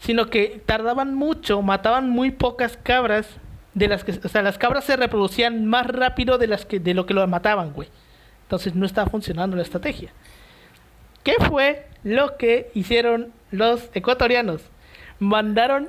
sino 0.00 0.26
que 0.26 0.60
tardaban 0.66 1.14
mucho, 1.14 1.62
mataban 1.62 2.10
muy 2.10 2.32
pocas 2.32 2.76
cabras, 2.82 3.28
de 3.74 3.88
las 3.88 4.04
que, 4.04 4.12
o 4.24 4.28
sea, 4.28 4.42
las 4.42 4.58
cabras 4.58 4.84
se 4.84 4.96
reproducían 4.96 5.66
más 5.66 5.86
rápido 5.86 6.38
de 6.38 6.46
las 6.46 6.64
que, 6.64 6.80
de 6.80 6.94
lo 6.94 7.06
que 7.06 7.14
lo 7.14 7.26
mataban, 7.26 7.72
güey. 7.72 7.88
Entonces 8.42 8.74
no 8.74 8.86
estaba 8.86 9.10
funcionando 9.10 9.56
la 9.56 9.62
estrategia. 9.62 10.12
¿Qué 11.22 11.34
fue 11.48 11.86
lo 12.02 12.36
que 12.36 12.70
hicieron 12.74 13.32
los 13.50 13.88
ecuatorianos? 13.94 14.62
Mandaron 15.18 15.88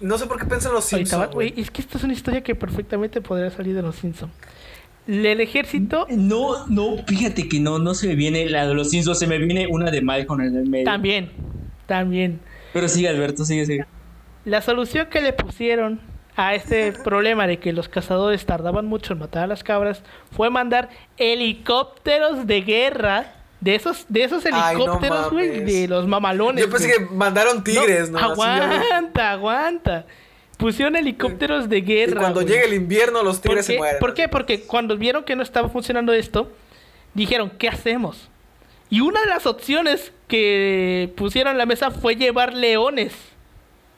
no 0.00 0.18
sé 0.18 0.26
por 0.26 0.38
qué 0.38 0.44
piensan 0.44 0.72
los 0.72 0.84
Simpsons. 0.84 1.30
es 1.56 1.70
que 1.70 1.80
esta 1.80 1.98
es 1.98 2.04
una 2.04 2.12
historia 2.12 2.42
que 2.42 2.54
perfectamente 2.54 3.20
podría 3.20 3.50
salir 3.50 3.74
de 3.74 3.82
los 3.82 3.96
Simpsons. 3.96 4.32
El 5.06 5.40
ejército. 5.40 6.06
No, 6.10 6.66
no, 6.66 6.96
fíjate 7.06 7.48
que 7.48 7.60
no, 7.60 7.78
no 7.78 7.94
se 7.94 8.08
me 8.08 8.14
viene 8.14 8.48
la 8.48 8.66
de 8.66 8.74
los 8.74 8.90
Simpsons, 8.90 9.18
se 9.18 9.26
me 9.26 9.38
viene 9.38 9.66
una 9.66 9.90
de 9.90 10.02
Malcolm 10.02 10.40
en 10.40 10.56
el 10.56 10.68
medio. 10.68 10.84
También, 10.84 11.30
también. 11.86 12.40
Pero 12.72 12.88
sigue, 12.88 13.08
Alberto, 13.08 13.44
sigue, 13.44 13.66
sigue. 13.66 13.86
La 14.44 14.60
solución 14.62 15.06
que 15.10 15.20
le 15.20 15.32
pusieron 15.32 16.00
a 16.36 16.54
este 16.54 16.92
problema 16.92 17.46
de 17.46 17.58
que 17.58 17.72
los 17.72 17.88
cazadores 17.88 18.44
tardaban 18.44 18.86
mucho 18.86 19.12
en 19.12 19.20
matar 19.20 19.44
a 19.44 19.46
las 19.46 19.62
cabras 19.62 20.02
fue 20.32 20.50
mandar 20.50 20.88
helicópteros 21.16 22.46
de 22.46 22.60
guerra 22.62 23.34
de 23.60 23.74
esos, 23.74 24.04
de 24.08 24.24
esos 24.24 24.44
helicópteros, 24.44 25.30
güey, 25.30 25.60
de 25.60 25.88
los 25.88 26.06
mamalones. 26.06 26.64
Yo 26.64 26.70
pensé 26.70 26.92
que 26.92 27.00
mandaron 27.06 27.64
tigres, 27.64 28.10
¿no? 28.10 28.18
aguanta, 28.18 29.30
aguanta. 29.30 30.06
Pusieron 30.58 30.96
helicópteros 30.96 31.68
de 31.68 31.80
guerra. 31.80 32.12
Y 32.12 32.20
cuando 32.20 32.42
llegue 32.42 32.64
el 32.64 32.74
invierno, 32.74 33.22
los 33.22 33.40
tigres 33.40 33.66
se 33.66 33.78
mueren. 33.78 34.00
¿Por 34.00 34.12
qué? 34.14 34.28
Porque 34.28 34.62
cuando 34.62 34.96
vieron 34.96 35.24
que 35.24 35.34
no 35.34 35.42
estaba 35.42 35.68
funcionando 35.68 36.12
esto, 36.12 36.52
dijeron, 37.14 37.50
¿qué 37.58 37.68
hacemos? 37.68 38.28
Y 38.90 39.00
una 39.00 39.20
de 39.20 39.26
las 39.26 39.46
opciones 39.46 40.12
que 40.28 41.12
pusieron 41.16 41.52
en 41.52 41.58
la 41.58 41.66
mesa 41.66 41.90
fue 41.90 42.16
llevar 42.16 42.52
leones. 42.52 43.14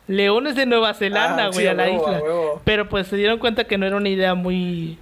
Leones 0.09 0.55
de 0.55 0.67
Nueva 0.67 0.95
Zelanda, 0.95 1.47
ah, 1.47 1.51
güey, 1.53 1.67
a 1.67 1.75
la 1.75 1.91
isla. 1.91 2.23
Pero 2.65 2.89
pues 2.89 3.09
se 3.09 3.17
dieron 3.17 3.39
cuenta 3.39 3.65
que 3.65 3.79
no 3.79 3.87
era 3.87 3.97
una 3.97 4.09
idea 4.09 4.35
muy, 4.35 4.99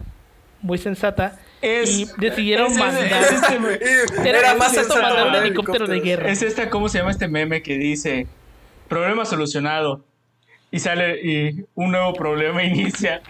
muy 0.63 0.79
sensata 0.79 1.39
y 1.63 2.07
decidieron 2.19 2.77
mandar. 2.77 3.23
era, 4.25 4.55
más 4.55 4.77
mandar 4.89 5.29
un 5.29 5.35
helicóptero 5.35 5.87
de 5.87 6.01
guerra. 6.01 6.31
Es 6.31 6.43
esta, 6.43 6.71
¿cómo 6.71 6.89
se 6.89 6.99
llama 6.99 7.11
este 7.11 7.29
meme 7.29 7.63
que 7.63 7.79
dice? 7.79 8.27
Problema 8.89 9.25
solucionado. 9.25 10.05
Y 10.71 10.81
sale 10.81 11.21
y 11.23 11.65
un 11.75 11.93
nuevo 11.93 12.13
problema 12.15 12.63
inicia. 12.65 13.23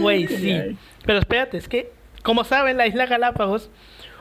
Güey, 0.00 0.26
sí. 0.26 0.76
Pero 1.04 1.18
espérate, 1.18 1.58
es 1.58 1.68
que, 1.68 1.92
como 2.22 2.44
saben, 2.44 2.76
la 2.76 2.86
isla 2.86 3.06
Galápagos 3.06 3.70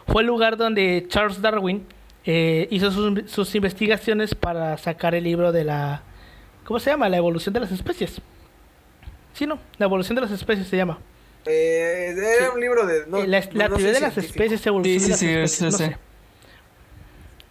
fue 0.05 0.21
el 0.21 0.27
lugar 0.27 0.57
donde 0.57 1.05
Charles 1.07 1.41
Darwin 1.41 1.85
eh, 2.25 2.67
hizo 2.71 2.91
sus, 2.91 3.31
sus, 3.31 3.55
investigaciones 3.55 4.35
para 4.35 4.77
sacar 4.77 5.15
el 5.15 5.23
libro 5.23 5.51
de 5.51 5.63
la. 5.63 6.03
¿Cómo 6.67 6.81
se 6.81 6.89
llama? 6.89 7.07
La 7.07 7.15
evolución 7.15 7.53
de 7.53 7.61
las 7.61 7.71
especies. 7.71 8.19
Sí, 9.33 9.45
no, 9.45 9.57
la 9.77 9.85
evolución 9.85 10.15
de 10.15 10.21
las 10.23 10.31
especies 10.31 10.67
se 10.67 10.75
llama. 10.75 10.99
Eh, 11.45 12.13
era 12.13 12.51
un 12.51 12.59
libro 12.59 12.85
de. 12.85 13.07
No, 13.07 13.25
la, 13.25 13.41
la 13.53 13.69
teoría 13.69 13.93
de 13.93 14.01
las 14.01 14.17
especies, 14.17 14.67
evolución 14.67 14.99
sí, 14.99 15.13
sí, 15.13 15.27
de 15.27 15.41
las 15.41 15.53
especies. 15.53 15.77
Sí, 15.77 15.85
sí, 15.85 15.97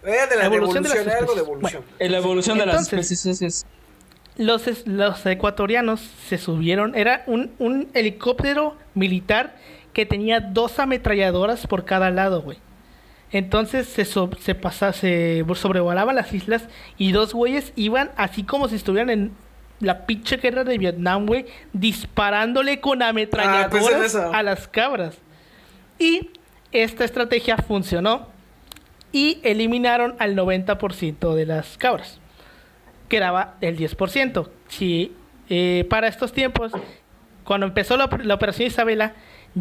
Era 0.03 0.27
de 0.27 0.35
la, 0.35 0.45
evolución, 0.45 0.83
de, 0.83 0.89
las 0.89 0.97
especies. 0.99 1.19
Algo 1.19 1.33
de 1.33 1.41
evolución. 1.41 1.83
Bueno, 1.97 2.11
la 2.11 2.17
evolución 2.19 2.57
de 2.59 2.65
las 2.67 2.93
especies. 2.93 3.65
Los, 4.35 4.85
los 4.85 5.25
ecuatorianos 5.25 5.99
se 6.29 6.37
subieron. 6.37 6.93
Era 6.93 7.23
un, 7.25 7.55
un 7.57 7.89
helicóptero 7.95 8.77
militar 8.93 9.55
que 9.93 10.05
tenía 10.05 10.41
dos 10.41 10.77
ametralladoras 10.77 11.65
por 11.65 11.85
cada 11.85 12.11
lado, 12.11 12.43
güey. 12.43 12.59
Entonces 13.31 13.87
se, 13.87 14.05
se, 14.05 14.55
pasa, 14.55 14.93
se 14.93 15.45
sobrevolaban 15.55 16.15
las 16.15 16.33
islas 16.33 16.63
y 16.97 17.11
dos 17.11 17.33
güeyes 17.33 17.73
iban 17.75 18.11
así 18.15 18.43
como 18.43 18.69
si 18.69 18.75
estuvieran 18.75 19.09
en 19.09 19.31
la 19.79 20.05
pinche 20.05 20.37
guerra 20.37 20.63
de 20.63 20.77
Vietnam, 20.77 21.25
güey, 21.25 21.45
disparándole 21.73 22.79
con 22.79 23.03
ametralladoras 23.03 24.15
ah, 24.15 24.31
a 24.33 24.43
las 24.43 24.67
cabras. 24.67 25.17
Y 25.99 26.31
esta 26.71 27.03
estrategia 27.03 27.57
funcionó 27.57 28.27
y 29.11 29.39
eliminaron 29.43 30.15
al 30.19 30.35
90% 30.35 31.33
de 31.33 31.45
las 31.45 31.77
cabras. 31.77 32.19
Quedaba 33.09 33.55
el 33.61 33.77
10%. 33.77 34.49
Si 34.67 35.15
eh, 35.49 35.85
para 35.89 36.07
estos 36.07 36.33
tiempos, 36.33 36.71
cuando 37.43 37.65
empezó 37.67 37.97
la, 37.97 38.05
operación 38.05 38.67
Isabela, 38.67 39.13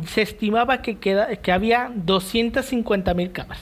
se 0.04 0.22
estimaba 0.22 0.82
que, 0.82 0.98
queda, 0.98 1.36
que 1.36 1.52
había 1.52 1.90
250 1.94 3.14
mil 3.14 3.32
cabras. 3.32 3.60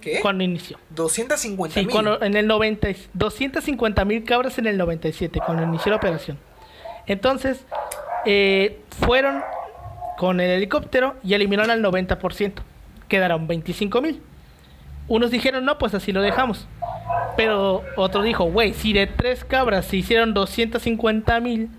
¿Qué? 0.00 0.20
Cuando 0.20 0.44
inició. 0.44 0.78
250 0.90 1.80
mil. 1.80 1.86
Sí, 1.86 1.92
cuando, 1.92 2.22
en 2.22 2.36
el 2.36 2.46
90, 2.46 2.88
250 3.14 4.04
mil 4.04 4.24
cabras 4.24 4.58
en 4.58 4.66
el 4.66 4.76
97, 4.76 5.40
cuando 5.44 5.62
inició 5.64 5.90
la 5.90 5.96
operación. 5.96 6.38
Entonces, 7.06 7.64
eh, 8.24 8.80
fueron 9.00 9.42
con 10.18 10.40
el 10.40 10.50
helicóptero 10.50 11.16
y 11.22 11.34
eliminaron 11.34 11.70
al 11.70 11.82
90%. 11.82 12.54
Quedaron 13.08 13.46
25 13.46 14.00
mil. 14.00 14.20
Unos 15.08 15.30
dijeron, 15.30 15.64
no, 15.64 15.78
pues 15.78 15.94
así 15.94 16.12
lo 16.12 16.22
dejamos. 16.22 16.66
Pero 17.36 17.82
otro 17.96 18.22
dijo, 18.22 18.44
güey, 18.44 18.74
si 18.74 18.92
de 18.92 19.06
tres 19.06 19.44
cabras 19.44 19.86
se 19.86 19.96
hicieron 19.96 20.34
250 20.34 21.40
mil, 21.40 21.70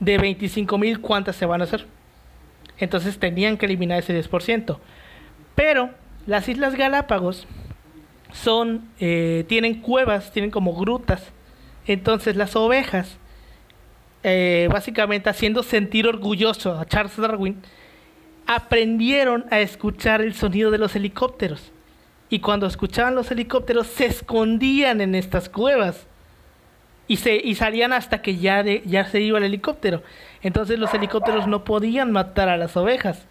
de 0.00 0.18
25 0.18 0.78
mil, 0.78 1.00
¿cuántas 1.00 1.36
se 1.36 1.46
van 1.46 1.60
a 1.60 1.64
hacer? 1.64 1.86
Entonces 2.80 3.18
tenían 3.18 3.56
que 3.56 3.66
eliminar 3.66 3.98
ese 3.98 4.18
10%. 4.18 4.78
Pero 5.54 5.90
las 6.26 6.48
Islas 6.48 6.74
Galápagos 6.74 7.46
son, 8.32 8.88
eh, 9.00 9.44
tienen 9.48 9.80
cuevas, 9.80 10.32
tienen 10.32 10.50
como 10.50 10.74
grutas. 10.74 11.32
Entonces 11.86 12.36
las 12.36 12.54
ovejas, 12.54 13.16
eh, 14.22 14.68
básicamente 14.70 15.30
haciendo 15.30 15.62
sentir 15.62 16.06
orgulloso 16.06 16.78
a 16.78 16.86
Charles 16.86 17.16
Darwin, 17.16 17.60
aprendieron 18.46 19.46
a 19.50 19.60
escuchar 19.60 20.20
el 20.20 20.34
sonido 20.34 20.70
de 20.70 20.78
los 20.78 20.94
helicópteros. 20.96 21.72
Y 22.30 22.40
cuando 22.40 22.66
escuchaban 22.66 23.14
los 23.14 23.30
helicópteros 23.30 23.86
se 23.86 24.06
escondían 24.06 25.00
en 25.00 25.14
estas 25.14 25.48
cuevas. 25.48 26.06
Y, 27.06 27.16
se, 27.16 27.36
y 27.36 27.54
salían 27.54 27.94
hasta 27.94 28.20
que 28.20 28.36
ya, 28.36 28.62
ya 28.62 29.06
se 29.06 29.20
iba 29.20 29.38
el 29.38 29.44
helicóptero. 29.44 30.02
Entonces 30.42 30.78
los 30.78 30.92
helicópteros 30.94 31.46
no 31.46 31.64
podían 31.64 32.12
matar 32.12 32.48
a 32.48 32.56
las 32.56 32.76
ovejas 32.76 33.26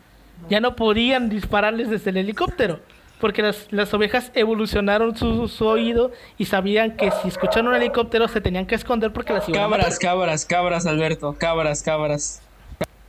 ya 0.49 0.59
no 0.59 0.75
podían 0.75 1.29
dispararles 1.29 1.89
desde 1.89 2.11
el 2.11 2.17
helicóptero. 2.17 2.79
Porque 3.19 3.41
las, 3.41 3.67
las 3.71 3.91
ovejas 3.95 4.31
evolucionaron 4.35 5.17
su, 5.17 5.47
su, 5.47 5.65
oído 5.65 6.11
y 6.37 6.45
sabían 6.45 6.95
que 6.95 7.09
si 7.09 7.29
escuchaban 7.29 7.67
un 7.67 7.75
helicóptero 7.75 8.27
se 8.27 8.41
tenían 8.41 8.67
que 8.67 8.75
esconder 8.75 9.11
porque 9.11 9.33
las 9.33 9.49
iban 9.49 9.61
cabras, 9.61 9.79
a 9.79 9.89
matar. 9.89 9.99
Cabras, 9.99 10.45
cabras, 10.45 10.85
Alberto. 10.85 11.35
Cabras, 11.39 11.81
cabras. 11.81 12.41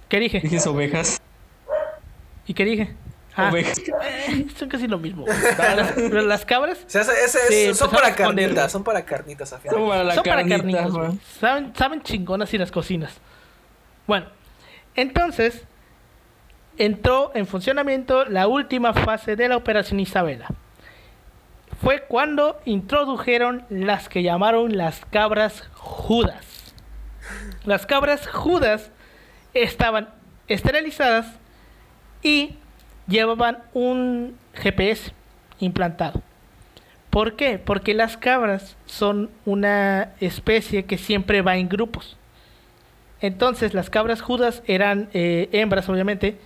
¿Qué 0.09 0.19
dije? 0.19 0.41
Dije 0.41 0.67
ovejas. 0.67 1.21
¿Y 2.47 2.55
qué 2.55 2.65
dije? 2.65 2.95
Ah, 3.37 3.51
ovejas. 3.51 3.79
Eh, 3.79 4.47
son 4.57 4.71
casi 4.71 4.89
lo 4.89 4.99
mismo. 4.99 5.27
Pero 5.95 6.23
las 6.23 6.47
cabras. 6.47 6.79
O 6.87 6.91
sea, 6.91 7.03
ese, 7.03 7.75
son 7.75 7.91
para 7.91 8.15
carnitas. 8.15 8.73
Son 8.73 8.83
para 8.83 9.05
carnitas, 9.05 9.53
a 9.53 9.61
Son 9.61 9.89
para, 9.89 10.05
la 10.05 10.15
son 10.15 10.25
para 10.25 10.47
carnitas. 10.47 10.91
Saben, 11.39 11.73
saben 11.77 12.01
chingonas 12.01 12.53
y 12.55 12.57
las 12.57 12.73
cocinas. 12.73 13.21
Bueno, 14.09 14.27
entonces 14.97 15.65
entró 16.79 17.31
en 17.35 17.47
funcionamiento 17.47 18.25
la 18.25 18.49
última 18.49 18.95
fase 18.95 19.37
de 19.37 19.49
la 19.49 19.59
Operación 19.59 20.01
Isabela. 20.01 20.49
Fue 21.83 22.01
cuando 22.09 22.59
introdujeron 22.65 23.67
las 23.69 24.09
que 24.09 24.23
llamaron 24.23 24.79
las 24.79 25.05
cabras 25.05 25.69
judas. 25.75 26.75
Las 27.65 27.85
cabras 27.85 28.27
judas 28.27 28.91
estaban 29.53 30.09
esterilizadas 30.49 31.27
y 32.23 32.57
llevaban 33.07 33.59
un 33.75 34.39
GPS 34.55 35.13
implantado. 35.61 36.23
¿Por 37.11 37.37
qué? 37.37 37.59
Porque 37.59 37.93
las 37.93 38.17
cabras 38.17 38.79
son 38.87 39.29
una 39.45 40.15
especie 40.21 40.87
que 40.87 40.97
siempre 40.97 41.43
va 41.43 41.59
en 41.59 41.69
grupos. 41.69 42.18
Entonces 43.21 43.75
las 43.75 43.91
cabras 43.91 44.21
judas 44.21 44.63
eran 44.67 45.09
eh, 45.13 45.49
hembras, 45.53 45.89
obviamente, 45.89 46.39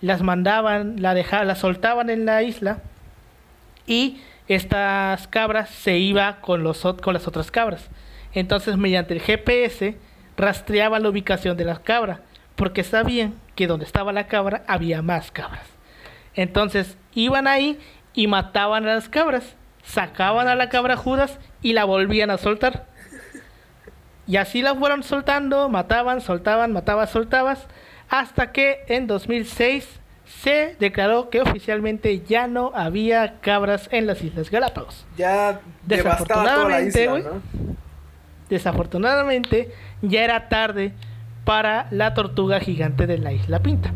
las 0.00 0.22
mandaban, 0.22 1.00
la 1.00 1.14
dejaban, 1.14 1.48
las 1.48 1.58
soltaban 1.58 2.10
en 2.10 2.26
la 2.26 2.42
isla 2.42 2.78
y 3.86 4.20
estas 4.48 5.26
cabras 5.28 5.70
se 5.70 5.98
iban 5.98 6.36
con, 6.40 6.62
los, 6.62 6.82
con 7.02 7.14
las 7.14 7.26
otras 7.26 7.50
cabras. 7.50 7.88
Entonces, 8.34 8.76
mediante 8.76 9.14
el 9.14 9.20
GPS, 9.20 9.96
rastreaban 10.36 11.02
la 11.02 11.08
ubicación 11.08 11.56
de 11.56 11.64
las 11.64 11.80
cabras, 11.80 12.20
porque 12.56 12.84
sabían 12.84 13.34
que 13.54 13.66
donde 13.66 13.84
estaba 13.84 14.12
la 14.12 14.26
cabra 14.26 14.64
había 14.66 15.02
más 15.02 15.30
cabras. 15.30 15.66
Entonces, 16.34 16.96
iban 17.14 17.46
ahí 17.46 17.78
y 18.14 18.26
mataban 18.26 18.86
a 18.86 18.94
las 18.94 19.08
cabras, 19.08 19.54
sacaban 19.84 20.48
a 20.48 20.54
la 20.54 20.68
cabra 20.68 20.96
Judas 20.96 21.38
y 21.62 21.72
la 21.74 21.84
volvían 21.84 22.30
a 22.30 22.38
soltar. 22.38 22.86
Y 24.26 24.36
así 24.36 24.62
la 24.62 24.74
fueron 24.74 25.02
soltando, 25.02 25.68
mataban, 25.68 26.20
soltaban, 26.20 26.72
mataban, 26.72 27.08
soltabas, 27.08 27.66
hasta 28.08 28.52
que 28.52 28.84
en 28.88 29.06
2006 29.06 30.00
se 30.24 30.76
declaró 30.78 31.30
que 31.30 31.40
oficialmente 31.40 32.22
ya 32.22 32.46
no 32.46 32.72
había 32.74 33.40
cabras 33.40 33.88
en 33.92 34.06
las 34.06 34.22
Islas 34.22 34.50
Galápagos. 34.50 35.04
Ya 35.16 35.60
desafortunadamente, 35.84 37.04
toda 37.04 37.18
la 37.18 37.28
isla, 37.28 37.40
desafortunadamente 38.48 39.72
ya 40.02 40.24
era 40.24 40.48
tarde 40.48 40.92
para 41.44 41.88
la 41.90 42.14
tortuga 42.14 42.60
gigante 42.60 43.06
de 43.06 43.18
la 43.18 43.32
Isla 43.32 43.60
Pinta, 43.60 43.92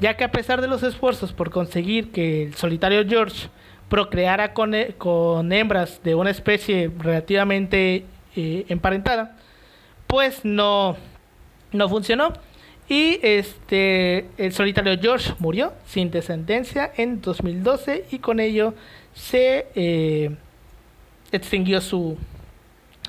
ya 0.00 0.16
que 0.16 0.24
a 0.24 0.32
pesar 0.32 0.60
de 0.60 0.68
los 0.68 0.82
esfuerzos 0.82 1.32
por 1.32 1.50
conseguir 1.50 2.12
que 2.12 2.44
el 2.44 2.54
solitario 2.54 3.04
George 3.08 3.48
procreara 3.88 4.52
con, 4.52 4.74
con 4.98 5.52
hembras 5.52 6.00
de 6.02 6.14
una 6.14 6.30
especie 6.30 6.90
relativamente 6.98 8.04
eh, 8.34 8.66
emparentada, 8.68 9.36
pues 10.06 10.44
no, 10.44 10.96
no 11.72 11.88
funcionó 11.88 12.32
y 12.88 13.18
este, 13.22 14.26
el 14.36 14.52
solitario 14.52 14.96
George 15.00 15.34
murió 15.38 15.72
sin 15.86 16.10
descendencia 16.10 16.92
en 16.96 17.20
2012 17.20 18.06
y 18.12 18.18
con 18.20 18.38
ello 18.38 18.74
se 19.12 19.66
eh, 19.74 20.30
extinguió 21.32 21.80
su, 21.80 22.16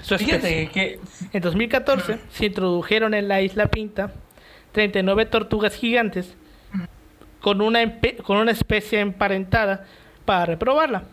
su 0.01 0.15
especie. 0.15 0.69
Que... 0.69 0.99
En 1.31 1.41
2014 1.41 2.19
se 2.31 2.45
introdujeron 2.45 3.13
en 3.13 3.27
la 3.27 3.41
isla 3.41 3.67
Pinta 3.67 4.11
39 4.71 5.25
tortugas 5.27 5.75
gigantes 5.75 6.35
con 7.39 7.61
una, 7.61 7.99
con 8.23 8.37
una 8.37 8.51
especie 8.51 8.99
emparentada 8.99 9.85
para 10.25 10.45
reprobarla. 10.45 11.03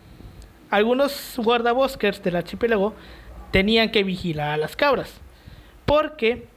Algunos 0.71 1.35
guardabosques 1.37 2.21
del 2.23 2.37
archipiélago 2.37 2.95
tenían 3.51 3.91
que 3.91 4.03
vigilar 4.03 4.49
a 4.49 4.57
las 4.57 4.75
cabras 4.75 5.21
porque 5.85 6.47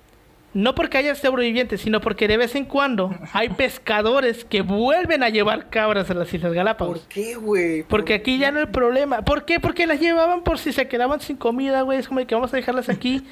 no 0.54 0.74
porque 0.74 0.98
haya 0.98 1.14
sobrevivientes, 1.14 1.82
sino 1.82 2.00
porque 2.00 2.26
de 2.26 2.36
vez 2.36 2.54
en 2.54 2.64
cuando 2.64 3.14
hay 3.32 3.48
pescadores 3.56 4.44
que 4.44 4.62
vuelven 4.62 5.22
a 5.22 5.28
llevar 5.28 5.68
cabras 5.68 6.10
a 6.10 6.14
las 6.14 6.32
Islas 6.32 6.52
Galápagos. 6.52 7.00
¿Por 7.00 7.08
qué, 7.08 7.34
güey? 7.36 7.82
porque 7.84 8.14
aquí 8.14 8.38
ya 8.38 8.50
no 8.50 8.60
hay 8.60 8.66
problema. 8.66 9.22
¿Por 9.22 9.44
qué? 9.44 9.60
Porque 9.60 9.86
las 9.86 10.00
llevaban 10.00 10.42
por 10.42 10.58
si 10.58 10.72
se 10.72 10.88
quedaban 10.88 11.20
sin 11.20 11.36
comida, 11.36 11.82
güey. 11.82 11.98
Es 11.98 12.08
como 12.08 12.26
que 12.26 12.34
vamos 12.34 12.52
a 12.52 12.56
dejarlas 12.56 12.88
aquí. 12.88 13.24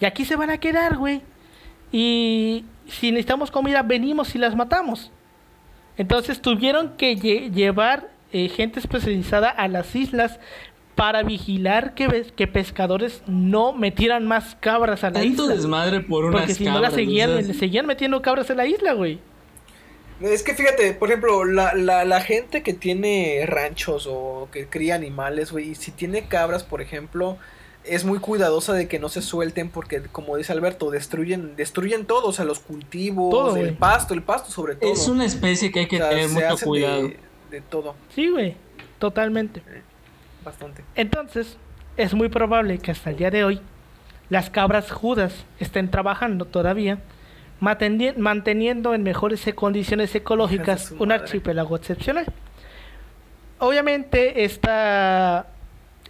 y 0.00 0.04
aquí 0.04 0.24
se 0.24 0.36
van 0.36 0.50
a 0.50 0.58
quedar, 0.58 0.96
güey. 0.96 1.22
Y 1.92 2.64
si 2.88 3.10
necesitamos 3.12 3.50
comida, 3.50 3.82
venimos 3.82 4.34
y 4.34 4.38
las 4.38 4.56
matamos. 4.56 5.12
Entonces 5.96 6.40
tuvieron 6.42 6.96
que 6.96 7.14
llevar 7.14 8.10
eh, 8.32 8.48
gente 8.48 8.80
especializada 8.80 9.48
a 9.48 9.68
las 9.68 9.94
islas 9.94 10.40
para 10.94 11.22
vigilar 11.22 11.94
que, 11.94 12.26
que 12.36 12.46
pescadores 12.46 13.22
no 13.26 13.72
metieran 13.72 14.26
más 14.26 14.56
cabras 14.60 15.02
a 15.04 15.08
la 15.08 15.20
Tanto 15.20 15.44
isla. 15.44 15.54
desmadre 15.54 16.00
por 16.00 16.24
unas 16.24 16.42
Porque 16.42 16.54
si 16.54 16.64
no 16.64 16.80
la 16.80 16.90
seguían, 16.90 17.52
seguían 17.54 17.86
metiendo 17.86 18.22
cabras 18.22 18.48
en 18.50 18.58
la 18.58 18.66
isla, 18.66 18.92
güey. 18.92 19.18
Es 20.20 20.42
que 20.44 20.54
fíjate, 20.54 20.94
por 20.94 21.08
ejemplo, 21.08 21.44
la, 21.44 21.74
la, 21.74 22.04
la 22.04 22.20
gente 22.20 22.62
que 22.62 22.72
tiene 22.72 23.44
ranchos 23.46 24.06
o 24.08 24.48
que 24.52 24.66
cría 24.66 24.94
animales, 24.94 25.50
güey, 25.50 25.74
si 25.74 25.90
tiene 25.90 26.28
cabras, 26.28 26.62
por 26.62 26.80
ejemplo, 26.80 27.36
es 27.84 28.04
muy 28.04 28.18
cuidadosa 28.18 28.72
de 28.72 28.88
que 28.88 28.98
no 28.98 29.08
se 29.08 29.22
suelten 29.22 29.70
porque, 29.70 30.02
como 30.02 30.36
dice 30.36 30.52
Alberto, 30.52 30.90
destruyen, 30.90 31.56
destruyen 31.56 32.06
todo, 32.06 32.28
o 32.28 32.32
sea, 32.32 32.44
los 32.44 32.60
cultivos, 32.60 33.56
el 33.56 33.74
pasto, 33.74 34.14
el 34.14 34.22
pasto 34.22 34.50
sobre 34.50 34.76
todo. 34.76 34.92
Es 34.92 35.08
una 35.08 35.26
especie 35.26 35.70
que 35.70 35.80
hay 35.80 35.88
que 35.88 35.98
tener 35.98 36.28
mucho 36.28 36.56
cuidado. 36.64 37.10
De, 37.50 37.60
todo. 37.60 37.94
Sí, 38.14 38.30
güey, 38.30 38.56
totalmente. 38.98 39.62
Bastante. 40.44 40.84
Entonces, 40.94 41.56
es 41.96 42.14
muy 42.14 42.28
probable 42.28 42.78
que 42.78 42.90
hasta 42.90 43.10
el 43.10 43.16
día 43.16 43.30
de 43.30 43.44
hoy 43.44 43.60
las 44.30 44.50
cabras 44.50 44.90
judas 44.90 45.44
estén 45.58 45.90
trabajando 45.90 46.46
todavía, 46.46 46.98
manteniendo 47.60 48.94
en 48.94 49.02
mejores 49.02 49.44
condiciones 49.54 50.14
ecológicas 50.14 50.92
un 50.98 51.12
archipiélago 51.12 51.76
excepcional. 51.76 52.26
Obviamente 53.58 54.44
esta 54.44 55.46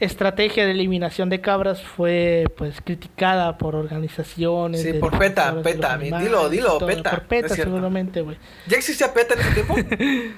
estrategia 0.01 0.65
de 0.65 0.73
eliminación 0.73 1.29
de 1.29 1.41
cabras 1.41 1.83
fue 1.83 2.47
pues 2.57 2.81
criticada 2.81 3.59
por 3.59 3.77
organizaciones. 3.77 4.83
Sí, 4.83 4.95
por 4.95 5.17
PETA, 5.19 5.63
PETA, 5.63 5.99
dilo, 5.99 6.49
dilo, 6.49 6.79
PETA. 6.79 7.11
Por 7.11 7.23
PETA 7.25 7.55
seguramente, 7.55 8.21
güey. 8.23 8.37
¿Ya 8.67 8.77
existía 8.79 9.13
PETA 9.13 9.35
en 9.35 9.41
ese 9.41 9.53
tiempo? 9.53 9.77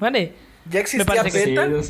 vale. 0.00 0.45
¿Ya 0.70 0.80
existía 0.80 1.22
PETA? 1.22 1.82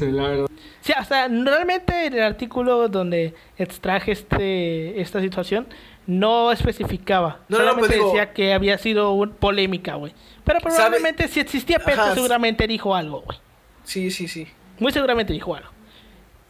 Sí, 0.80 0.92
o 0.98 1.04
sea, 1.04 1.28
realmente 1.28 2.06
el 2.06 2.22
artículo 2.22 2.88
donde 2.88 3.34
extraje 3.58 4.12
este 4.12 5.00
esta 5.00 5.20
situación 5.20 5.66
no 6.06 6.52
especificaba. 6.52 7.40
No, 7.48 7.56
solamente 7.56 7.96
pues 7.96 8.04
decía 8.04 8.32
que 8.32 8.52
había 8.52 8.78
sido 8.78 9.12
un 9.12 9.30
polémica, 9.30 9.94
güey. 9.94 10.12
Pero 10.44 10.60
probablemente 10.60 11.26
si 11.28 11.40
existía 11.40 11.78
PETA 11.78 12.14
seguramente 12.14 12.66
dijo 12.66 12.94
algo, 12.94 13.22
güey. 13.22 13.38
Sí, 13.84 14.10
sí, 14.10 14.28
sí. 14.28 14.46
Muy 14.78 14.92
seguramente 14.92 15.32
dijo 15.32 15.54
algo. 15.54 15.70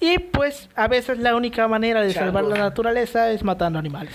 Y 0.01 0.19
pues 0.19 0.69
a 0.75 0.89
veces 0.89 1.19
la 1.19 1.35
única 1.35 1.67
manera 1.69 2.03
de 2.03 2.13
salvar 2.13 2.45
la 2.45 2.59
naturaleza 2.59 3.31
es 3.31 3.43
matando 3.43 3.79
animales. 3.79 4.15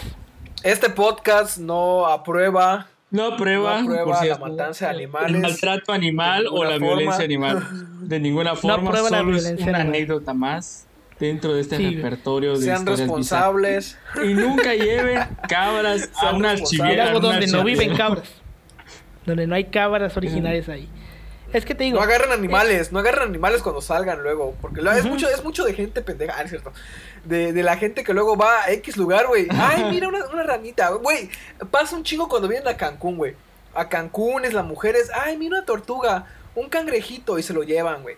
Este 0.64 0.90
podcast 0.90 1.58
no 1.58 2.06
aprueba. 2.06 2.88
No 3.10 3.26
aprueba, 3.26 3.82
la 3.82 4.38
matanza 4.38 4.86
de 4.86 4.92
animales. 4.92 5.32
El 5.32 5.42
maltrato 5.42 5.92
animal 5.92 6.46
o 6.50 6.64
la 6.64 6.78
violencia 6.78 7.26
animal. 7.26 7.68
De 8.12 8.20
ninguna 8.20 8.58
forma. 8.58 8.92
No 8.92 9.08
solo 9.08 9.38
es 9.38 9.46
una 9.62 9.80
anécdota 9.80 10.34
más 10.34 10.86
dentro 11.18 11.54
de 11.54 11.62
este 11.62 11.78
repertorio 11.78 12.58
de 12.58 12.66
Sean 12.66 12.86
responsables. 12.86 13.98
Y 14.22 14.34
nunca 14.34 14.76
lleven 14.76 15.20
cabras 15.48 16.10
a 16.22 16.36
una 16.36 16.52
archiviera. 16.52 17.14
donde 17.14 17.48
no 17.48 17.64
viven 17.64 17.96
cabras. 17.96 18.28
Donde 19.26 19.48
no 19.48 19.56
hay 19.56 19.66
cabras 19.66 20.18
originales 20.18 20.68
ahí. 20.68 20.90
Es 21.54 21.64
que 21.64 21.74
te 21.74 21.86
digo. 21.86 22.00
No 22.00 22.04
agarran 22.04 22.34
animales, 22.34 22.92
no 22.92 23.00
agarran 23.00 23.30
animales 23.30 23.62
cuando 23.62 23.80
salgan 23.80 24.22
luego. 24.24 24.56
Porque 24.60 24.82
es, 24.82 25.06
mucho, 25.06 25.30
es 25.30 25.42
mucho 25.42 25.64
de 25.64 25.74
gente 25.74 26.02
pendeja, 26.02 26.36
ah, 26.38 26.42
es 26.42 26.50
cierto. 26.50 26.74
De, 27.24 27.54
de, 27.54 27.64
la 27.64 27.78
gente 27.78 28.04
que 28.04 28.14
luego 28.14 28.36
va 28.36 28.64
a 28.64 28.72
X 28.74 28.98
lugar, 28.98 29.28
güey. 29.28 29.48
Ay, 29.52 29.86
mira 29.90 30.10
una, 30.10 30.26
una 30.34 30.44
ramita, 30.44 30.90
güey. 30.90 31.30
Pasa 31.70 31.96
un 31.96 32.04
chingo 32.04 32.28
cuando 32.28 32.50
vienen 32.50 32.68
a 32.68 32.76
Cancún, 32.76 33.16
güey. 33.16 33.36
A 33.74 33.88
Cancún 33.88 34.44
es 34.44 34.54
las 34.54 34.66
mujeres. 34.66 35.10
Ay, 35.14 35.38
mira 35.38 35.58
una 35.58 35.66
tortuga, 35.66 36.26
un 36.56 36.70
cangrejito 36.70 37.40
y 37.40 37.44
se 37.44 37.54
lo 37.54 37.64
llevan, 37.64 38.04
güey. 38.04 38.16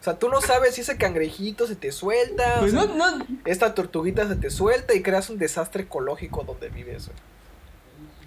O 0.00 0.04
sea, 0.04 0.18
tú 0.18 0.28
no 0.28 0.40
sabes 0.40 0.74
si 0.74 0.82
ese 0.82 0.96
cangrejito 0.96 1.66
se 1.66 1.74
te 1.74 1.90
suelta. 1.90 2.56
Pues 2.60 2.72
no, 2.72 2.86
no. 2.86 3.26
Esta 3.44 3.74
tortuguita 3.74 4.28
se 4.28 4.36
te 4.36 4.50
suelta 4.50 4.94
y 4.94 5.02
creas 5.02 5.30
un 5.30 5.38
desastre 5.38 5.84
ecológico 5.84 6.44
donde 6.44 6.68
vives, 6.68 7.06
güey. 7.06 7.18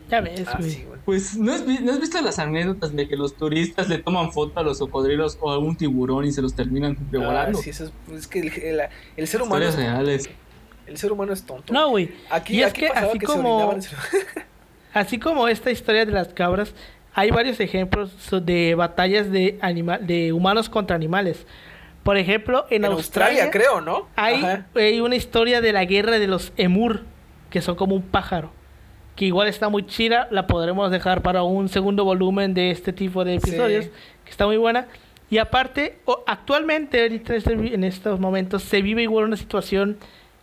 Ya 0.10 0.22
ves, 0.22 0.43
ah, 0.47 0.58
güey. 0.58 0.86
Pues 1.06 1.38
¿no 1.38 1.54
has, 1.54 1.66
¿no 1.66 1.91
has, 1.91 2.00
visto 2.00 2.20
las 2.22 2.39
anécdotas 2.39 2.95
de 2.95 3.08
que 3.08 3.16
los 3.16 3.36
turistas 3.36 3.88
le 3.89 4.00
toman 4.00 4.32
foto 4.32 4.60
a 4.60 4.64
los 4.64 4.80
cocodrilos 4.80 5.38
o 5.39 5.52
a 5.52 5.54
algún 5.54 5.76
tiburón 5.76 6.26
y 6.26 6.32
se 6.32 6.41
los 6.41 6.56
terminan 6.56 6.97
devorando. 7.12 7.60
Ah, 7.60 7.62
sí, 7.62 7.70
eso 7.70 7.91
es, 8.12 8.28
que 8.28 8.39
el, 8.39 8.82
el, 9.16 9.28
ser 9.28 9.43
humano. 9.43 9.66
Es, 9.66 9.76
reales. 9.76 10.30
El 10.88 10.97
ser 10.97 11.12
humano 11.12 11.32
es 11.32 11.43
tonto. 11.43 11.72
No, 11.72 11.89
güey. 11.89 12.12
Aquí, 12.32 12.58
y 12.58 12.64
es 12.64 12.74
que 12.74 12.88
así 12.88 13.20
como. 13.20 13.78
así 14.93 15.20
como 15.20 15.47
esta 15.47 15.70
historia 15.70 16.06
de 16.06 16.12
las 16.12 16.30
cabras, 16.30 16.74
hay 17.20 17.32
varios 17.32 17.59
ejemplos 17.59 18.11
de 18.32 18.76
batallas 18.76 19.30
de, 19.30 19.57
animal, 19.61 20.07
de 20.07 20.32
humanos 20.32 20.70
contra 20.70 20.95
animales. 20.95 21.45
Por 22.03 22.17
ejemplo, 22.17 22.65
en, 22.70 22.86
Australia, 22.86 23.51
creo, 23.51 23.82
¿no? 23.82 24.07
Hay, 24.15 24.41
hay 24.74 25.01
una 25.01 25.17
historia 25.17 25.59
de 25.59 25.74
la 25.74 25.84
guerra 25.84 26.17
de 26.17 26.28
los 26.28 26.53
emur, 26.55 27.01
que 27.49 27.61
son 27.61 27.76
como 27.76 27.95
un 27.95 28.03
pájaro 28.03 28.51
que 29.17 29.26
igual 29.26 29.49
está 29.49 29.67
muy 29.67 29.86
chida, 29.86 30.30
la 30.32 30.47
podremos 30.47 30.91
dejar 30.91 31.22
para 31.22 31.43
un 31.43 31.67
segundo 31.67 32.05
volumen 32.05 32.53
de 32.53 32.72
este 32.72 32.93
tipo 32.93 33.26
de 33.26 33.36
episodios, 33.36 33.88
que 34.24 34.32
está 34.32 34.45
muy 34.45 34.55
buena. 34.55 34.88
Y 35.30 35.39
aparte, 35.39 35.99
actualmente, 36.26 37.05
este, 37.05 37.51
en 37.51 37.84
estos 37.84 38.17
momentos, 38.22 38.63
se 38.63 38.82
vive 38.82 39.01
igual 39.03 39.26
una 39.26 39.36
situación 39.36 39.97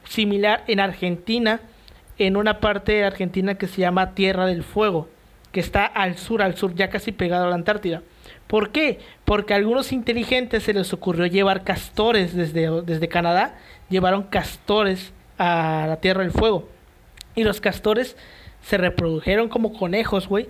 similar 0.05 0.63
en 0.67 0.81
Argentina, 0.81 1.63
en 2.19 2.37
una 2.37 2.61
parte 2.61 2.93
de 2.93 3.05
Argentina 3.05 3.55
que 3.55 3.67
se 3.67 3.81
llama 3.81 4.15
Tierra 4.15 4.45
del 4.45 4.63
Fuego, 4.63 5.09
que 5.57 5.61
está 5.61 5.87
al 5.87 6.19
sur, 6.19 6.43
al 6.43 6.55
sur, 6.55 6.75
ya 6.75 6.91
casi 6.91 7.13
pegado 7.13 7.47
a 7.47 7.49
la 7.49 7.55
Antártida. 7.55 8.03
¿Por 8.47 8.73
qué? 8.73 8.99
Porque 9.25 9.55
a 9.55 9.57
algunos 9.57 9.91
inteligentes 9.91 10.65
se 10.65 10.75
les 10.75 10.93
ocurrió 10.93 11.25
llevar 11.25 11.65
castores 11.65 12.35
desde, 12.35 12.83
desde 12.83 13.09
Canadá, 13.09 13.57
llevaron 13.89 14.25
castores 14.25 15.15
a 15.39 15.87
la 15.89 15.97
Tierra 15.97 16.25
del 16.25 16.33
Fuego. 16.33 16.69
Y 17.35 17.43
los 17.43 17.63
castores 17.63 18.19
se 18.61 18.77
reprodujeron 18.77 19.49
como 19.49 19.73
conejos, 19.73 20.29
güey. 20.29 20.47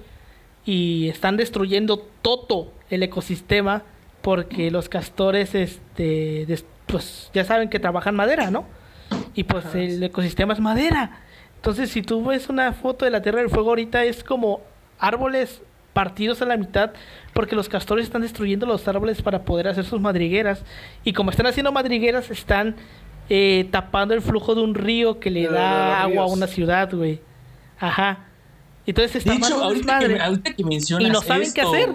Y 0.65 1.09
están 1.09 1.37
destruyendo 1.37 1.99
todo 2.21 2.73
el 2.91 3.05
ecosistema 3.05 3.85
porque 4.23 4.73
los 4.73 4.89
castores, 4.89 5.55
este, 5.55 6.49
pues 6.87 7.31
ya 7.33 7.45
saben 7.45 7.69
que 7.69 7.79
trabajan 7.79 8.17
madera, 8.17 8.51
¿no? 8.51 8.65
Y 9.37 9.45
pues 9.45 9.73
el 9.77 10.03
ecosistema 10.03 10.55
es 10.55 10.59
madera. 10.59 11.21
Entonces, 11.55 11.91
si 11.91 12.03
tú 12.03 12.25
ves 12.25 12.49
una 12.49 12.73
foto 12.73 13.05
de 13.05 13.13
la 13.13 13.23
Tierra 13.23 13.39
del 13.39 13.51
Fuego 13.51 13.69
ahorita, 13.69 14.03
es 14.03 14.25
como 14.25 14.63
árboles 14.99 15.63
partidos 15.93 16.43
a 16.43 16.45
la 16.45 16.59
mitad 16.59 16.91
porque 17.33 17.57
los 17.57 17.69
castores 17.71 18.05
están 18.05 18.23
destruyendo 18.23 18.67
los 18.67 18.87
árboles 18.87 19.23
para 19.23 19.45
poder 19.45 19.69
hacer 19.69 19.85
sus 19.85 20.01
madrigueras. 20.01 20.63
Y 21.05 21.13
como 21.13 21.31
están 21.31 21.47
haciendo 21.47 21.73
madrigueras, 21.73 22.31
están 22.31 22.77
eh, 23.29 23.67
tapando 23.71 24.15
el 24.15 24.23
flujo 24.23 24.55
de 24.55 24.63
un 24.63 24.75
río 24.75 25.19
que 25.21 25.31
le 25.31 25.49
da 25.49 26.03
agua 26.03 26.25
a 26.25 26.27
una 26.27 26.47
ciudad, 26.47 26.93
güey. 26.93 27.21
Ajá. 27.79 28.27
Entonces 28.87 29.17
está 29.17 29.35
Dicho, 29.35 29.63
ahorita, 29.63 29.99
que, 29.99 30.21
ahorita 30.21 30.55
que 30.55 30.65
mencionas 30.65 31.09
y 31.09 31.13
no 31.13 31.21
saben 31.21 31.53
qué 31.53 31.63
hacer. 31.63 31.91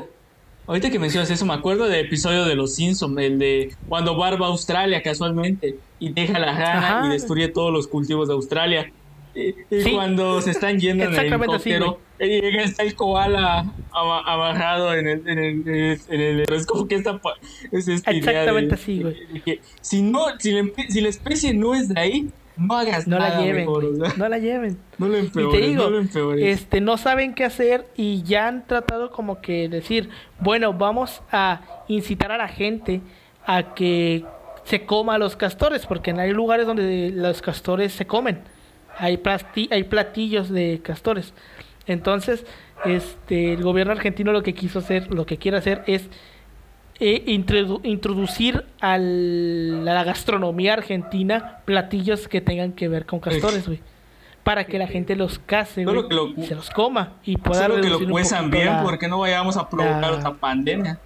Ahorita 0.67 0.89
que 0.89 0.99
mencionas 0.99 1.29
eso, 1.29 1.45
me 1.45 1.53
acuerdo 1.53 1.87
del 1.87 2.05
episodio 2.05 2.45
de 2.45 2.55
Los 2.55 2.75
Simpsons, 2.75 3.17
el 3.19 3.39
de 3.39 3.75
cuando 3.87 4.15
Barba 4.15 4.47
a 4.47 4.49
Australia 4.49 5.01
casualmente 5.01 5.77
y 5.99 6.11
deja 6.11 6.37
la 6.39 6.53
rana 6.53 7.07
y 7.07 7.09
destruye 7.11 7.47
todos 7.47 7.71
los 7.71 7.87
cultivos 7.87 8.27
de 8.27 8.33
Australia. 8.33 8.91
Y, 9.33 9.53
cuando 9.93 10.41
se 10.41 10.51
están 10.51 10.79
yendo 10.79 11.05
en 11.05 11.13
el 11.13 11.33
helicóptero, 11.33 11.99
y 12.19 12.41
llega 12.41 12.63
está 12.63 12.83
el 12.83 12.95
koala 12.95 13.65
amarrado 13.91 14.93
en 14.93 15.07
el, 15.07 15.27
en 15.27 15.39
el, 15.39 15.99
en 16.09 16.21
el, 16.21 16.53
es 16.53 16.65
como 16.65 16.87
que 16.87 16.95
esta 16.95 17.19
es 17.71 17.87
esta 17.87 18.11
Exactamente 18.11 18.75
así, 18.75 19.01
güey. 19.01 19.59
Si 19.81 20.01
no, 20.01 20.25
si 20.39 20.51
la, 20.51 20.65
si 20.89 21.01
la 21.01 21.09
especie 21.09 21.53
no 21.53 21.73
es 21.73 21.89
de 21.89 21.99
ahí, 21.99 22.29
no 22.57 22.75
hagas 22.75 23.07
no 23.07 23.17
la 23.17 23.41
lleven, 23.41 23.65
no 24.17 24.29
la 24.29 24.37
lleven. 24.37 24.77
No 24.97 25.07
lo 25.07 25.17
empeores, 25.17 25.53
y 25.53 25.61
te 25.61 25.67
digo, 25.67 25.89
no 25.89 26.33
este, 26.35 26.81
no 26.81 26.97
saben 26.97 27.33
qué 27.33 27.45
hacer 27.45 27.87
y 27.95 28.23
ya 28.23 28.47
han 28.47 28.67
tratado 28.67 29.11
como 29.11 29.41
que 29.41 29.69
decir, 29.69 30.09
bueno, 30.39 30.73
vamos 30.73 31.21
a 31.31 31.61
incitar 31.87 32.31
a 32.31 32.37
la 32.37 32.47
gente 32.47 33.01
a 33.45 33.73
que 33.73 34.25
se 34.63 34.85
coma 34.85 35.15
a 35.15 35.17
los 35.17 35.35
castores, 35.35 35.85
porque 35.85 36.11
hay 36.11 36.31
lugares 36.31 36.67
donde 36.67 37.11
los 37.13 37.41
castores 37.41 37.93
se 37.93 38.05
comen. 38.05 38.41
Hay, 38.97 39.19
hay 39.71 39.83
platillos 39.83 40.49
de 40.49 40.81
castores. 40.83 41.33
Entonces, 41.87 42.45
este, 42.85 43.53
el 43.53 43.63
gobierno 43.63 43.93
argentino 43.93 44.31
lo 44.31 44.43
que 44.43 44.53
quiso 44.53 44.79
hacer, 44.79 45.13
lo 45.13 45.25
que 45.25 45.37
quiere 45.37 45.57
hacer 45.57 45.83
es 45.87 46.09
e 46.99 47.23
introducir 47.83 48.63
a 48.79 48.99
la 48.99 50.03
gastronomía 50.03 50.73
argentina 50.73 51.61
platillos 51.65 52.27
que 52.27 52.41
tengan 52.41 52.73
que 52.73 52.87
ver 52.87 53.07
con 53.07 53.19
castores, 53.19 53.65
güey. 53.65 53.81
Para 54.43 54.65
que 54.65 54.77
la 54.77 54.85
gente 54.85 55.15
los 55.15 55.39
case, 55.39 55.83
güey, 55.83 56.05
se 56.45 56.53
los 56.53 56.69
coma 56.69 57.13
y 57.23 57.37
pueda 57.37 57.67
Solo 57.67 57.81
que 57.81 57.89
lo 57.89 58.07
cuezan 58.07 58.51
bien, 58.51 58.69
porque 58.83 59.07
no 59.07 59.17
vayamos 59.19 59.57
a 59.57 59.67
provocar 59.67 60.11
otra 60.11 60.33
pandemia. 60.33 60.99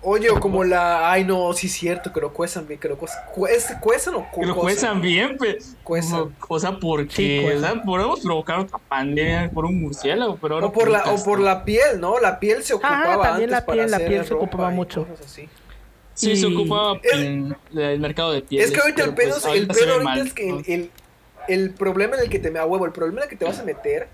Oye, 0.00 0.30
o 0.30 0.38
como 0.38 0.62
la. 0.62 1.10
Ay, 1.10 1.24
no, 1.24 1.52
sí 1.52 1.66
es 1.66 1.72
cierto, 1.72 2.12
que 2.12 2.20
lo 2.20 2.32
cuezan 2.32 2.68
bien, 2.68 2.78
que 2.78 2.88
lo 2.88 2.96
cuezan. 2.96 3.20
¿Cuezan 3.34 4.14
o 4.14 4.26
Que 4.32 4.46
lo 4.46 4.54
cuezan 4.54 5.00
bien, 5.00 5.36
pues. 5.36 5.76
Cuezan. 5.82 6.34
O 6.48 6.60
sea, 6.60 6.78
porque. 6.78 7.52
o 7.56 7.60
sea, 7.60 7.82
podemos 7.82 8.20
provocar 8.20 8.60
otra 8.60 8.78
pandemia 8.78 9.50
por 9.52 9.64
un 9.64 9.80
murciélago, 9.80 10.38
pero 10.40 10.64
o, 10.64 10.72
por 10.72 10.88
la, 10.88 11.04
o 11.12 11.22
por 11.24 11.40
la 11.40 11.64
piel, 11.64 12.00
¿no? 12.00 12.20
La 12.20 12.38
piel 12.38 12.62
se 12.62 12.74
ocupaba. 12.74 13.14
Ah, 13.14 13.22
también 13.22 13.50
la 13.50 13.66
piel, 13.66 13.90
la 13.90 13.98
piel 13.98 14.24
se 14.24 14.34
ocupaba 14.34 14.70
mucho. 14.70 15.04
Sí, 16.14 16.36
se 16.36 16.46
ocupaba 16.46 17.00
en 17.12 17.56
el 17.74 17.98
mercado 17.98 18.32
de 18.32 18.42
piel. 18.42 18.62
Es 18.62 18.70
que 18.70 18.80
ahorita 18.80 19.04
el 19.04 19.14
pedo, 19.14 19.36
pues, 19.40 19.56
el 19.56 19.66
pedo 19.66 19.94
ahorita 19.94 20.20
es 20.20 20.32
que 20.32 20.48
el, 20.48 20.64
el, 20.66 20.90
el, 21.48 21.70
problema 21.70 22.16
en 22.16 22.22
el 22.22 22.30
que 22.30 22.38
te. 22.38 22.56
A 22.56 22.66
huevo, 22.66 22.86
el 22.86 22.92
problema 22.92 23.20
en 23.20 23.24
el 23.24 23.30
que 23.30 23.36
te 23.36 23.44
vas 23.44 23.58
a 23.58 23.64
meter 23.64 24.08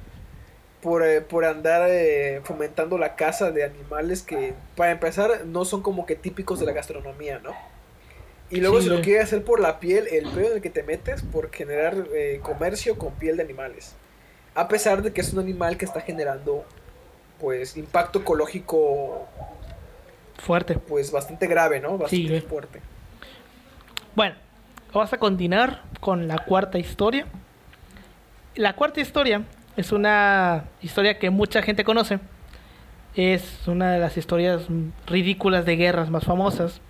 por, 0.84 1.02
eh, 1.02 1.22
por 1.22 1.46
andar 1.46 1.88
eh, 1.88 2.42
fomentando 2.44 2.98
la 2.98 3.16
caza 3.16 3.50
de 3.50 3.64
animales 3.64 4.22
que, 4.22 4.52
para 4.76 4.92
empezar, 4.92 5.46
no 5.46 5.64
son 5.64 5.80
como 5.80 6.04
que 6.04 6.14
típicos 6.14 6.60
de 6.60 6.66
la 6.66 6.72
gastronomía, 6.72 7.38
¿no? 7.38 7.54
Y 8.50 8.60
luego 8.60 8.82
se 8.82 8.90
lo 8.90 9.00
quiere 9.00 9.20
hacer 9.20 9.42
por 9.44 9.60
la 9.60 9.80
piel, 9.80 10.06
el 10.08 10.28
pedo 10.28 10.48
en 10.48 10.52
el 10.56 10.60
que 10.60 10.68
te 10.68 10.82
metes 10.82 11.22
por 11.22 11.50
generar 11.50 11.96
eh, 12.14 12.38
comercio 12.42 12.98
con 12.98 13.14
piel 13.14 13.38
de 13.38 13.44
animales. 13.44 13.94
A 14.54 14.68
pesar 14.68 15.00
de 15.00 15.14
que 15.14 15.22
es 15.22 15.32
un 15.32 15.38
animal 15.38 15.78
que 15.78 15.86
está 15.86 16.02
generando 16.02 16.66
pues 17.40 17.78
impacto 17.78 18.18
ecológico 18.18 19.26
fuerte. 20.36 20.76
Pues 20.76 21.10
bastante 21.10 21.46
grave, 21.46 21.80
¿no? 21.80 21.96
Bastante 21.96 22.42
fuerte. 22.42 22.82
Bueno, 24.14 24.34
vamos 24.92 25.10
a 25.14 25.16
continuar 25.16 25.82
con 26.00 26.28
la 26.28 26.44
cuarta 26.44 26.78
historia. 26.78 27.24
La 28.54 28.76
cuarta 28.76 29.00
historia 29.00 29.44
es 29.76 29.92
una 29.92 30.64
historia 30.82 31.18
que 31.18 31.30
mucha 31.30 31.62
gente 31.62 31.84
conoce. 31.84 32.20
Es 33.14 33.66
una 33.66 33.92
de 33.92 33.98
las 33.98 34.16
historias 34.16 34.62
ridículas 35.06 35.64
de 35.64 35.76
guerras 35.76 36.10
más 36.10 36.24
famosas. 36.24 36.80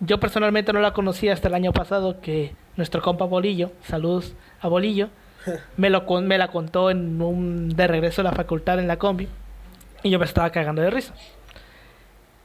Yo 0.00 0.20
personalmente 0.20 0.72
no 0.72 0.80
la 0.80 0.92
conocía 0.92 1.32
hasta 1.32 1.48
el 1.48 1.54
año 1.54 1.72
pasado 1.72 2.20
que 2.20 2.54
nuestro 2.76 3.02
compa 3.02 3.24
Bolillo, 3.24 3.72
saludos 3.82 4.34
a 4.60 4.68
Bolillo, 4.68 5.08
me, 5.76 5.90
lo, 5.90 6.04
me 6.20 6.38
la 6.38 6.48
contó 6.48 6.90
en 6.90 7.20
un 7.20 7.70
de 7.70 7.86
regreso 7.86 8.20
a 8.20 8.24
la 8.24 8.32
facultad 8.32 8.78
en 8.78 8.88
la 8.88 8.98
combi 8.98 9.28
y 10.02 10.10
yo 10.10 10.18
me 10.18 10.24
estaba 10.24 10.50
cagando 10.50 10.82
de 10.82 10.90
risa. 10.90 11.14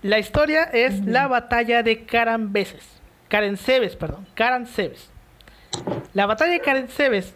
La 0.02 0.18
historia 0.18 0.64
es 0.64 1.06
la 1.06 1.28
batalla 1.28 1.84
de 1.84 2.06
Caranbeses. 2.06 3.02
Carencebes, 3.28 3.96
perdón, 3.96 4.26
Carencebes. 4.34 5.12
La 6.14 6.26
batalla 6.26 6.54
de 6.54 6.60
Carencebes 6.60 7.36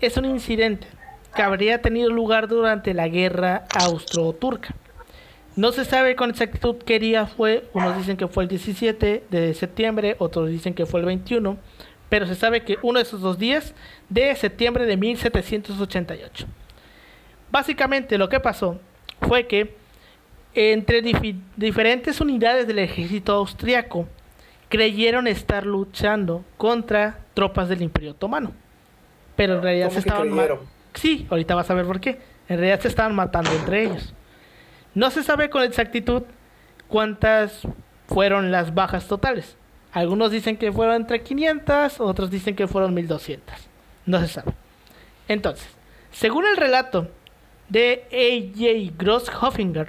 es 0.00 0.16
un 0.16 0.26
incidente 0.26 0.86
que 1.34 1.42
habría 1.42 1.82
tenido 1.82 2.10
lugar 2.10 2.48
durante 2.48 2.94
la 2.94 3.08
guerra 3.08 3.64
austro-turca. 3.78 4.74
No 5.56 5.72
se 5.72 5.84
sabe 5.84 6.16
con 6.16 6.30
exactitud 6.30 6.76
qué 6.84 6.98
día 6.98 7.26
fue, 7.26 7.68
unos 7.74 7.96
dicen 7.96 8.16
que 8.16 8.26
fue 8.26 8.44
el 8.44 8.48
17 8.48 9.24
de 9.30 9.54
septiembre, 9.54 10.16
otros 10.18 10.48
dicen 10.48 10.74
que 10.74 10.84
fue 10.86 11.00
el 11.00 11.06
21, 11.06 11.56
pero 12.08 12.26
se 12.26 12.34
sabe 12.34 12.64
que 12.64 12.78
uno 12.82 12.98
de 12.98 13.04
esos 13.04 13.20
dos 13.20 13.38
días 13.38 13.74
de 14.08 14.34
septiembre 14.34 14.86
de 14.86 14.96
1788. 14.96 16.46
Básicamente 17.50 18.18
lo 18.18 18.28
que 18.28 18.40
pasó 18.40 18.80
fue 19.20 19.46
que 19.46 19.76
entre 20.54 21.02
diferentes 21.56 22.20
unidades 22.20 22.66
del 22.66 22.80
ejército 22.80 23.32
austriaco 23.32 24.08
creyeron 24.68 25.28
estar 25.28 25.66
luchando 25.66 26.44
contra 26.56 27.18
tropas 27.34 27.68
del 27.68 27.82
Imperio 27.82 28.12
Otomano. 28.12 28.52
Pero 29.36 29.54
en 29.54 29.62
realidad 29.62 29.90
se 29.90 30.00
estaban 30.00 30.30
Sí, 30.94 31.26
ahorita 31.30 31.54
vas 31.54 31.70
a 31.70 31.74
ver 31.74 31.86
por 31.86 32.00
qué. 32.00 32.20
En 32.48 32.58
realidad 32.58 32.80
se 32.80 32.88
estaban 32.88 33.14
matando 33.14 33.50
entre 33.52 33.84
ellos. 33.84 34.14
No 34.94 35.10
se 35.10 35.22
sabe 35.22 35.50
con 35.50 35.62
exactitud 35.62 36.22
cuántas 36.88 37.62
fueron 38.06 38.50
las 38.52 38.74
bajas 38.74 39.08
totales. 39.08 39.56
Algunos 39.92 40.30
dicen 40.30 40.56
que 40.56 40.72
fueron 40.72 40.96
entre 40.96 41.22
500, 41.22 42.00
otros 42.00 42.30
dicen 42.30 42.56
que 42.56 42.66
fueron 42.66 42.94
1200. 42.94 43.54
No 44.06 44.20
se 44.20 44.28
sabe. 44.28 44.52
Entonces, 45.28 45.68
según 46.10 46.46
el 46.46 46.56
relato 46.56 47.10
de 47.68 48.04
A.J. 48.12 48.94
Grosshoffinger, 48.98 49.88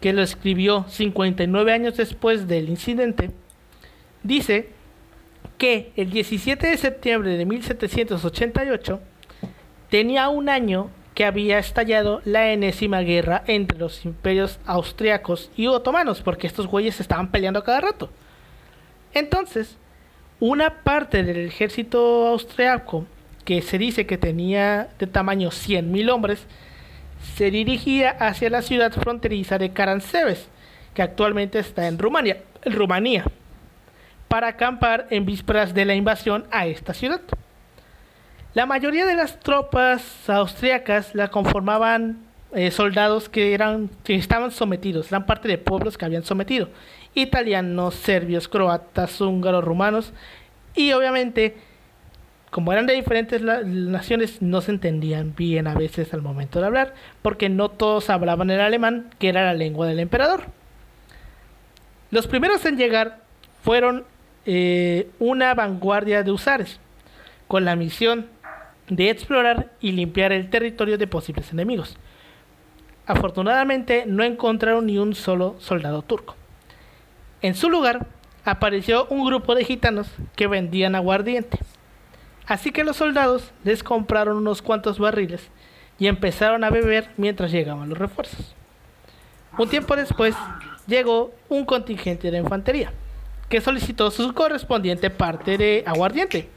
que 0.00 0.12
lo 0.12 0.22
escribió 0.22 0.84
59 0.88 1.72
años 1.72 1.96
después 1.96 2.46
del 2.46 2.68
incidente, 2.68 3.30
dice 4.22 4.70
que 5.56 5.92
el 5.96 6.10
17 6.10 6.66
de 6.66 6.76
septiembre 6.76 7.36
de 7.36 7.44
1788 7.44 9.00
tenía 9.90 10.28
un 10.28 10.48
año 10.48 10.90
que 11.14 11.24
había 11.24 11.58
estallado 11.58 12.20
la 12.24 12.52
enésima 12.52 13.00
guerra 13.00 13.42
entre 13.46 13.78
los 13.78 14.04
imperios 14.04 14.60
austriacos 14.66 15.50
y 15.56 15.66
otomanos, 15.66 16.22
porque 16.22 16.46
estos 16.46 16.66
güeyes 16.66 17.00
estaban 17.00 17.30
peleando 17.30 17.64
cada 17.64 17.80
rato. 17.80 18.10
Entonces, 19.12 19.76
una 20.40 20.82
parte 20.84 21.24
del 21.24 21.48
ejército 21.48 22.28
austriaco, 22.28 23.04
que 23.44 23.62
se 23.62 23.78
dice 23.78 24.06
que 24.06 24.18
tenía 24.18 24.90
de 24.98 25.06
tamaño 25.06 25.48
100.000 25.48 26.10
hombres, 26.12 26.46
se 27.34 27.50
dirigía 27.50 28.10
hacia 28.10 28.50
la 28.50 28.62
ciudad 28.62 28.92
fronteriza 28.92 29.58
de 29.58 29.72
Caranseves, 29.72 30.48
que 30.94 31.02
actualmente 31.02 31.58
está 31.58 31.88
en 31.88 31.98
Rumania, 31.98 32.42
Rumanía 32.64 33.24
para 34.28 34.48
acampar 34.48 35.06
en 35.10 35.24
vísperas 35.24 35.74
de 35.74 35.84
la 35.84 35.94
invasión 35.94 36.46
a 36.50 36.66
esta 36.66 36.94
ciudad. 36.94 37.22
La 38.54 38.66
mayoría 38.66 39.06
de 39.06 39.14
las 39.14 39.40
tropas 39.40 40.28
austriacas 40.28 41.14
la 41.14 41.28
conformaban 41.28 42.18
eh, 42.54 42.70
soldados 42.70 43.28
que 43.28 43.52
eran 43.52 43.90
que 44.04 44.14
estaban 44.14 44.50
sometidos, 44.50 45.08
eran 45.08 45.26
parte 45.26 45.48
de 45.48 45.58
pueblos 45.58 45.98
que 45.98 46.06
habían 46.06 46.24
sometido, 46.24 46.70
italianos, 47.14 47.94
serbios, 47.94 48.48
croatas, 48.48 49.20
húngaros, 49.20 49.62
rumanos 49.62 50.14
y 50.74 50.92
obviamente 50.92 51.56
como 52.50 52.72
eran 52.72 52.86
de 52.86 52.94
diferentes 52.94 53.42
naciones 53.42 54.40
no 54.40 54.62
se 54.62 54.70
entendían 54.70 55.34
bien 55.36 55.66
a 55.66 55.74
veces 55.74 56.14
al 56.14 56.22
momento 56.22 56.60
de 56.60 56.66
hablar 56.66 56.94
porque 57.20 57.50
no 57.50 57.68
todos 57.68 58.08
hablaban 58.08 58.48
el 58.48 58.60
alemán 58.60 59.10
que 59.18 59.28
era 59.28 59.44
la 59.44 59.52
lengua 59.52 59.86
del 59.86 60.00
emperador. 60.00 60.46
Los 62.10 62.26
primeros 62.26 62.64
en 62.64 62.78
llegar 62.78 63.20
fueron 63.62 64.06
eh, 64.46 65.10
una 65.18 65.52
vanguardia 65.52 66.22
de 66.22 66.30
usares, 66.30 66.80
con 67.46 67.66
la 67.66 67.76
misión 67.76 68.26
de 68.88 69.10
explorar 69.10 69.70
y 69.80 69.92
limpiar 69.92 70.32
el 70.32 70.50
territorio 70.50 70.98
de 70.98 71.06
posibles 71.06 71.52
enemigos. 71.52 71.96
Afortunadamente 73.06 74.04
no 74.06 74.22
encontraron 74.22 74.86
ni 74.86 74.98
un 74.98 75.14
solo 75.14 75.56
soldado 75.58 76.02
turco. 76.02 76.36
En 77.40 77.54
su 77.54 77.70
lugar 77.70 78.06
apareció 78.44 79.06
un 79.06 79.24
grupo 79.24 79.54
de 79.54 79.64
gitanos 79.64 80.08
que 80.36 80.46
vendían 80.46 80.94
aguardiente. 80.94 81.58
Así 82.46 82.72
que 82.72 82.84
los 82.84 82.96
soldados 82.96 83.52
les 83.64 83.82
compraron 83.82 84.36
unos 84.36 84.62
cuantos 84.62 84.98
barriles 84.98 85.48
y 85.98 86.06
empezaron 86.06 86.64
a 86.64 86.70
beber 86.70 87.10
mientras 87.16 87.50
llegaban 87.52 87.88
los 87.88 87.98
refuerzos. 87.98 88.54
Un 89.58 89.68
tiempo 89.68 89.96
después 89.96 90.34
llegó 90.86 91.32
un 91.48 91.64
contingente 91.64 92.30
de 92.30 92.38
infantería 92.38 92.92
que 93.48 93.60
solicitó 93.60 94.10
su 94.10 94.32
correspondiente 94.34 95.10
parte 95.10 95.56
de 95.58 95.82
aguardiente. 95.86 96.48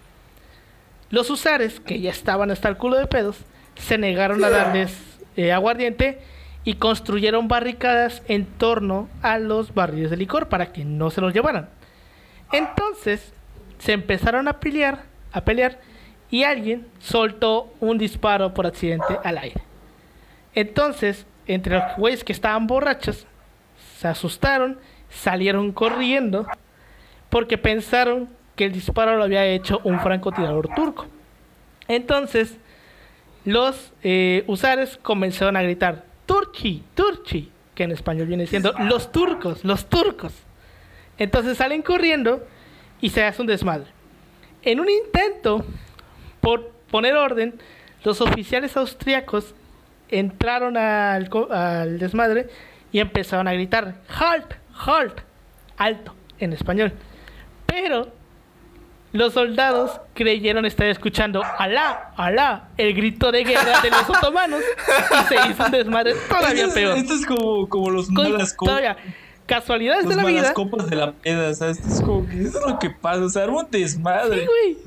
Los 1.11 1.29
usares, 1.29 1.79
que 1.79 1.99
ya 1.99 2.09
estaban 2.09 2.51
hasta 2.51 2.69
el 2.69 2.77
culo 2.77 2.97
de 2.97 3.05
pedos, 3.05 3.37
se 3.75 3.97
negaron 3.97 4.43
a 4.43 4.49
darles 4.49 4.97
eh, 5.35 5.51
aguardiente 5.51 6.19
y 6.63 6.75
construyeron 6.75 7.47
barricadas 7.47 8.23
en 8.27 8.45
torno 8.45 9.09
a 9.21 9.37
los 9.37 9.73
barriles 9.73 10.09
de 10.09 10.17
licor 10.17 10.47
para 10.47 10.71
que 10.71 10.85
no 10.85 11.09
se 11.09 11.21
los 11.21 11.33
llevaran. 11.33 11.69
Entonces 12.51 13.33
se 13.77 13.93
empezaron 13.93 14.47
a 14.47 14.59
pelear, 14.59 15.03
a 15.31 15.41
pelear 15.41 15.79
y 16.29 16.43
alguien 16.43 16.87
soltó 16.99 17.73
un 17.79 17.97
disparo 17.97 18.53
por 18.53 18.65
accidente 18.65 19.19
al 19.23 19.37
aire. 19.37 19.61
Entonces, 20.53 21.25
entre 21.47 21.75
los 21.75 21.97
güeyes 21.97 22.23
que 22.23 22.33
estaban 22.33 22.67
borrachos, 22.67 23.25
se 23.97 24.07
asustaron, 24.07 24.79
salieron 25.09 25.71
corriendo 25.71 26.47
porque 27.29 27.57
pensaron 27.57 28.29
que 28.55 28.65
el 28.65 28.71
disparo 28.71 29.17
lo 29.17 29.23
había 29.23 29.45
hecho 29.45 29.81
un 29.83 29.99
francotirador 29.99 30.69
turco. 30.75 31.07
Entonces, 31.87 32.57
los 33.45 33.91
eh, 34.03 34.43
usares 34.47 34.97
comenzaron 35.01 35.55
a 35.57 35.63
gritar, 35.63 36.05
Turchi, 36.25 36.83
Turchi, 36.93 37.51
que 37.75 37.83
en 37.83 37.91
español 37.91 38.27
viene 38.27 38.47
siendo 38.47 38.73
los 38.79 39.11
turcos, 39.11 39.63
los 39.63 39.89
turcos. 39.89 40.33
Entonces 41.17 41.57
salen 41.57 41.81
corriendo 41.81 42.45
y 42.99 43.09
se 43.09 43.23
hace 43.23 43.41
un 43.41 43.47
desmadre. 43.47 43.87
En 44.63 44.79
un 44.79 44.89
intento 44.89 45.65
por 46.39 46.71
poner 46.89 47.15
orden, 47.15 47.59
los 48.03 48.21
oficiales 48.21 48.77
austriacos 48.77 49.55
entraron 50.09 50.77
al, 50.77 51.29
al 51.51 51.99
desmadre 51.99 52.49
y 52.91 52.99
empezaron 52.99 53.47
a 53.47 53.53
gritar, 53.53 53.95
halt, 54.07 54.53
halt, 54.85 55.21
alto, 55.77 56.13
en 56.39 56.53
español. 56.53 56.93
Pero 57.65 58.20
los 59.13 59.33
soldados 59.33 59.99
creyeron 60.13 60.65
estar 60.65 60.87
escuchando 60.87 61.43
Alá, 61.57 62.13
Alá, 62.15 62.69
el 62.77 62.93
grito 62.93 63.31
de 63.31 63.43
guerra 63.43 63.81
de 63.81 63.89
los 63.89 64.09
otomanos 64.09 64.61
y 65.11 65.27
se 65.27 65.49
hizo 65.49 65.65
un 65.65 65.71
desmadre 65.71 66.13
todavía 66.29 66.67
peor. 66.69 66.97
Esto 66.97 67.13
es 67.15 67.25
como, 67.25 67.67
como 67.67 67.89
los 67.89 68.09
malas 68.09 68.53
copas. 68.53 68.97
Casualidades 69.45 70.07
de 70.07 70.15
la 70.15 70.23
vida. 70.23 70.41
Las 70.43 70.53
copas 70.53 70.89
de 70.89 70.95
la 70.95 71.11
peda, 71.11 71.49
o 71.49 71.53
sea, 71.53 71.69
esto 71.71 71.87
es 71.87 71.99
como 71.99 72.25
que 72.25 72.41
eso 72.41 72.59
es 72.59 72.71
lo 72.71 72.79
que 72.79 72.89
pasa, 72.89 73.25
o 73.25 73.29
sea, 73.29 73.47
un 73.47 73.69
desmadre. 73.69 74.39
Sí, 74.39 74.45
güey. 74.45 74.77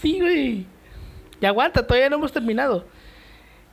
Sí, 0.00 0.20
güey. 0.20 0.66
Y 1.40 1.46
aguanta, 1.46 1.86
todavía 1.86 2.10
no 2.10 2.16
hemos 2.16 2.32
terminado. 2.32 2.84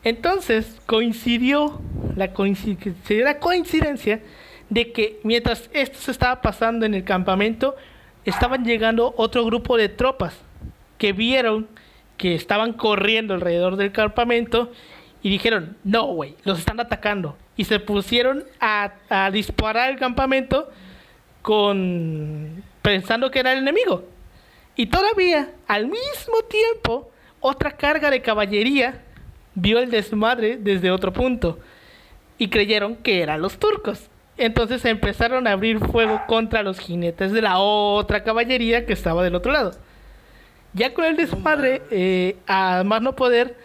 Entonces 0.04 0.80
coincidió 0.86 1.82
la, 2.16 2.34
coincidencia, 2.34 3.24
la 3.24 3.40
coincidencia 3.40 4.22
de 4.70 4.92
que 4.92 5.20
mientras 5.24 5.70
esto 5.74 5.98
se 6.00 6.12
estaba 6.12 6.42
pasando 6.42 6.86
en 6.86 6.94
el 6.94 7.04
campamento, 7.04 7.76
estaban 8.30 8.64
llegando 8.64 9.14
otro 9.18 9.46
grupo 9.46 9.78
de 9.78 9.90
tropas 9.90 10.38
que 10.98 11.14
vieron 11.14 11.68
que 12.18 12.36
estaban 12.36 12.74
corriendo 12.74 13.34
alrededor 13.34 13.78
del 13.78 13.92
campamento 13.92 14.72
y 15.22 15.30
dijeron, 15.30 15.78
no, 15.84 16.06
güey, 16.06 16.36
los 16.44 16.60
están 16.60 16.80
atacando. 16.80 17.38
Y 17.56 17.66
se 17.66 17.80
pusieron 17.80 18.44
a, 18.60 18.94
a 19.10 19.32
disparar 19.32 19.90
el 19.90 19.98
campamento 19.98 20.70
con, 21.42 22.64
pensando 22.82 23.32
que 23.32 23.40
era 23.40 23.54
el 23.54 23.60
enemigo. 23.60 24.04
Y 24.76 24.88
todavía, 24.88 25.50
al 25.68 25.88
mismo 25.88 26.42
tiempo, 26.50 27.12
otra 27.40 27.72
carga 27.72 28.10
de 28.10 28.22
caballería 28.22 29.02
vio 29.56 29.80
el 29.80 29.90
desmadre 29.90 30.58
desde 30.58 30.92
otro 30.92 31.12
punto 31.12 31.60
y 32.38 32.50
creyeron 32.50 32.96
que 32.96 33.22
eran 33.22 33.42
los 33.42 33.58
turcos. 33.58 34.10
Entonces 34.40 34.86
empezaron 34.86 35.48
a 35.48 35.52
abrir 35.52 35.80
fuego 35.80 36.22
contra 36.26 36.64
los 36.64 36.80
jinetes 36.80 37.34
de 37.34 37.42
la 37.42 37.60
otra 37.60 38.24
caballería 38.24 38.86
que 38.86 38.94
estaba 38.94 39.22
del 39.24 39.36
otro 39.36 39.52
lado. 39.52 39.74
Ya 40.74 40.94
con 40.94 41.04
el 41.04 41.18
desmadre, 41.18 41.82
eh, 41.92 42.38
a 42.48 42.84
más 42.86 43.02
no 43.02 43.16
poder, 43.16 43.58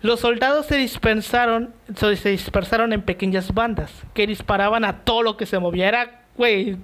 los 0.00 0.20
soldados 0.20 0.66
se 0.66 0.76
dispersaron, 0.76 1.74
se 1.94 2.30
dispersaron 2.30 2.94
en 2.94 3.02
pequeñas 3.02 3.52
bandas 3.52 3.92
que 4.14 4.26
disparaban 4.26 4.84
a 4.84 5.00
todo 5.00 5.22
lo 5.22 5.36
que 5.36 5.44
se 5.44 5.58
movía. 5.58 5.88
Era, 5.88 6.22
güey, 6.36 6.78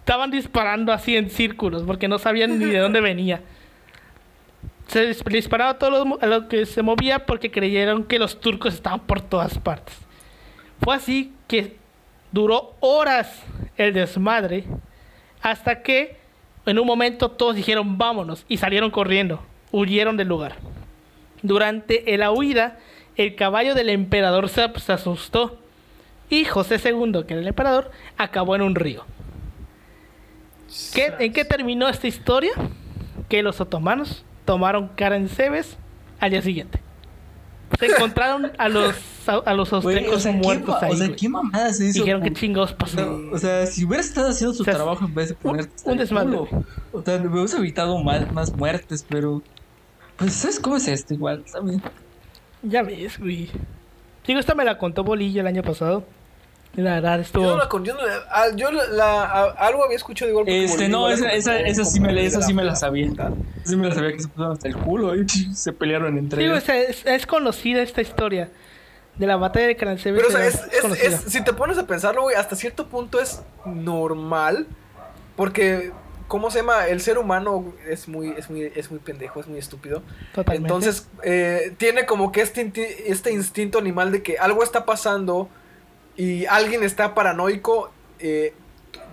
estaban 0.00 0.30
disparando 0.30 0.92
así 0.92 1.16
en 1.16 1.30
círculos 1.30 1.84
porque 1.84 2.08
no 2.08 2.18
sabían 2.18 2.58
ni 2.58 2.66
de 2.66 2.78
dónde 2.80 3.00
venía. 3.00 3.40
Se 4.88 5.14
disparaba 5.30 5.70
a 5.70 5.78
todo 5.78 6.18
lo, 6.20 6.48
que 6.48 6.66
se 6.66 6.82
movía 6.82 7.24
porque 7.24 7.50
creyeron 7.50 8.04
que 8.04 8.18
los 8.18 8.40
turcos 8.40 8.74
estaban 8.74 9.00
por 9.00 9.22
todas 9.22 9.58
partes. 9.58 9.96
Fue 10.82 10.96
así 10.96 11.32
que 11.46 11.76
duró 12.32 12.74
horas 12.80 13.42
el 13.76 13.92
desmadre 13.92 14.64
hasta 15.42 15.82
que 15.82 16.16
en 16.66 16.78
un 16.78 16.86
momento 16.86 17.30
todos 17.30 17.56
dijeron 17.56 17.98
vámonos 17.98 18.44
y 18.48 18.58
salieron 18.58 18.90
corriendo, 18.90 19.42
huyeron 19.72 20.16
del 20.16 20.28
lugar. 20.28 20.56
Durante 21.42 22.04
la 22.18 22.30
huida, 22.30 22.78
el 23.16 23.34
caballo 23.34 23.74
del 23.74 23.88
emperador 23.88 24.48
se, 24.48 24.62
asustó 24.92 25.58
y 26.28 26.44
José 26.44 26.76
II, 26.76 27.24
que 27.26 27.34
era 27.34 27.42
el 27.42 27.48
emperador, 27.48 27.90
acabó 28.16 28.54
en 28.54 28.62
un 28.62 28.74
río. 28.74 29.04
¿En 30.94 31.32
qué 31.32 31.44
terminó 31.44 31.88
esta 31.88 32.06
historia? 32.06 32.52
Que 33.28 33.42
los 33.42 33.60
otomanos 33.60 34.24
tomaron 34.44 34.88
cara 34.88 35.16
en 35.16 35.28
Cebes 35.28 35.76
al 36.20 36.30
día 36.30 36.42
siguiente. 36.42 36.80
Se 37.78 37.86
encontraron 37.86 38.52
a 38.58 38.68
los 38.68 38.94
a 39.26 39.54
los 39.54 39.72
austriacos 39.72 40.26
muertos 40.26 40.82
ahí. 40.82 40.92
O 40.92 40.96
sea, 40.96 41.14
¿qué 41.14 41.28
mamadas 41.28 41.80
es 41.80 41.90
eso? 41.90 42.00
Dijeron 42.00 42.22
que 42.22 42.32
chingados 42.32 42.72
pasó. 42.72 43.20
o 43.32 43.38
sea, 43.38 43.66
si 43.66 43.84
hubiera 43.84 44.02
estado 44.02 44.28
haciendo 44.30 44.54
su 44.54 44.64
trabajo 44.64 45.04
en 45.04 45.14
vez 45.14 45.28
de 45.28 45.34
ponerte. 45.34 45.72
Un, 45.84 45.98
desmadre. 45.98 46.36
O 46.92 47.02
sea, 47.02 47.18
me 47.18 47.28
hubiese 47.28 47.58
evitado 47.58 47.98
más, 48.02 48.32
más 48.32 48.52
muertes, 48.54 49.04
pero. 49.08 49.42
Pues, 50.16 50.34
¿sabes 50.34 50.58
cómo 50.58 50.76
es 50.76 50.88
esto? 50.88 51.14
Igual, 51.14 51.44
también. 51.50 51.82
Ya 52.62 52.82
ves, 52.82 53.18
güey. 53.18 53.48
Digo, 54.26 54.40
esta 54.40 54.54
me 54.54 54.64
la 54.64 54.78
contó 54.78 55.02
Bolillo 55.04 55.40
el 55.40 55.46
año 55.46 55.62
pasado. 55.62 56.04
La 56.76 56.94
verdad, 56.94 57.20
estuvo. 57.20 57.44
Yo, 57.44 57.56
no 57.56 57.58
la, 57.58 57.68
yo, 57.68 57.94
no 57.94 58.00
ah, 58.30 58.44
yo 58.54 58.70
la, 58.70 59.42
algo 59.58 59.84
había 59.84 59.96
escuchado 59.96 60.30
igual. 60.30 60.48
Este, 60.48 60.88
no, 60.88 61.10
esa, 61.10 61.32
esa, 61.32 61.58
esa, 61.58 61.84
sí 61.84 61.98
me, 61.98 62.24
esa 62.24 62.42
sí 62.42 62.54
me 62.54 62.62
la 62.62 62.76
sabía. 62.76 63.10
Sí 63.64 63.76
me 63.76 63.88
la 63.88 63.94
sabía 63.94 64.12
que 64.12 64.20
se 64.20 64.28
pusieron 64.28 64.52
hasta 64.52 64.68
el 64.68 64.76
culo 64.76 65.16
y 65.16 65.28
se 65.54 65.72
pelearon 65.72 66.16
entre 66.16 66.44
ellos. 66.44 66.62
Sí, 66.62 66.72
es, 66.72 67.04
es, 67.06 67.26
conocida 67.26 67.82
esta 67.82 68.02
historia 68.02 68.50
de 69.16 69.26
la 69.26 69.36
batalla 69.36 69.66
de 69.66 69.76
Cransevich. 69.76 70.22
Pero, 70.22 70.28
o 70.28 70.30
sea, 70.30 70.46
es, 70.46 70.62
es, 71.02 71.32
si 71.32 71.42
te 71.42 71.52
pones 71.52 71.76
a 71.76 71.86
pensarlo, 71.86 72.22
güey, 72.22 72.36
hasta 72.36 72.54
cierto 72.54 72.86
punto 72.86 73.20
es 73.20 73.42
normal. 73.64 74.66
Porque 75.34 75.92
¿cómo 76.30 76.48
se 76.52 76.60
llama? 76.60 76.86
El 76.86 77.00
ser 77.00 77.18
humano 77.18 77.74
es 77.88 78.06
muy, 78.06 78.28
es 78.38 78.48
muy, 78.48 78.62
es 78.62 78.90
muy 78.90 79.00
pendejo, 79.00 79.40
es 79.40 79.48
muy 79.48 79.58
estúpido. 79.58 80.02
Totalmente. 80.32 80.68
Entonces, 80.68 81.08
eh, 81.24 81.74
tiene 81.76 82.06
como 82.06 82.30
que 82.30 82.42
este, 82.42 82.70
este 83.10 83.32
instinto 83.32 83.78
animal 83.78 84.12
de 84.12 84.22
que 84.22 84.38
algo 84.38 84.62
está 84.62 84.86
pasando 84.86 85.48
y 86.20 86.46
alguien 86.46 86.82
está 86.82 87.14
paranoico. 87.14 87.90
Eh, 88.18 88.52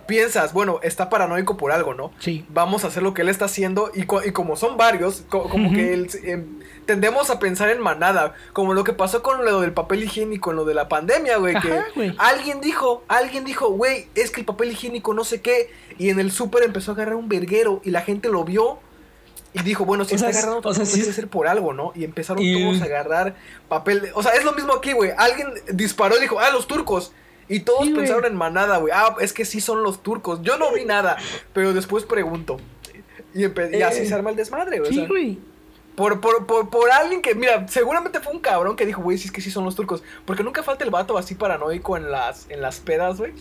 piensas, 0.06 0.52
bueno, 0.52 0.80
está 0.82 1.08
paranoico 1.08 1.56
por 1.56 1.72
algo, 1.72 1.94
¿no? 1.94 2.12
Sí. 2.18 2.44
Vamos 2.48 2.84
a 2.84 2.88
hacer 2.88 3.02
lo 3.02 3.14
que 3.14 3.22
él 3.22 3.30
está 3.30 3.46
haciendo. 3.46 3.90
Y, 3.94 4.02
y 4.02 4.32
como 4.32 4.56
son 4.56 4.76
varios, 4.76 5.22
como 5.28 5.72
que 5.72 5.94
él, 5.94 6.10
em, 6.24 6.60
tendemos 6.84 7.30
a 7.30 7.38
pensar 7.38 7.70
en 7.70 7.80
manada. 7.80 8.34
Como 8.52 8.74
lo 8.74 8.84
que 8.84 8.92
pasó 8.92 9.22
con 9.22 9.42
lo 9.42 9.60
del 9.60 9.72
papel 9.72 10.04
higiénico, 10.04 10.50
en 10.50 10.56
lo 10.56 10.64
de 10.66 10.74
la 10.74 10.88
pandemia, 10.88 11.38
güey. 11.38 11.54
Que 11.60 12.14
alguien 12.18 12.60
dijo, 12.60 13.04
alguien 13.08 13.44
dijo, 13.44 13.70
güey, 13.70 14.08
es 14.14 14.30
que 14.30 14.40
el 14.40 14.46
papel 14.46 14.72
higiénico 14.72 15.14
no 15.14 15.24
sé 15.24 15.40
qué. 15.40 15.70
Y 15.96 16.10
en 16.10 16.20
el 16.20 16.30
súper 16.30 16.62
empezó 16.62 16.90
a 16.90 16.94
agarrar 16.94 17.14
un 17.14 17.28
verguero 17.28 17.80
y 17.84 17.90
la 17.90 18.02
gente 18.02 18.28
lo 18.28 18.44
vio. 18.44 18.80
Y 19.58 19.62
dijo, 19.62 19.84
bueno, 19.84 20.04
si 20.04 20.14
está 20.14 20.28
agarrando 20.28 20.68
o 20.68 20.74
sea, 20.74 20.84
sí 20.84 21.02
ser 21.02 21.28
por 21.28 21.48
algo, 21.48 21.72
¿no? 21.72 21.92
Y 21.94 22.04
empezaron 22.04 22.42
todos 22.42 22.80
a 22.82 22.84
agarrar 22.84 23.36
papel. 23.68 24.10
O 24.14 24.22
sea, 24.22 24.32
es 24.32 24.44
lo 24.44 24.52
mismo 24.52 24.72
aquí, 24.72 24.92
güey. 24.92 25.12
Alguien 25.16 25.48
disparó 25.72 26.16
y 26.16 26.20
dijo, 26.20 26.38
ah, 26.38 26.50
los 26.50 26.66
turcos. 26.66 27.12
Y 27.48 27.60
todos 27.60 27.88
pensaron 27.88 28.26
en 28.26 28.36
manada, 28.36 28.76
güey. 28.76 28.92
Ah, 28.94 29.16
es 29.20 29.32
que 29.32 29.44
sí 29.44 29.60
son 29.60 29.82
los 29.82 30.02
turcos. 30.02 30.42
Yo 30.42 30.58
no 30.58 30.72
vi 30.72 30.84
nada, 30.84 31.16
pero 31.52 31.72
después 31.72 32.04
pregunto. 32.04 32.58
Y, 33.34 33.44
así 33.82 34.00
eh. 34.00 34.06
se 34.06 34.14
arma 34.14 34.30
el 34.30 34.36
desmadre, 34.36 34.80
güey. 34.80 34.92
Sí, 34.92 35.06
güey. 35.06 35.38
Por, 35.94 36.20
por, 36.20 36.46
por, 36.46 36.70
por, 36.70 36.90
alguien 36.90 37.22
que, 37.22 37.34
mira, 37.34 37.66
seguramente 37.66 38.20
fue 38.20 38.32
un 38.32 38.38
cabrón 38.38 38.76
que 38.76 38.86
dijo, 38.86 39.02
güey, 39.02 39.18
si 39.18 39.26
es 39.26 39.32
que 39.32 39.40
sí 39.40 39.50
son 39.50 39.64
los 39.64 39.74
turcos. 39.74 40.02
Porque 40.24 40.44
nunca 40.44 40.62
falta 40.62 40.84
el 40.84 40.90
vato 40.90 41.18
así 41.18 41.34
paranoico 41.34 41.96
en 41.96 42.10
las, 42.10 42.48
en 42.50 42.62
las 42.62 42.78
pedas, 42.78 43.18
güey 43.18 43.32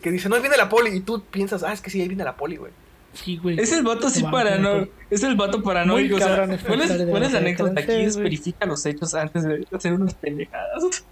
que 0.00 0.10
dice, 0.10 0.28
no, 0.28 0.36
ahí 0.36 0.40
viene 0.40 0.56
la 0.56 0.68
poli. 0.68 0.96
Y 0.96 1.00
tú 1.00 1.22
piensas, 1.22 1.62
ah, 1.62 1.72
es 1.72 1.80
que 1.80 1.90
sí, 1.90 2.00
ahí 2.00 2.08
viene 2.08 2.24
la 2.24 2.36
poli, 2.36 2.56
güey. 2.56 2.72
Sí, 3.12 3.36
güey. 3.36 3.58
Es 3.58 3.72
el 3.72 3.82
vato 3.82 4.06
así 4.06 4.22
paranoico. 4.22 4.92
Es 5.10 5.22
el 5.22 5.34
vato 5.34 5.62
paranoico. 5.62 6.16
O 6.16 6.18
sea, 6.18 6.46
¿cuál 6.66 6.82
es, 6.82 6.92
¿cuál 7.08 7.22
es 7.22 7.32
la 7.32 7.38
anécdota 7.38 7.80
aquí? 7.80 7.92
Es 7.92 8.16
verifica 8.16 8.66
los 8.66 8.84
hechos 8.86 9.14
antes 9.14 9.42
de 9.44 9.66
hacer 9.72 9.92
unas 9.92 10.14
pendejadas. 10.14 11.04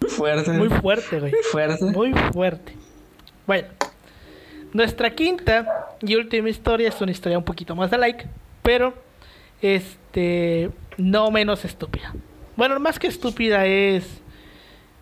Muy 0.00 0.10
fuerte. 0.10 0.50
Muy 0.52 0.68
fuerte, 0.68 1.20
güey. 1.20 1.32
Muy 1.32 1.42
fuerte. 1.42 1.84
Muy 1.84 2.12
fuerte. 2.32 2.76
Bueno. 3.46 3.68
Nuestra 4.72 5.14
quinta 5.16 5.88
y 6.00 6.14
última 6.14 6.48
historia 6.48 6.88
es 6.88 7.00
una 7.00 7.10
historia 7.10 7.36
un 7.36 7.44
poquito 7.44 7.74
más 7.74 7.90
de 7.90 7.98
like, 7.98 8.28
pero 8.62 8.94
este 9.60 10.70
no 10.96 11.30
menos 11.30 11.64
estúpida. 11.64 12.14
Bueno, 12.56 12.78
más 12.78 12.98
que 12.98 13.08
estúpida 13.08 13.66
es 13.66 14.20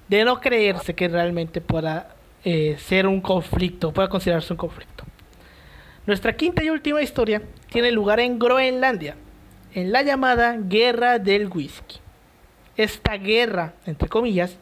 de 0.09 0.25
no 0.25 0.41
creerse 0.41 0.95
que 0.95 1.09
realmente 1.09 1.61
pueda 1.61 2.17
eh, 2.45 2.77
ser 2.79 3.07
un 3.07 3.21
conflicto, 3.21 3.93
pueda 3.93 4.09
considerarse 4.09 4.55
un 4.55 4.57
conflicto. 4.57 5.05
Nuestra 6.09 6.35
quinta 6.37 6.65
y 6.65 6.71
última 6.71 7.03
historia 7.03 7.43
tiene 7.71 7.93
lugar 7.93 8.19
en 8.19 8.39
Groenlandia, 8.39 9.15
en 9.75 9.93
la 9.93 10.01
llamada 10.01 10.57
Guerra 10.59 11.19
del 11.19 11.49
Whisky. 11.49 11.97
Esta 12.79 13.19
guerra, 13.19 13.75
entre 13.85 14.09
comillas, 14.09 14.57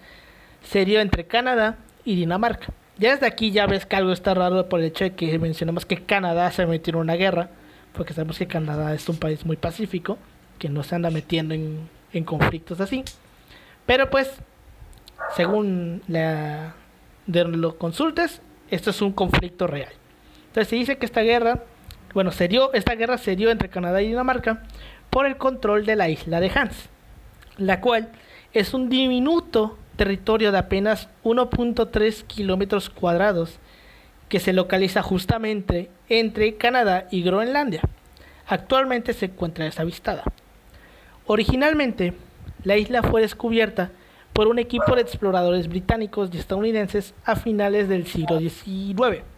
se 0.65 0.85
dio 0.85 0.99
entre 0.99 1.25
Canadá 1.25 1.77
y 2.05 2.17
Dinamarca. 2.17 2.73
Ya 2.99 3.13
desde 3.13 3.29
aquí 3.29 3.53
ya 3.53 3.69
ves 3.69 3.87
que 3.87 3.95
algo 3.95 4.11
está 4.11 4.35
raro 4.35 4.69
por 4.69 4.81
el 4.81 4.87
hecho 4.87 5.05
de 5.05 5.15
que 5.15 5.39
mencionamos 5.39 5.87
que 5.87 6.03
Canadá 6.03 6.51
se 6.51 6.67
metió 6.67 6.95
en 6.95 6.99
una 6.99 7.15
guerra, 7.15 7.49
porque 7.93 8.13
sabemos 8.13 8.39
que 8.39 8.49
Canadá 8.49 8.93
es 8.93 9.09
un 9.09 9.17
país 9.17 9.47
muy 9.47 9.57
pacífico, 9.57 10.19
que 10.59 10.69
no 10.69 10.83
se 10.83 10.97
anda 10.97 11.11
metiendo 11.11 11.55
en, 11.55 11.89
en 12.13 12.25
conflictos 12.25 12.81
así. 12.81 13.05
Pero 13.87 14.11
pues, 14.11 14.33
según 15.37 16.03
la, 16.09 16.75
de 17.29 17.45
lo 17.45 17.79
consultes, 17.79 18.43
esto 18.69 18.91
es 18.91 19.01
un 19.01 19.13
conflicto 19.13 19.69
real. 19.69 19.93
Entonces 20.57 20.71
se 20.71 20.77
dice 20.77 20.97
que 20.97 21.05
esta 21.05 21.21
guerra, 21.21 21.65
bueno, 22.15 22.33
se 22.33 22.49
dio, 22.49 22.73
esta 22.73 22.95
guerra 22.95 23.19
se 23.19 23.37
dio 23.37 23.51
entre 23.51 23.69
Canadá 23.69 24.01
y 24.01 24.07
Dinamarca 24.07 24.63
por 25.11 25.27
el 25.27 25.37
control 25.37 25.85
de 25.85 25.97
la 25.97 26.09
isla 26.09 26.41
de 26.41 26.51
Hans, 26.55 26.89
la 27.59 27.83
cual 27.83 28.09
es 28.55 28.73
un 28.73 28.89
diminuto 28.89 29.77
territorio 29.97 30.53
de 30.53 30.57
apenas 30.57 31.11
1.3 31.25 32.23
kilómetros 32.23 32.89
cuadrados 32.89 33.59
que 34.31 34.41
se 34.41 34.55
localiza 34.55 35.03
justamente 35.03 35.91
entre 36.09 36.57
Canadá 36.57 37.07
y 37.11 37.23
Groenlandia. 37.23 37.83
Actualmente 38.47 39.13
se 39.13 39.27
encuentra 39.27 39.67
deshabitada. 39.67 40.25
Originalmente, 41.27 42.15
la 42.65 42.79
isla 42.79 43.03
fue 43.03 43.21
descubierta 43.21 43.91
por 44.33 44.49
un 44.49 44.59
equipo 44.59 44.95
de 44.95 45.03
exploradores 45.03 45.69
británicos 45.69 46.31
y 46.33 46.39
estadounidenses 46.39 47.13
a 47.27 47.37
finales 47.37 47.91
del 47.91 48.07
siglo 48.07 48.39
XIX. 48.39 49.36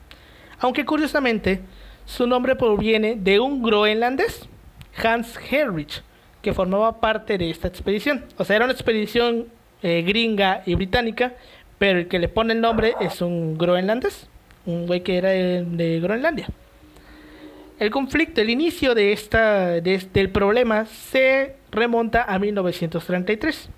Aunque 0.61 0.84
curiosamente, 0.84 1.61
su 2.04 2.26
nombre 2.26 2.56
proviene 2.56 3.16
de 3.16 3.38
un 3.38 3.62
groenlandés, 3.62 4.48
Hans 5.02 5.38
Herrich, 5.50 6.02
que 6.42 6.52
formaba 6.52 7.00
parte 7.00 7.38
de 7.38 7.50
esta 7.50 7.68
expedición. 7.68 8.24
O 8.36 8.44
sea, 8.44 8.56
era 8.56 8.64
una 8.64 8.72
expedición 8.72 9.46
eh, 9.82 10.02
gringa 10.06 10.62
y 10.66 10.74
británica, 10.74 11.34
pero 11.78 12.00
el 12.00 12.09
que 12.09 12.18
le 12.18 12.28
pone 12.28 12.54
el 12.54 12.61
nombre 12.61 12.94
es 13.00 13.20
un 13.20 13.56
groenlandés, 13.56 14.28
un 14.66 14.86
güey 14.86 15.02
que 15.02 15.18
era 15.18 15.30
de, 15.30 16.00
Groenlandia. 16.02 16.48
El 17.78 17.90
conflicto, 17.90 18.40
el 18.40 18.50
inicio 18.50 18.94
de 18.94 19.12
esta, 19.12 19.80
del 19.80 20.30
problema 20.30 20.86
se 20.86 21.54
remonta 21.70 22.24
a 22.24 22.38
1933 22.38 23.70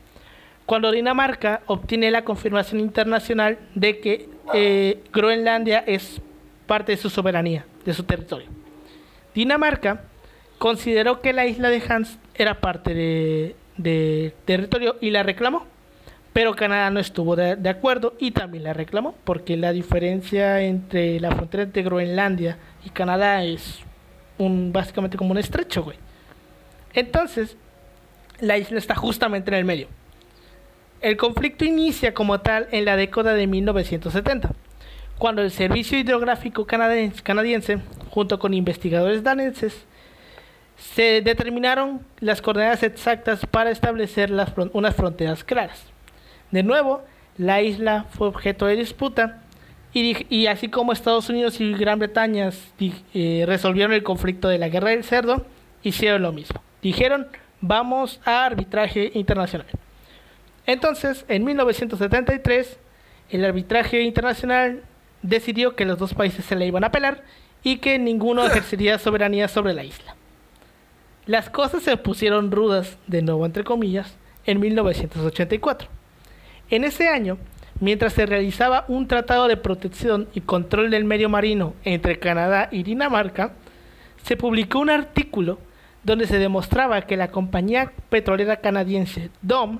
cuando 0.64 0.92
Dinamarca 0.92 1.62
obtiene 1.66 2.10
la 2.10 2.24
confirmación 2.24 2.80
internacional 2.80 3.58
de 3.74 3.98
que 3.98 4.28
eh, 4.54 5.02
Groenlandia 5.12 5.80
es 5.80 6.22
parte 6.70 6.92
de 6.92 6.98
su 6.98 7.10
soberanía, 7.10 7.64
de 7.84 7.92
su 7.92 8.04
territorio. 8.04 8.46
Dinamarca 9.34 10.04
consideró 10.58 11.20
que 11.20 11.32
la 11.32 11.44
isla 11.44 11.68
de 11.68 11.82
Hans 11.88 12.16
era 12.36 12.60
parte 12.60 12.94
de, 12.94 14.34
territorio 14.44 14.94
y 15.00 15.10
la 15.10 15.24
reclamó, 15.24 15.66
Pero 16.32 16.54
Canadá 16.54 16.90
no 16.90 17.00
estuvo 17.00 17.34
de, 17.34 17.68
acuerdo 17.68 18.14
y 18.20 18.30
también 18.30 18.62
la 18.62 18.72
reclamó, 18.72 19.16
porque 19.24 19.56
la 19.56 19.72
diferencia 19.72 20.60
entre 20.60 21.18
la 21.18 21.32
frontera 21.32 21.64
entre 21.64 21.82
Groenlandia 21.82 22.56
y 22.84 22.90
Canadá 22.90 23.42
es 23.42 23.80
un 24.38 24.72
básicamente 24.72 25.16
como 25.16 25.32
un 25.32 25.38
estrecho, 25.38 25.82
güey. 25.82 25.98
Entonces, 26.94 27.56
la 28.38 28.58
isla 28.58 28.78
está 28.78 28.94
justamente 28.94 29.50
en 29.50 29.56
el 29.56 29.64
medio. 29.64 29.88
El 31.00 31.16
conflicto 31.16 31.64
inicia 31.64 32.14
como 32.14 32.38
tal 32.38 32.68
en 32.70 32.84
la 32.84 32.94
década 32.94 33.34
de 33.34 33.48
1970, 33.48 34.52
cuando 35.20 35.42
el 35.42 35.50
Servicio 35.50 35.98
Hidrográfico 35.98 36.66
Canadiense, 36.66 37.78
junto 38.08 38.38
con 38.38 38.54
investigadores 38.54 39.22
daneses, 39.22 39.84
se 40.78 41.20
determinaron 41.20 42.00
las 42.20 42.40
coordenadas 42.40 42.82
exactas 42.82 43.44
para 43.44 43.70
establecer 43.70 44.30
las, 44.30 44.50
unas 44.72 44.96
fronteras 44.96 45.44
claras. 45.44 45.84
De 46.50 46.62
nuevo, 46.62 47.02
la 47.36 47.60
isla 47.60 48.06
fue 48.08 48.28
objeto 48.28 48.64
de 48.64 48.76
disputa 48.76 49.42
y, 49.92 50.46
así 50.46 50.68
como 50.68 50.90
Estados 50.94 51.28
Unidos 51.28 51.60
y 51.60 51.74
Gran 51.74 51.98
Bretaña 51.98 52.48
eh, 53.12 53.44
resolvieron 53.46 53.92
el 53.92 54.02
conflicto 54.02 54.48
de 54.48 54.56
la 54.56 54.70
guerra 54.70 54.88
del 54.88 55.04
cerdo, 55.04 55.44
hicieron 55.82 56.22
lo 56.22 56.32
mismo. 56.32 56.62
Dijeron, 56.80 57.26
vamos 57.60 58.22
a 58.24 58.46
arbitraje 58.46 59.10
internacional. 59.12 59.66
Entonces, 60.64 61.26
en 61.28 61.44
1973, 61.44 62.78
el 63.28 63.44
arbitraje 63.44 64.00
internacional 64.00 64.84
decidió 65.22 65.76
que 65.76 65.84
los 65.84 65.98
dos 65.98 66.14
países 66.14 66.44
se 66.44 66.56
le 66.56 66.66
iban 66.66 66.84
a 66.84 66.92
pelar 66.92 67.22
y 67.62 67.78
que 67.78 67.98
ninguno 67.98 68.44
ejercería 68.46 68.98
soberanía 68.98 69.48
sobre 69.48 69.74
la 69.74 69.84
isla. 69.84 70.16
Las 71.26 71.50
cosas 71.50 71.82
se 71.82 71.96
pusieron 71.96 72.50
rudas, 72.50 72.98
de 73.06 73.22
nuevo 73.22 73.46
entre 73.46 73.64
comillas, 73.64 74.16
en 74.46 74.58
1984. 74.60 75.88
En 76.70 76.84
ese 76.84 77.08
año, 77.08 77.38
mientras 77.78 78.12
se 78.12 78.26
realizaba 78.26 78.84
un 78.88 79.06
tratado 79.06 79.48
de 79.48 79.56
protección 79.56 80.28
y 80.34 80.40
control 80.40 80.90
del 80.90 81.04
medio 81.04 81.28
marino 81.28 81.74
entre 81.84 82.18
Canadá 82.18 82.68
y 82.70 82.82
Dinamarca, 82.82 83.52
se 84.22 84.36
publicó 84.36 84.78
un 84.78 84.90
artículo 84.90 85.58
donde 86.02 86.26
se 86.26 86.38
demostraba 86.38 87.02
que 87.02 87.16
la 87.16 87.30
compañía 87.30 87.92
petrolera 88.08 88.56
canadiense 88.56 89.30
DOM 89.42 89.78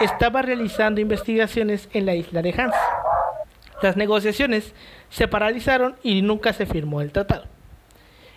estaba 0.00 0.42
realizando 0.42 1.00
investigaciones 1.00 1.88
en 1.92 2.06
la 2.06 2.14
isla 2.14 2.42
de 2.42 2.54
Hans. 2.56 2.74
Las 3.82 3.96
negociaciones 3.96 4.74
se 5.08 5.28
paralizaron 5.28 5.96
y 6.02 6.22
nunca 6.22 6.52
se 6.52 6.66
firmó 6.66 7.00
el 7.00 7.12
tratado. 7.12 7.44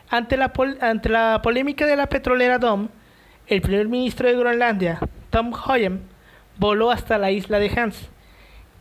Ante 0.10 0.38
la, 0.38 0.54
ante 0.82 1.10
la 1.10 1.42
polémica 1.42 1.86
de 1.86 1.96
la 1.96 2.08
petrolera 2.08 2.60
DOM, 2.60 2.90
el 3.48 3.62
primer 3.62 3.88
ministro 3.88 4.28
de 4.28 4.38
Groenlandia, 4.38 5.00
Tom 5.30 5.54
Hoyem, 5.54 6.00
voló 6.58 6.92
hasta 6.92 7.18
la 7.18 7.32
isla 7.32 7.60
de 7.60 7.72
Hans, 7.76 8.10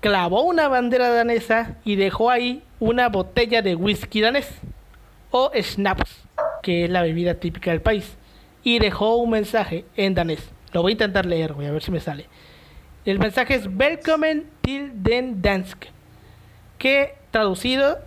clavó 0.01 0.43
una 0.43 0.69
bandera 0.69 1.09
danesa 1.09 1.77
y 1.85 1.97
dejó 1.97 2.31
ahí 2.31 2.63
una 2.79 3.09
botella 3.09 3.63
de 3.63 3.75
whisky 3.75 4.21
danés, 4.21 4.61
o 5.31 5.51
schnapps, 5.55 6.25
que 6.63 6.85
es 6.85 6.91
la 6.91 7.03
bebida 7.03 7.35
típica 7.35 7.71
del 7.71 7.81
país, 7.81 8.17
y 8.63 8.79
dejó 8.79 9.17
un 9.17 9.31
mensaje 9.31 9.85
en 9.97 10.15
danés. 10.15 10.51
Lo 10.73 10.83
voy 10.83 10.93
a 10.93 10.95
intentar 10.95 11.27
leer, 11.27 11.55
voy 11.55 11.67
a 11.67 11.73
ver 11.73 11.83
si 11.83 11.91
me 11.91 12.01
sale. 12.01 12.29
El 13.05 13.19
mensaje 13.19 13.55
es 13.55 13.67
Welcome 13.67 14.45
till 14.61 14.91
den 14.95 15.43
Dansk, 15.43 15.87
que 16.83 17.15
traducido 17.31 18.01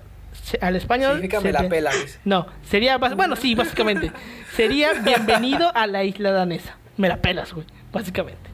al 0.59 0.75
español. 0.75 1.21
Significa 1.21 1.63
la 1.63 1.69
pela. 1.69 1.91
No, 2.25 2.45
sería. 2.69 2.97
Bueno, 2.97 3.37
sí, 3.37 3.55
básicamente. 3.55 4.11
sería 4.53 4.91
bienvenido 4.95 5.71
a 5.73 5.87
la 5.87 6.03
isla 6.03 6.31
danesa. 6.31 6.75
Me 6.97 7.07
la 7.07 7.21
pelas, 7.21 7.53
güey, 7.53 7.65
básicamente. 7.93 8.49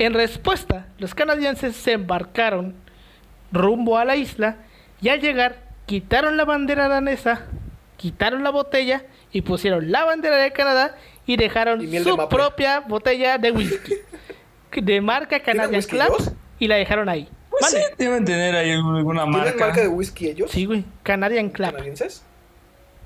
En 0.00 0.14
respuesta, 0.14 0.88
los 0.98 1.14
canadienses 1.14 1.76
se 1.76 1.92
embarcaron 1.92 2.74
rumbo 3.52 3.98
a 3.98 4.04
la 4.04 4.16
isla 4.16 4.56
y 5.00 5.10
al 5.10 5.20
llegar 5.20 5.62
quitaron 5.86 6.36
la 6.36 6.44
bandera 6.44 6.88
danesa, 6.88 7.42
quitaron 7.96 8.42
la 8.42 8.50
botella 8.50 9.04
y 9.30 9.42
pusieron 9.42 9.92
la 9.92 10.04
bandera 10.04 10.38
de 10.38 10.50
Canadá 10.50 10.96
y 11.24 11.36
dejaron 11.36 11.88
su 12.02 12.28
propia 12.28 12.80
botella 12.80 13.38
de 13.38 13.52
whisky. 13.52 13.94
de 14.82 15.00
marca 15.00 15.38
Canadian 15.38 15.82
Club 15.82 16.34
y 16.58 16.66
la 16.66 16.74
dejaron 16.74 17.08
ahí. 17.08 17.28
Pues 17.58 17.70
sí, 17.72 17.78
deben 17.98 18.24
tener 18.24 18.54
ahí 18.54 18.72
alguna 18.72 19.26
marca. 19.26 19.52
¿Tienen 19.52 19.60
marca 19.60 19.80
de 19.80 19.88
whisky 19.88 20.28
ellos? 20.28 20.50
Sí, 20.50 20.64
güey. 20.64 20.84
Canadian 21.02 21.50
Club. 21.50 21.72
¿Canadienses? 21.72 22.22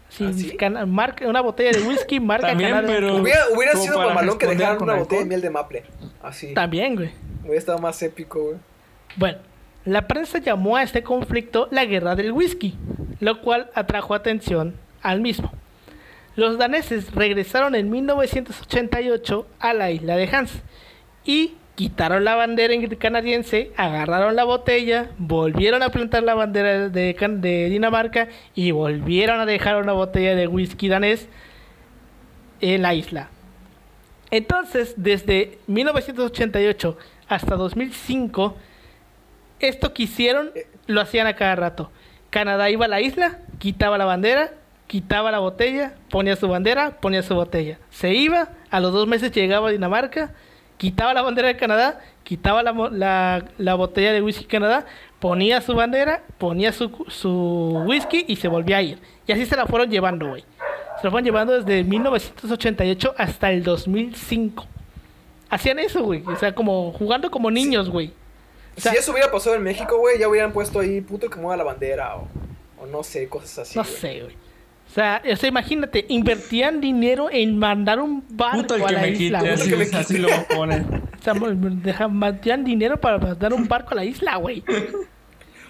Sí, 0.08 0.56
¿Ah, 0.60 0.86
marca, 0.86 1.26
una 1.28 1.42
botella 1.42 1.78
de 1.78 1.86
whisky, 1.86 2.18
marca 2.20 2.48
También, 2.48 2.82
Pero 2.86 3.16
hubiera, 3.16 3.42
hubiera 3.54 3.74
sido 3.74 3.98
mamalón 3.98 4.38
que 4.38 4.46
dejaran 4.46 4.82
una 4.82 4.94
botella 4.94 5.20
de 5.20 5.28
miel 5.28 5.40
de 5.40 5.50
maple. 5.50 5.84
Así. 6.22 6.54
También, 6.54 6.96
güey. 6.96 7.10
Hubiera 7.42 7.58
estado 7.58 7.78
más 7.78 8.02
épico, 8.02 8.42
güey. 8.42 8.56
Bueno, 9.16 9.38
la 9.84 10.06
prensa 10.06 10.38
llamó 10.38 10.76
a 10.76 10.82
este 10.82 11.02
conflicto 11.02 11.68
la 11.70 11.84
guerra 11.84 12.14
del 12.14 12.32
whisky, 12.32 12.76
lo 13.20 13.42
cual 13.42 13.70
atrajo 13.74 14.14
atención 14.14 14.76
al 15.02 15.20
mismo. 15.20 15.52
Los 16.36 16.56
daneses 16.56 17.12
regresaron 17.14 17.74
en 17.74 17.90
1988 17.90 19.46
a 19.58 19.74
la 19.74 19.90
isla 19.90 20.16
de 20.16 20.28
Hans 20.28 20.52
y 21.24 21.54
quitaron 21.78 22.24
la 22.24 22.34
bandera 22.34 22.74
canadiense, 22.98 23.70
agarraron 23.76 24.34
la 24.34 24.42
botella, 24.42 25.10
volvieron 25.16 25.84
a 25.84 25.90
plantar 25.90 26.24
la 26.24 26.34
bandera 26.34 26.88
de, 26.88 27.14
de, 27.14 27.68
Dinamarca 27.70 28.26
y 28.56 28.72
volvieron 28.72 29.38
a 29.38 29.46
dejar 29.46 29.80
una 29.80 29.92
botella 29.92 30.34
de 30.34 30.48
whisky 30.48 30.88
danés 30.88 31.28
en 32.60 32.82
la 32.82 32.94
isla. 32.94 33.28
Entonces, 34.32 34.94
desde 34.96 35.60
1988 35.68 36.98
hasta 37.28 37.54
2005, 37.54 38.56
esto 39.60 39.94
que 39.94 40.02
hicieron 40.02 40.50
lo 40.88 41.00
hacían 41.00 41.28
a 41.28 41.36
cada 41.36 41.54
rato. 41.54 41.92
Canadá 42.30 42.70
iba 42.70 42.86
a 42.86 42.88
la 42.88 43.00
isla, 43.00 43.38
quitaba 43.60 43.98
la 43.98 44.04
bandera, 44.04 44.50
quitaba 44.88 45.30
la 45.30 45.38
botella, 45.38 45.94
ponía 46.10 46.34
su 46.34 46.48
bandera, 46.48 46.98
ponía 47.00 47.22
su 47.22 47.36
botella. 47.36 47.78
Se 47.90 48.14
iba, 48.14 48.48
a 48.68 48.80
los 48.80 48.92
dos 48.92 49.06
meses 49.06 49.30
llegaba 49.30 49.68
a 49.68 49.70
Dinamarca, 49.70 50.34
quitaba 50.78 51.12
la 51.12 51.22
bandera 51.22 51.48
de 51.48 51.56
Canadá, 51.56 52.00
quitaba 52.24 52.62
la, 52.62 53.44
la, 53.58 53.74
botella 53.74 54.12
de 54.12 54.22
whisky 54.22 54.44
Canadá, 54.44 54.86
ponía 55.18 55.60
su 55.60 55.74
bandera, 55.74 56.22
ponía 56.38 56.72
su, 56.72 56.90
su, 57.08 57.82
whisky 57.86 58.24
y 58.26 58.36
se 58.36 58.48
volvía 58.48 58.78
a 58.78 58.82
ir. 58.82 58.98
Y 59.26 59.32
así 59.32 59.44
se 59.44 59.56
la 59.56 59.66
fueron 59.66 59.90
llevando, 59.90 60.28
güey. 60.28 60.42
Se 60.98 61.04
la 61.04 61.10
fueron 61.10 61.24
llevando 61.24 61.60
desde 61.60 61.84
1988 61.84 63.14
hasta 63.18 63.50
el 63.50 63.62
2005. 63.62 64.66
Hacían 65.50 65.78
eso, 65.78 66.02
güey. 66.02 66.22
O 66.26 66.36
sea, 66.36 66.54
como 66.54 66.92
jugando 66.92 67.30
como 67.30 67.50
niños, 67.50 67.90
güey. 67.90 68.12
si 68.76 68.88
eso 68.88 69.12
hubiera 69.12 69.30
pasado 69.30 69.56
en 69.56 69.62
México, 69.62 69.98
güey, 69.98 70.18
ya 70.18 70.28
hubieran 70.28 70.52
puesto 70.52 70.80
ahí 70.80 71.00
puto 71.00 71.28
que 71.28 71.38
mueva 71.38 71.56
la 71.56 71.64
bandera 71.64 72.16
o, 72.16 72.28
o 72.80 72.86
no 72.86 73.02
sé, 73.02 73.28
cosas 73.28 73.58
así. 73.60 73.78
No 73.78 73.84
sé, 73.84 74.22
güey. 74.22 74.47
O 74.88 74.90
sea, 74.90 75.22
o 75.30 75.36
sea, 75.36 75.48
imagínate, 75.48 76.06
invertían 76.08 76.80
dinero 76.80 77.28
en 77.30 77.58
mandar 77.58 78.00
un 78.00 78.24
barco 78.30 78.74
a 78.86 78.92
la 78.92 79.06
isla. 79.06 79.40
así, 79.40 79.74
así, 79.94 80.18
lo 80.18 80.28
ponen. 80.48 80.86
O 81.18 81.22
sea, 81.22 81.34
invertían 82.06 82.64
dinero 82.64 82.98
para 82.98 83.18
mandar 83.18 83.52
un 83.52 83.68
barco 83.68 83.90
a 83.92 83.96
la 83.96 84.04
isla, 84.04 84.36
güey. 84.36 84.64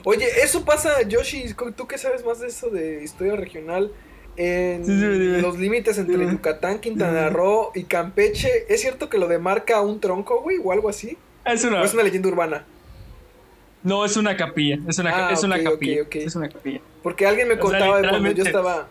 Oye, 0.04 0.26
eso 0.42 0.64
pasa, 0.64 1.02
Yoshi, 1.02 1.54
tú 1.76 1.86
que 1.88 1.98
sabes 1.98 2.24
más 2.24 2.40
de 2.40 2.46
eso 2.46 2.70
de 2.70 3.02
historia 3.02 3.34
regional, 3.34 3.90
en 4.36 5.42
los 5.42 5.58
límites 5.58 5.98
entre 5.98 6.16
Yucatán, 6.30 6.78
Quintana 6.78 7.28
Roo 7.28 7.72
y 7.74 7.84
Campeche, 7.84 8.66
¿es 8.68 8.80
cierto 8.80 9.10
que 9.10 9.18
lo 9.18 9.26
demarca 9.26 9.80
un 9.80 10.00
tronco, 10.00 10.42
güey, 10.42 10.58
o 10.62 10.70
algo 10.70 10.88
así? 10.88 11.18
Es 11.44 11.64
una... 11.64 11.82
¿O 11.82 11.84
es 11.84 11.92
una 11.92 12.04
leyenda 12.04 12.28
urbana? 12.28 12.64
No, 13.82 14.04
es 14.04 14.16
una 14.16 14.36
capilla, 14.36 14.78
es 14.88 14.98
una, 14.98 15.28
ah, 15.28 15.32
es 15.32 15.42
una 15.42 15.62
capilla, 15.62 16.02
es 16.10 16.36
una 16.36 16.48
capilla. 16.48 16.80
Porque 17.02 17.26
alguien 17.26 17.48
me 17.48 17.58
contaba 17.58 18.00
de 18.00 18.08
cuando 18.08 18.30
yo 18.30 18.44
estaba 18.44 18.88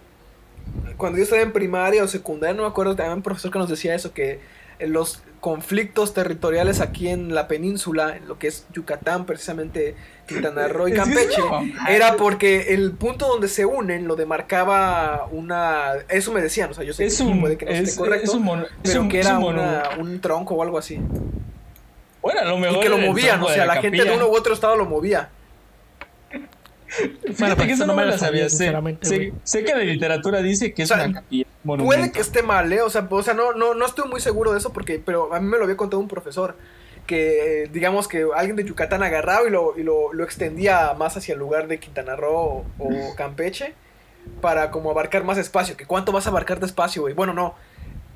cuando 0.97 1.17
yo 1.17 1.23
estaba 1.23 1.41
en 1.41 1.53
primaria 1.53 2.03
o 2.03 2.07
secundaria, 2.07 2.55
no 2.55 2.63
me 2.63 2.69
acuerdo, 2.69 2.91
había 2.91 3.13
un 3.13 3.21
profesor 3.21 3.51
que 3.51 3.59
nos 3.59 3.69
decía 3.69 3.95
eso, 3.95 4.13
que 4.13 4.39
los 4.79 5.23
conflictos 5.39 6.13
territoriales 6.13 6.81
aquí 6.81 7.07
en 7.07 7.33
la 7.33 7.47
península, 7.47 8.17
en 8.17 8.27
lo 8.27 8.37
que 8.37 8.47
es 8.47 8.67
Yucatán, 8.73 9.25
precisamente 9.25 9.95
Quintana 10.27 10.67
Roo 10.67 10.87
y 10.87 10.93
Campeche, 10.95 11.41
era 11.89 12.15
porque 12.15 12.73
el 12.73 12.91
punto 12.91 13.27
donde 13.27 13.47
se 13.47 13.65
unen 13.65 14.07
lo 14.07 14.15
demarcaba 14.15 15.27
una... 15.31 15.93
Eso 16.09 16.31
me 16.31 16.41
decían, 16.41 16.71
o 16.71 16.73
sea, 16.73 16.83
yo 16.83 16.93
sé 16.93 17.07
que 17.07 17.35
puede 17.39 17.57
que 17.57 17.65
no 17.65 17.71
esté 17.71 17.95
correcto, 17.95 18.39
pero 18.83 19.07
que 19.07 19.19
era 19.19 19.39
un 19.97 20.19
tronco 20.21 20.55
o 20.55 20.63
algo 20.63 20.77
así. 20.77 20.99
Bueno, 22.21 22.43
lo 22.43 22.57
mejor 22.57 22.77
y 22.77 22.79
que 22.81 22.89
lo 22.89 22.97
movían, 22.97 23.41
o 23.41 23.47
sea, 23.47 23.65
la, 23.65 23.81
gente 23.81 24.03
de 24.03 24.11
uno 24.11 24.27
u 24.27 24.35
otro 24.35 24.53
estado 24.53 24.75
lo 24.75 24.85
movía. 24.85 25.29
Bueno, 27.37 27.55
que 27.55 27.71
eso 27.71 27.85
no 27.85 27.95
me 27.95 28.05
lo 28.05 28.17
sabía. 28.17 28.49
Sé, 28.49 28.73
sé, 29.43 29.63
que 29.63 29.73
la 29.73 29.83
literatura 29.83 30.41
dice 30.41 30.73
que 30.73 30.83
es 30.83 30.91
una 30.91 31.11
capilla. 31.11 31.45
Puede 31.63 32.11
que 32.11 32.19
esté 32.19 32.43
mal, 32.43 32.71
¿eh? 32.71 32.81
O 32.81 32.89
sea, 32.89 33.07
o 33.09 33.23
sea 33.23 33.33
no, 33.33 33.53
no, 33.53 33.73
no 33.73 33.85
estoy 33.85 34.09
muy 34.09 34.21
seguro 34.21 34.53
de 34.53 34.59
eso 34.59 34.71
porque, 34.71 35.01
pero 35.03 35.33
a 35.33 35.39
mí 35.39 35.47
me 35.47 35.57
lo 35.57 35.63
había 35.63 35.77
contado 35.77 35.99
un 35.99 36.07
profesor. 36.07 36.55
Que 37.05 37.69
digamos 37.71 38.07
que 38.07 38.27
alguien 38.35 38.57
de 38.57 38.65
Yucatán 38.65 39.01
agarraba 39.01 39.47
y 39.47 39.49
lo, 39.49 39.77
y 39.77 39.83
lo, 39.83 40.11
lo 40.11 40.23
extendía 40.23 40.93
más 40.93 41.15
hacia 41.15 41.33
el 41.33 41.39
lugar 41.39 41.67
de 41.67 41.79
Quintana 41.79 42.15
Roo 42.15 42.65
o, 42.77 42.89
Campeche 43.15 43.73
para 44.41 44.71
como 44.71 44.91
abarcar 44.91 45.23
más 45.23 45.37
espacio. 45.37 45.77
Que 45.77 45.85
cuánto 45.85 46.11
vas 46.11 46.27
a 46.27 46.29
abarcar 46.29 46.59
de 46.59 46.65
espacio, 46.65 47.03
güey. 47.03 47.13
Bueno, 47.13 47.33
no. 47.33 47.55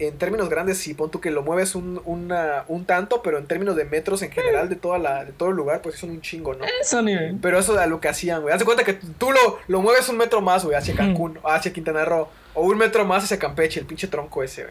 En 0.08 0.18
términos 0.18 0.50
grandes, 0.50 0.78
sí, 0.78 0.94
pon 0.94 1.10
tú 1.12 1.20
que 1.22 1.32
lo 1.32 1.44
mueves 1.44 1.76
un, 1.76 2.02
una, 2.06 2.64
un 2.68 2.86
tanto, 2.86 3.22
pero 3.22 3.38
en 3.38 3.46
términos 3.48 3.76
de 3.76 3.86
metros 3.86 4.22
en 4.22 4.32
general 4.32 4.70
de, 4.70 4.76
toda 4.76 4.98
la, 4.98 5.26
de 5.26 5.32
todo 5.32 5.50
el 5.50 5.56
lugar, 5.56 5.82
pues 5.82 5.96
son 5.96 6.10
un 6.12 6.22
chingo, 6.22 6.54
¿no? 6.56 6.66
Eso 6.82 7.02
nivel. 7.02 7.38
Pero 7.42 7.60
eso 7.60 7.80
es 7.80 7.88
lo 7.90 8.00
que 8.00 8.08
hacían, 8.10 8.42
güey. 8.42 8.54
Haz 8.54 8.60
de 8.60 8.66
cuenta 8.66 8.84
que 8.84 8.94
tú 8.94 9.32
lo, 9.32 9.60
lo 9.68 9.82
mueves 9.82 10.08
un 10.10 10.18
metro 10.18 10.42
más, 10.42 10.64
güey, 10.64 10.76
hacia 10.78 10.96
Cancún, 10.96 11.40
hacia 11.44 11.72
Quintana 11.74 12.06
Roo, 12.06 12.28
o 12.54 12.62
un 12.64 12.78
metro 12.78 13.06
más 13.06 13.24
hacia 13.24 13.38
Campeche, 13.40 13.80
el 13.80 13.86
pinche 13.86 14.08
tronco 14.08 14.44
ese, 14.44 14.64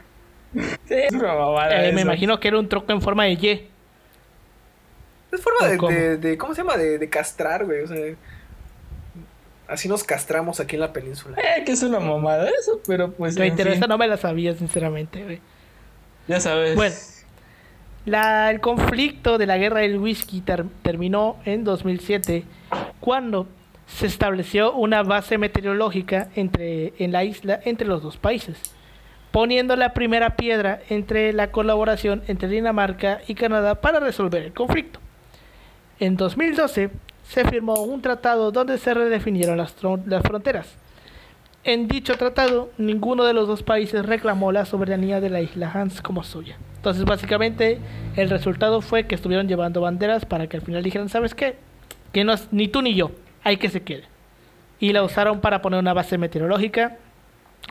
güey. 0.52 0.66
Sí, 0.88 0.94
es 0.94 1.12
Eh, 1.12 1.92
me 1.92 2.00
imagino 2.00 2.38
que 2.40 2.48
era 2.48 2.58
un 2.58 2.68
tronco 2.68 2.90
en 2.92 3.00
forma 3.00 3.24
de 3.24 3.30
Y. 3.30 3.68
Es 5.32 5.40
forma 5.40 5.68
de, 5.68 5.76
¿O 5.76 5.78
cómo? 5.78 5.92
de, 5.92 6.16
de- 6.16 6.36
¿cómo 6.38 6.54
se 6.54 6.62
llama? 6.62 6.76
De, 6.76 6.98
de 6.98 7.08
castrar, 7.08 7.64
güey, 7.64 7.82
o 7.82 7.86
sea... 7.86 8.14
Así 9.70 9.88
nos 9.88 10.04
castramos 10.04 10.58
aquí 10.60 10.74
en 10.76 10.80
la 10.80 10.92
península. 10.92 11.36
Eh, 11.38 11.64
que 11.64 11.72
es 11.72 11.82
una 11.82 12.00
mamada 12.00 12.48
eso, 12.60 12.80
pero 12.86 13.12
pues. 13.12 13.36
Me 13.38 13.46
en 13.46 13.52
interesa, 13.52 13.80
fin, 13.80 13.88
no 13.88 13.96
me 13.98 14.08
la 14.08 14.16
sabía, 14.16 14.54
sinceramente, 14.54 15.22
güey. 15.24 15.40
Ya 16.28 16.40
sabes. 16.40 16.74
Bueno, 16.76 16.94
la- 18.06 18.50
el 18.50 18.60
conflicto 18.60 19.38
de 19.38 19.46
la 19.46 19.58
guerra 19.58 19.80
del 19.80 19.98
whisky 19.98 20.40
ter- 20.40 20.64
terminó 20.82 21.36
en 21.44 21.64
2007 21.64 22.44
cuando 23.00 23.46
se 23.86 24.06
estableció 24.06 24.72
una 24.72 25.02
base 25.02 25.38
meteorológica 25.38 26.28
entre, 26.36 26.92
en 26.98 27.12
la 27.12 27.24
isla 27.24 27.60
entre 27.64 27.86
los 27.86 28.02
dos 28.02 28.16
países, 28.16 28.56
poniendo 29.32 29.76
la 29.76 29.92
primera 29.94 30.36
piedra 30.36 30.80
entre 30.88 31.32
la 31.32 31.50
colaboración 31.50 32.22
entre 32.28 32.48
Dinamarca 32.48 33.20
y 33.26 33.34
Canadá 33.34 33.80
para 33.80 34.00
resolver 34.00 34.42
el 34.42 34.52
conflicto. 34.52 35.00
En 35.98 36.16
2012 36.16 36.90
se 37.30 37.44
firmó 37.44 37.82
un 37.82 38.02
tratado 38.02 38.50
donde 38.50 38.76
se 38.76 38.92
redefinieron 38.92 39.56
las, 39.56 39.76
las 40.06 40.22
fronteras. 40.22 40.74
En 41.62 41.86
dicho 41.86 42.16
tratado, 42.16 42.72
ninguno 42.76 43.22
de 43.24 43.34
los 43.34 43.46
dos 43.46 43.62
países 43.62 44.04
reclamó 44.04 44.50
la 44.50 44.64
soberanía 44.64 45.20
de 45.20 45.30
la 45.30 45.40
isla 45.40 45.70
Hans 45.72 46.02
como 46.02 46.24
suya. 46.24 46.56
Entonces, 46.74 47.04
básicamente, 47.04 47.78
el 48.16 48.30
resultado 48.30 48.80
fue 48.80 49.06
que 49.06 49.14
estuvieron 49.14 49.46
llevando 49.46 49.80
banderas 49.80 50.24
para 50.24 50.48
que 50.48 50.56
al 50.56 50.62
final 50.64 50.82
dijeran, 50.82 51.08
¿sabes 51.08 51.36
qué? 51.36 51.56
Que 52.12 52.24
no 52.24 52.32
es 52.32 52.48
ni 52.50 52.66
tú 52.66 52.82
ni 52.82 52.94
yo, 52.94 53.12
hay 53.44 53.58
que 53.58 53.68
se 53.68 53.82
quede. 53.82 54.04
Y 54.80 54.92
la 54.92 55.04
usaron 55.04 55.40
para 55.40 55.62
poner 55.62 55.78
una 55.78 55.92
base 55.92 56.18
meteorológica, 56.18 56.96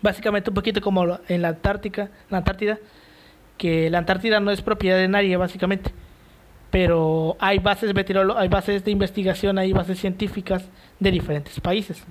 básicamente 0.01 0.51
un 0.51 0.53
poquito 0.53 0.79
como 0.79 1.19
en 1.27 1.41
la 1.41 1.49
Antártica, 1.49 2.09
la 2.29 2.37
Antártida, 2.37 2.77
que 3.57 3.89
la 3.89 3.97
Antártida 3.97 4.39
no 4.39 4.51
es 4.51 4.61
propiedad 4.61 4.97
de 4.97 5.09
nadie, 5.09 5.35
básicamente. 5.35 5.91
Pero 6.71 7.35
hay 7.39 7.59
bases 7.59 7.93
hay 8.37 8.47
bases 8.47 8.83
de 8.83 8.91
investigación, 8.91 9.57
hay 9.57 9.73
bases 9.73 9.99
científicas 9.99 10.69
de 10.99 11.11
diferentes 11.11 11.59
países. 11.59 12.03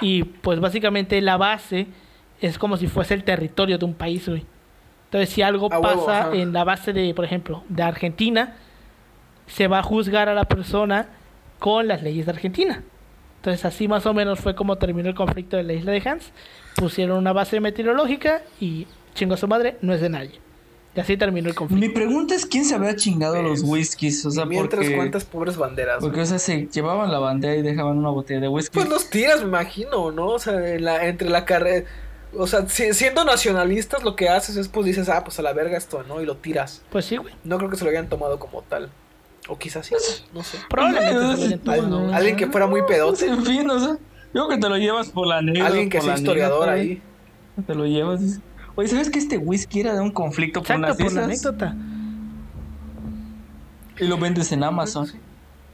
Y 0.00 0.24
pues 0.24 0.60
básicamente 0.60 1.20
la 1.20 1.36
base 1.36 1.86
es 2.40 2.58
como 2.58 2.76
si 2.76 2.86
fuese 2.88 3.14
el 3.14 3.24
territorio 3.24 3.78
de 3.78 3.84
un 3.84 3.94
país, 3.94 4.28
güey. 4.28 4.44
Entonces, 5.04 5.30
si 5.30 5.42
algo 5.42 5.68
huevo, 5.68 5.82
pasa 5.82 6.28
ajá. 6.28 6.36
en 6.36 6.52
la 6.52 6.64
base 6.64 6.92
de, 6.92 7.14
por 7.14 7.24
ejemplo, 7.24 7.62
de 7.68 7.82
Argentina, 7.82 8.56
se 9.46 9.68
va 9.68 9.78
a 9.78 9.82
juzgar 9.82 10.28
a 10.28 10.34
la 10.34 10.44
persona 10.46 11.06
con 11.58 11.86
las 11.86 12.02
leyes 12.02 12.26
de 12.26 12.32
Argentina. 12.32 12.82
Entonces, 13.36 13.64
así 13.64 13.86
más 13.86 14.04
o 14.06 14.12
menos 14.12 14.40
fue 14.40 14.56
como 14.56 14.76
terminó 14.76 15.08
el 15.08 15.14
conflicto 15.14 15.56
de 15.56 15.62
la 15.62 15.72
isla 15.72 15.92
de 15.92 16.02
Hans. 16.04 16.32
Pusieron 16.74 17.18
una 17.18 17.32
base 17.32 17.60
meteorológica 17.60 18.42
y 18.60 18.86
chingo 19.14 19.34
a 19.34 19.36
su 19.36 19.46
madre, 19.46 19.76
no 19.80 19.94
es 19.94 20.00
de 20.00 20.08
nadie. 20.08 20.40
Y 20.96 21.00
así 21.00 21.16
terminó 21.16 21.48
el 21.48 21.52
Mi 21.52 21.56
conflicto. 21.56 21.94
pregunta 21.94 22.34
es: 22.34 22.46
¿quién 22.46 22.64
se 22.64 22.74
habrá 22.74 22.96
chingado 22.96 23.42
los 23.42 23.62
whiskies? 23.62 24.24
O 24.24 24.30
sea, 24.30 24.44
y 24.44 24.48
mientras, 24.48 24.80
porque. 24.80 24.96
¿cuántas 24.96 25.24
pobres 25.24 25.56
banderas? 25.56 25.98
Porque, 26.00 26.22
o 26.22 26.26
sea, 26.26 26.38
se 26.38 26.66
llevaban 26.72 27.12
la 27.12 27.18
bandera 27.18 27.54
y 27.54 27.62
dejaban 27.62 27.98
una 27.98 28.10
botella 28.10 28.40
de 28.40 28.48
whisky. 28.48 28.74
Pues 28.78 28.88
los 28.88 29.10
tiras, 29.10 29.40
me 29.42 29.48
imagino, 29.48 30.10
¿no? 30.10 30.28
O 30.28 30.38
sea, 30.38 30.54
en 30.74 30.84
la- 30.84 31.06
entre 31.06 31.28
la 31.28 31.44
carrera... 31.44 31.86
O 32.38 32.46
sea, 32.46 32.68
si- 32.68 32.92
siendo 32.92 33.24
nacionalistas 33.24 34.02
lo 34.02 34.16
que 34.16 34.28
haces 34.28 34.56
es 34.56 34.68
pues 34.68 34.84
dices, 34.86 35.08
ah, 35.08 35.22
pues 35.22 35.38
a 35.38 35.42
la 35.42 35.52
verga 35.52 35.76
esto, 35.78 36.02
¿no? 36.02 36.20
Y 36.20 36.26
lo 36.26 36.36
tiras. 36.36 36.82
Pues 36.90 37.04
sí, 37.04 37.16
güey. 37.16 37.34
No 37.44 37.56
creo 37.58 37.70
que 37.70 37.76
se 37.76 37.84
lo 37.84 37.90
hayan 37.90 38.08
tomado 38.08 38.38
como 38.38 38.62
tal. 38.62 38.90
O 39.48 39.56
quizás 39.58 39.86
sí, 39.86 39.94
no 40.34 40.42
sé. 40.42 40.58
Probablemente 40.68 41.12
se 41.14 41.20
lo 41.20 41.26
Pues, 41.28 41.42
hayan 41.46 41.58
tomado, 41.60 41.96
Alguien- 41.98 42.14
alguien 42.14 42.36
que 42.36 42.46
fuera 42.48 42.66
muy 42.66 42.82
pedote. 42.86 43.26
Pues, 43.26 43.38
en 43.38 43.44
fin, 43.46 43.70
o 43.70 43.78
sea, 43.78 43.88
yo 43.92 43.98
creo 44.32 44.48
que 44.48 44.58
te 44.58 44.68
lo 44.68 44.76
llevas 44.76 45.08
por 45.10 45.26
la 45.26 45.38
anécdota. 45.38 45.66
Alguien 45.66 45.88
que 45.88 46.00
sea 46.00 46.14
historiador 46.14 46.68
ahí. 46.68 47.00
Te 47.66 47.74
lo 47.74 47.86
llevas. 47.86 48.20
dices, 48.20 48.40
Oye, 48.76 48.88
¿sabes 48.88 49.10
que 49.10 49.18
este 49.18 49.38
whisky 49.38 49.80
era 49.80 49.94
de 49.94 50.00
un 50.00 50.10
conflicto 50.10 50.62
por 50.62 50.76
Exacto, 50.76 50.86
unas 50.86 50.96
por 50.96 51.12
la 51.12 51.24
anécdota. 51.24 51.74
Y 53.98 54.04
lo 54.06 54.18
vendes 54.18 54.52
en 54.52 54.62
Amazon. 54.62 55.08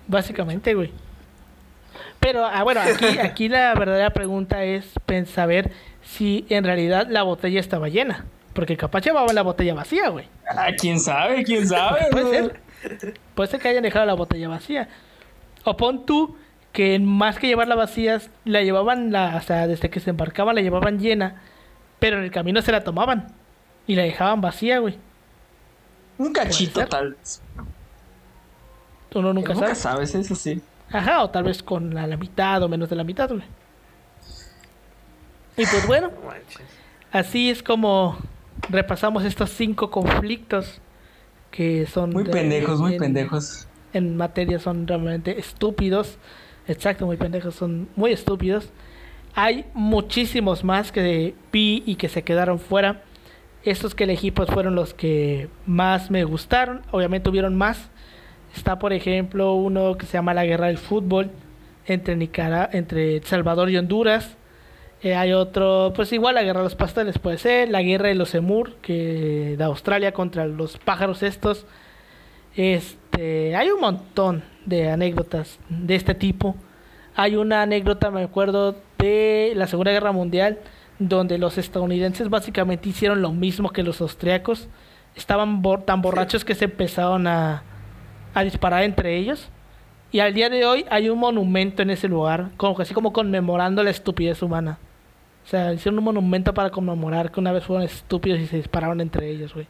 Básicamente, 0.07 0.75
güey. 0.75 0.93
Pero, 2.21 2.45
ah, 2.47 2.63
bueno, 2.63 2.81
aquí, 2.81 3.19
aquí 3.23 3.49
la 3.49 3.75
verdadera 3.75 4.11
pregunta 4.11 4.63
es 4.65 4.95
saber 5.27 5.73
si 6.03 6.47
en 6.49 6.65
realidad 6.65 7.09
la 7.11 7.25
botella 7.25 7.59
estaba 7.61 7.89
llena. 7.89 8.25
Porque 8.53 8.77
capaz 8.77 9.01
llevaba 9.01 9.33
la 9.33 9.43
botella 9.43 9.75
vacía, 9.75 10.09
güey. 10.09 10.27
Ah, 10.49 10.69
quién 10.79 11.01
sabe, 11.01 11.43
quién 11.43 11.67
sabe. 11.69 12.07
Puede 12.11 12.25
güey? 12.25 12.51
ser. 12.81 13.21
Puede 13.35 13.51
ser 13.51 13.61
que 13.61 13.69
hayan 13.69 13.83
dejado 13.83 14.07
la 14.07 14.15
botella 14.15 14.49
vacía. 14.49 14.89
O 15.65 15.77
pon 15.77 16.07
tú 16.07 16.37
que 16.73 16.99
más 16.99 17.39
que 17.39 17.47
llevarla 17.49 17.75
vacía, 17.75 18.21
la 18.45 18.63
llevaban, 18.63 19.13
la, 19.13 19.37
o 19.37 19.41
sea, 19.41 19.67
desde 19.67 19.91
que 19.91 20.01
se 20.01 20.11
embarcaban 20.11 20.55
la 20.55 20.63
llevaban 20.63 20.99
llena, 20.99 21.43
pero 22.03 22.19
en 22.19 22.25
el 22.25 22.33
camino 22.33 22.61
se 22.63 22.73
la 22.73 22.83
tomaban 22.83 23.29
y 23.87 23.95
la 23.95 24.03
dejaban 24.03 24.41
vacía, 24.41 24.81
güey. 24.81 24.99
Un 26.19 26.33
cachito 26.33 26.85
tal 26.89 27.15
vez. 27.15 27.41
Uno 29.15 29.33
nunca 29.33 29.55
Nunca 29.55 29.75
sabe. 29.77 30.09
sabes, 30.11 30.15
eso 30.17 30.35
sí. 30.35 30.61
Ajá, 30.91 31.23
o 31.23 31.31
tal 31.31 31.45
vez 31.45 31.63
con 31.63 31.95
la, 31.95 32.09
la 32.09 32.17
mitad 32.17 32.61
o 32.63 32.69
menos 32.69 32.91
de 32.91 32.97
la 32.97 33.05
mitad, 33.05 33.29
güey. 33.31 33.43
Y 35.57 35.65
pues 35.67 35.87
bueno, 35.87 36.11
No 36.11 36.31
así 37.13 37.51
es 37.51 37.63
como 37.63 38.19
repasamos 38.69 39.25
estos 39.25 39.51
cinco 39.51 39.91
conflictos 39.91 40.81
que 41.53 41.87
son 41.87 42.11
Muy 42.11 42.25
de- 42.25 42.33
pendejos, 42.33 42.81
muy 42.81 42.95
en- 42.95 42.99
pendejos. 42.99 43.69
en 43.93 44.17
materia 44.17 44.59
son 44.59 44.89
realmente 44.89 45.39
estúpidos. 45.39 46.17
Exacto, 46.67 47.07
muy 47.07 47.17
pendejos, 47.17 47.55
son 47.55 47.89
muy 47.95 48.11
estúpidos. 48.13 48.71
Hay 49.35 49.65
muchísimos 49.73 50.63
más 50.63 50.93
que 50.93 51.35
vi 51.53 51.83
y 51.87 51.97
que 51.97 52.09
se 52.09 52.23
quedaron 52.23 52.59
fuera. 52.59 53.03
Estos 53.65 53.95
que 53.95 54.05
elegí 54.05 54.31
pues 54.31 54.51
fueron 54.51 54.75
los 54.75 54.93
que 54.93 55.49
más 55.67 56.11
me 56.11 56.25
gustaron. 56.25 56.83
Obviamente 56.91 57.31
hubieron 57.31 57.57
más. 57.57 57.91
Está 58.55 58.79
por 58.79 58.93
ejemplo 58.93 59.55
uno 59.55 59.97
que 59.97 60.07
se 60.07 60.15
llama 60.15 60.35
la 60.35 60.45
guerra 60.45 60.67
del 60.67 60.79
fútbol 60.79 61.31
entre 61.87 62.17
Nicaragua, 62.17 62.69
entre 62.73 63.23
Salvador 63.23 63.71
y 63.71 63.79
Honduras. 63.79 64.37
Eh, 65.03 65.17
hay 65.17 65.33
otro, 65.33 65.93
pues 65.97 66.13
igual 66.13 66.37
la 66.37 66.43
guerra 66.43 66.61
de 66.61 66.65
los 66.65 66.77
pasteles 66.77 67.19
puede 67.19 67.39
ser, 67.39 67.69
la 67.71 67.83
guerra 67.83 68.09
de 68.09 68.15
los 68.15 68.35
emur, 68.37 68.77
que 68.77 69.57
de 69.59 69.65
Australia 69.65 70.13
contra 70.13 70.47
los 70.47 70.79
pájaros 70.79 71.23
estos. 71.23 71.67
Este, 72.55 73.57
hay 73.57 73.71
un 73.71 73.81
montón 73.81 74.45
de 74.65 74.91
anécdotas 74.91 75.59
de 75.69 75.97
este 75.97 76.15
tipo. 76.15 76.55
Hay 77.17 77.37
una 77.37 77.63
anécdota, 77.63 78.11
me 78.11 78.23
acuerdo, 78.23 78.77
de 79.03 79.53
la 79.57 79.67
Segunda 79.67 79.91
Guerra 79.91 80.13
Mundial, 80.13 80.59
donde 80.99 81.37
los 81.39 81.59
estadounidenses 81.59 82.29
básicamente 82.31 82.89
hicieron 82.89 83.21
lo 83.23 83.33
mismo 83.33 83.71
que 83.71 83.83
los 83.83 84.01
austriacos. 84.01 84.69
Estaban 85.17 85.61
bo- 85.61 85.81
tan 85.81 86.01
borrachos 86.01 86.45
que 86.45 86.55
se 86.55 86.65
empezaron 86.67 87.27
a, 87.27 87.63
a 88.35 88.43
disparar 88.45 88.83
entre 88.85 89.17
ellos. 89.19 89.51
Y 90.11 90.21
al 90.21 90.33
día 90.35 90.49
de 90.49 90.65
hoy 90.65 90.85
hay 90.91 91.09
un 91.09 91.19
monumento 91.19 91.83
en 91.83 91.91
ese 91.91 92.07
lugar, 92.09 92.51
como, 92.57 92.79
así 92.81 92.95
como 92.95 93.13
conmemorando 93.13 93.83
la 93.83 93.91
estupidez 93.91 94.43
humana. 94.43 94.79
O 95.45 95.49
sea, 95.49 95.73
hicieron 95.73 95.99
un 95.99 96.05
monumento 96.05 96.55
para 96.55 96.71
conmemorar 96.71 97.31
que 97.33 97.41
una 97.41 97.51
vez 97.51 97.65
fueron 97.65 97.85
estúpidos 97.85 98.39
y 98.41 98.47
se 98.47 98.57
dispararon 98.57 99.01
entre 99.01 99.29
ellos, 99.29 99.53
güey. 99.55 99.67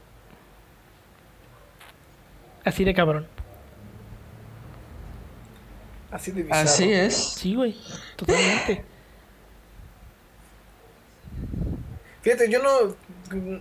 Así 2.65 2.85
de 2.85 2.93
cabrón. 2.95 3.27
Así 6.11 6.31
de 6.31 6.43
bizarro. 6.43 6.61
Así 6.69 6.93
es. 6.93 7.17
Sí, 7.17 7.55
güey. 7.55 7.75
Totalmente. 8.17 8.85
Fíjate, 12.23 12.51
yo 12.51 12.61
no, 12.63 12.97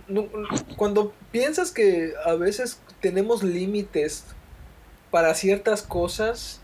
no- 0.08 0.28
Cuando 0.76 1.12
piensas 1.30 1.70
que 1.72 2.12
a 2.24 2.34
veces 2.34 2.80
tenemos 3.00 3.42
límites 3.42 4.24
para 5.10 5.34
ciertas 5.34 5.82
cosas, 5.82 6.60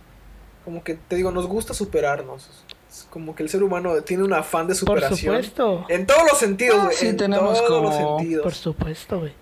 como 0.64 0.82
que 0.84 0.94
te 0.94 1.16
digo, 1.16 1.30
nos 1.32 1.46
gusta 1.46 1.74
superarnos. 1.74 2.48
Es 2.90 3.06
como 3.10 3.34
que 3.34 3.42
el 3.42 3.48
ser 3.50 3.62
humano 3.62 4.00
tiene 4.02 4.22
un 4.24 4.32
afán 4.32 4.66
de 4.66 4.74
Por 4.74 4.78
superación. 5.00 5.34
supuesto. 5.42 5.84
En 5.88 6.06
todos 6.06 6.22
los 6.30 6.38
sentidos, 6.38 6.78
Ah, 6.80 6.84
güey. 6.86 6.96
sí, 6.96 7.06
en 7.08 7.16
tenemos 7.16 7.58
todos 7.66 7.82
los 7.82 7.94
como- 7.96 8.18
sentidos. 8.18 8.42
Por 8.44 8.54
supuesto, 8.54 9.18
güey. 9.20 9.32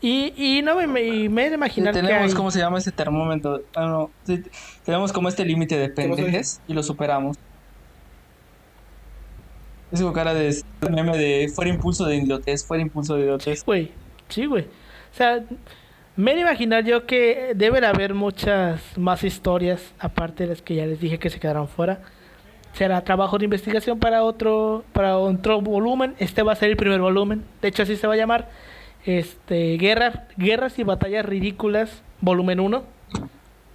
Y, 0.00 0.34
y 0.36 0.62
no 0.62 0.74
me, 0.76 0.86
me, 0.86 1.28
me 1.30 1.42
he 1.42 1.44
de 1.44 1.50
Sí, 1.50 1.54
imaginar 1.54 1.94
que 1.94 2.00
tenemos, 2.02 2.30
hay... 2.30 2.36
¿cómo 2.36 2.50
se 2.50 2.58
llama 2.58 2.76
ese 2.78 2.92
termómetro? 2.92 3.62
Ah, 3.74 3.86
no, 3.86 4.10
sí, 4.26 4.42
tenemos 4.84 5.12
como 5.12 5.28
este 5.28 5.44
límite 5.46 5.78
de 5.78 5.88
pendejes 5.88 6.60
y 6.68 6.74
lo 6.74 6.82
superamos. 6.82 7.38
Es 9.92 10.00
como 10.00 10.12
cara 10.12 10.34
de 10.34 10.54
meme 10.90 11.16
de 11.16 11.48
fuera 11.54 11.70
impulso 11.70 12.04
de 12.06 12.16
idiotez, 12.16 12.66
fuera 12.66 12.82
impulso 12.82 13.14
de 13.16 13.22
idiotez. 13.22 13.64
Güey, 13.64 13.92
sí, 14.28 14.46
güey. 14.46 14.64
O 14.64 15.16
sea, 15.16 15.44
me 16.16 16.32
he 16.32 16.40
imaginar 16.40 16.84
yo 16.84 17.06
que 17.06 17.54
deben 17.56 17.84
haber 17.84 18.14
muchas 18.14 18.80
más 18.96 19.24
historias, 19.24 19.92
aparte 19.98 20.44
de 20.44 20.50
las 20.50 20.62
que 20.62 20.76
ya 20.76 20.86
les 20.86 21.00
dije 21.00 21.18
que 21.18 21.28
se 21.28 21.40
quedaron 21.40 21.66
fuera. 21.66 22.00
será 22.72 23.02
trabajo 23.02 23.38
de 23.38 23.44
investigación 23.44 23.98
para 23.98 24.24
otro, 24.24 24.84
para 24.92 25.18
otro 25.18 25.60
volumen. 25.60 26.14
Este 26.18 26.42
va 26.42 26.52
a 26.52 26.56
ser 26.56 26.70
el 26.70 26.76
primer 26.76 27.00
volumen. 27.00 27.44
De 27.62 27.68
hecho, 27.68 27.82
así 27.82 27.96
se 27.96 28.06
va 28.06 28.14
a 28.14 28.16
llamar. 28.16 28.48
Este, 29.04 29.76
Guerra, 29.76 30.28
Guerras 30.36 30.78
y 30.78 30.84
Batallas 30.84 31.26
Ridículas, 31.26 32.02
volumen 32.20 32.60
1. 32.60 32.84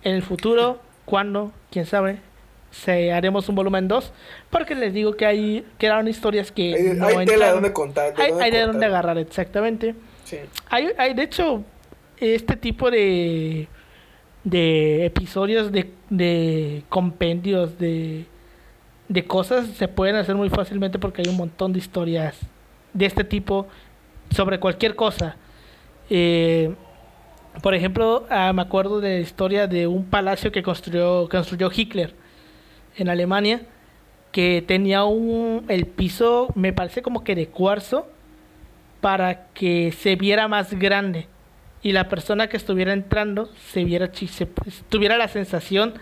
En 0.04 0.16
el 0.16 0.22
futuro, 0.22 0.80
cuando, 1.06 1.52
quién 1.72 1.86
sabe, 1.86 2.20
se 2.72 3.12
haremos 3.12 3.50
un 3.50 3.56
volumen 3.56 3.88
2. 3.88 4.12
Porque 4.50 4.76
les 4.76 4.94
digo 4.94 5.16
que 5.16 5.26
hay 5.26 5.66
quedaron 5.78 6.08
historias 6.08 6.52
que. 6.52 6.76
Hay, 6.76 6.98
no 6.98 7.08
hay 7.08 7.26
tela 7.26 7.48
de 7.48 7.52
dónde 7.54 7.74
contar. 7.74 8.14
hay, 8.18 8.32
hay 8.40 8.52
de 8.52 8.62
dónde 8.62 8.86
agarrar, 8.86 9.18
exactamente. 9.18 9.96
Sí. 10.24 10.38
Hay, 10.70 10.90
hay, 10.98 11.14
de 11.14 11.24
hecho, 11.24 11.64
este 12.18 12.56
tipo 12.56 12.92
de, 12.92 13.68
de 14.44 15.06
episodios, 15.06 15.72
de, 15.72 15.92
de 16.10 16.84
compendios, 16.90 17.78
de, 17.80 18.26
de 19.08 19.26
cosas 19.26 19.68
se 19.70 19.88
pueden 19.88 20.16
hacer 20.16 20.36
muy 20.36 20.50
fácilmente 20.50 21.00
porque 21.00 21.24
hay 21.24 21.30
un 21.30 21.38
montón 21.38 21.74
de 21.74 21.80
historias 21.80 22.38
de 22.94 23.06
este 23.06 23.24
tipo 23.24 23.68
sobre 24.36 24.60
cualquier 24.60 24.96
cosa. 24.96 25.36
Eh, 26.10 26.74
por 27.64 27.74
ejemplo, 27.74 28.26
ah, 28.30 28.54
me 28.54 28.62
acuerdo 28.62 29.02
de 29.02 29.16
la 29.16 29.20
historia 29.20 29.68
de 29.68 29.88
un 29.88 30.06
palacio 30.06 30.52
que 30.52 30.62
construyó, 30.62 31.28
construyó 31.28 31.70
Hitler 31.76 32.19
en 32.98 33.10
Alemania, 33.10 33.62
que 34.32 34.64
tenía 34.66 35.04
un, 35.04 35.66
el 35.68 35.86
piso, 35.86 36.50
me 36.56 36.74
parece 36.74 37.02
como 37.02 37.24
que 37.24 37.36
de 37.36 37.48
cuarzo, 37.48 38.08
para 39.02 39.48
que 39.54 39.92
se 39.92 40.16
viera 40.16 40.48
más 40.48 40.74
grande 40.74 41.28
y 41.82 41.92
la 41.94 42.10
persona 42.10 42.48
que 42.48 42.58
estuviera 42.58 42.94
entrando 42.94 43.50
se 43.72 43.84
viera 43.84 44.10
se, 44.14 44.46
tuviera 44.90 45.18
la 45.18 45.28
sensación 45.28 45.94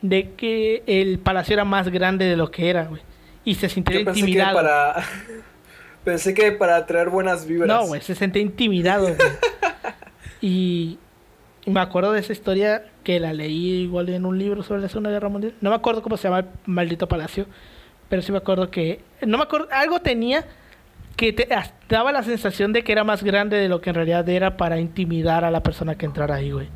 de 0.00 0.30
que 0.36 0.84
el 0.86 1.18
palacio 1.18 1.54
era 1.54 1.64
más 1.64 1.88
grande 1.88 2.24
de 2.26 2.36
lo 2.36 2.50
que 2.50 2.70
era, 2.70 2.84
güey. 2.84 3.02
Y 3.44 3.56
se 3.56 3.68
sintiera 3.68 4.00
Yo 4.00 4.04
pensé 4.04 4.20
intimidado. 4.20 4.50
Que 4.50 4.62
para... 4.62 5.04
pensé 6.04 6.34
que 6.34 6.52
para 6.52 6.86
traer 6.86 7.10
buenas 7.10 7.46
vibras. 7.46 7.68
No, 7.68 7.86
güey, 7.86 8.00
se 8.00 8.14
sentía 8.14 8.42
intimidado, 8.42 9.06
güey. 9.06 9.28
y 10.40 10.98
me 11.66 11.80
acuerdo 11.80 12.12
de 12.12 12.20
esa 12.20 12.32
historia 12.32 12.84
que 13.08 13.18
la 13.18 13.32
leí 13.32 13.84
igual 13.84 14.10
en 14.10 14.26
un 14.26 14.38
libro 14.38 14.62
sobre 14.62 14.82
la 14.82 14.88
Segunda 14.90 15.08
Guerra 15.08 15.30
Mundial. 15.30 15.54
No 15.62 15.70
me 15.70 15.76
acuerdo 15.76 16.02
cómo 16.02 16.18
se 16.18 16.24
llama 16.24 16.40
el 16.40 16.46
maldito 16.66 17.08
palacio, 17.08 17.46
pero 18.10 18.20
sí 18.20 18.32
me 18.32 18.36
acuerdo 18.36 18.70
que 18.70 19.00
no 19.26 19.38
me 19.38 19.44
acuerdo 19.44 19.66
algo 19.72 20.00
tenía 20.00 20.44
que 21.16 21.32
te 21.32 21.48
daba 21.88 22.12
la 22.12 22.22
sensación 22.22 22.74
de 22.74 22.84
que 22.84 22.92
era 22.92 23.04
más 23.04 23.22
grande 23.24 23.56
de 23.56 23.70
lo 23.70 23.80
que 23.80 23.88
en 23.88 23.96
realidad 23.96 24.28
era 24.28 24.58
para 24.58 24.78
intimidar 24.78 25.46
a 25.46 25.50
la 25.50 25.62
persona 25.62 25.94
que 25.94 26.04
entrara 26.04 26.34
ahí, 26.34 26.50
güey. 26.50 26.68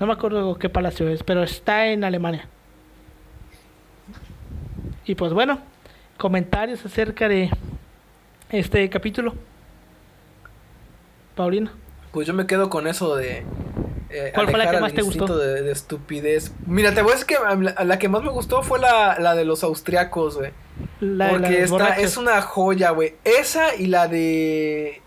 No 0.00 0.08
me 0.08 0.14
acuerdo 0.14 0.58
qué 0.58 0.68
palacio 0.68 1.08
es, 1.08 1.22
pero 1.22 1.44
está 1.44 1.86
en 1.86 2.02
Alemania. 2.02 2.48
Y 5.06 5.14
pues 5.14 5.32
bueno, 5.32 5.60
comentarios 6.18 6.84
acerca 6.84 7.28
de 7.28 7.48
este 8.50 8.90
capítulo. 8.90 9.36
Paulino. 11.36 11.70
Pues 12.10 12.26
yo 12.26 12.34
me 12.34 12.44
quedo 12.44 12.68
con 12.68 12.88
eso 12.88 13.14
de. 13.14 13.44
Eh, 14.16 14.30
¿Cuál 14.32 14.48
fue 14.48 14.58
la 14.58 14.70
que 14.70 14.78
más 14.78 14.94
te 14.94 15.02
gustó? 15.02 15.36
De, 15.36 15.62
de, 15.62 15.72
estupidez. 15.72 16.52
Mira, 16.66 16.94
te 16.94 17.02
voy 17.02 17.10
a 17.10 17.14
decir 17.14 17.26
que 17.26 17.34
la, 17.34 17.84
la 17.84 17.98
que 17.98 18.08
más 18.08 18.22
me 18.22 18.30
gustó 18.30 18.62
fue 18.62 18.78
la, 18.78 19.18
la 19.18 19.34
de 19.34 19.44
los 19.44 19.64
austriacos, 19.64 20.36
güey. 20.36 20.52
La, 21.00 21.30
Porque 21.30 21.50
la 21.50 21.58
esta 21.58 21.88
es 21.96 22.16
una 22.16 22.40
joya, 22.40 22.90
güey. 22.90 23.14
Esa 23.24 23.74
y 23.74 23.86
la 23.86 24.06
de. 24.06 25.02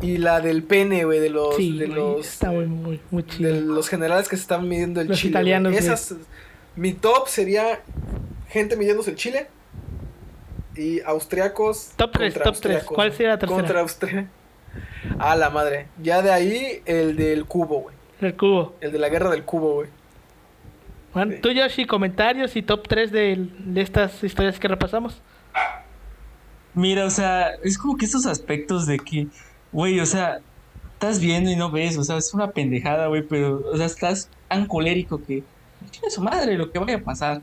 Y 0.00 0.16
la 0.16 0.40
del 0.40 0.62
pene, 0.62 1.04
güey, 1.04 1.20
de 1.20 1.28
los. 1.28 1.54
Sí, 1.56 1.76
de 1.76 1.86
los 1.86 2.26
está 2.26 2.50
muy, 2.50 2.64
muy, 2.64 3.00
muy 3.10 3.26
chido. 3.26 3.52
De 3.52 3.60
los 3.60 3.90
generales 3.90 4.26
que 4.26 4.36
se 4.36 4.42
están 4.42 4.66
midiendo 4.66 5.02
el 5.02 5.08
Los 5.08 5.18
chile. 5.18 5.30
italianos. 5.30 5.74
Esas. 5.74 6.14
Mi 6.74 6.94
top 6.94 7.28
sería 7.28 7.82
gente 8.48 8.74
midiéndose 8.76 9.10
el 9.10 9.16
chile. 9.16 9.48
Y 10.76 11.00
austriacos. 11.02 11.90
Top 11.96 12.10
3, 12.12 12.32
contra 12.32 12.44
top 12.44 12.60
3. 12.60 12.76
austriacos, 12.76 12.94
¿Cuál 12.96 13.12
sería 13.12 13.28
la 13.28 13.38
tercera? 13.38 13.60
Contra 13.60 13.80
Austria. 13.80 14.28
A 15.18 15.36
la 15.36 15.50
madre. 15.50 15.88
Ya 16.02 16.22
de 16.22 16.32
ahí 16.32 16.82
el 16.86 17.16
del 17.16 17.44
cubo, 17.44 17.82
güey. 17.82 18.03
El 18.24 18.36
cubo. 18.36 18.74
El 18.80 18.92
de 18.92 18.98
la 18.98 19.08
guerra 19.08 19.30
del 19.30 19.44
cubo, 19.44 19.74
güey. 19.74 19.88
Bueno, 21.12 21.32
Sí. 21.32 21.38
tú, 21.40 21.50
Yoshi, 21.50 21.84
comentarios 21.86 22.56
y 22.56 22.62
top 22.62 22.88
3 22.88 23.12
de, 23.12 23.48
de 23.58 23.80
estas 23.80 24.22
historias 24.24 24.58
que 24.58 24.66
repasamos. 24.68 25.20
Mira, 26.74 27.04
o 27.06 27.10
sea, 27.10 27.50
es 27.62 27.78
como 27.78 27.96
que 27.96 28.04
estos 28.04 28.26
aspectos 28.26 28.86
de 28.86 28.98
que, 28.98 29.28
güey, 29.70 30.00
o 30.00 30.06
sea, 30.06 30.40
estás 30.94 31.20
viendo 31.20 31.50
y 31.50 31.56
no 31.56 31.70
ves, 31.70 31.96
o 31.98 32.02
sea, 32.04 32.16
es 32.16 32.34
una 32.34 32.50
pendejada, 32.50 33.06
güey, 33.06 33.22
pero, 33.22 33.62
o 33.72 33.76
sea, 33.76 33.86
estás 33.86 34.28
tan 34.48 34.66
colérico 34.66 35.22
que, 35.22 35.44
chingue 35.90 36.10
su 36.10 36.20
madre, 36.22 36.56
lo 36.58 36.72
que 36.72 36.78
vaya 36.80 36.96
a 36.96 37.00
pasar. 37.00 37.42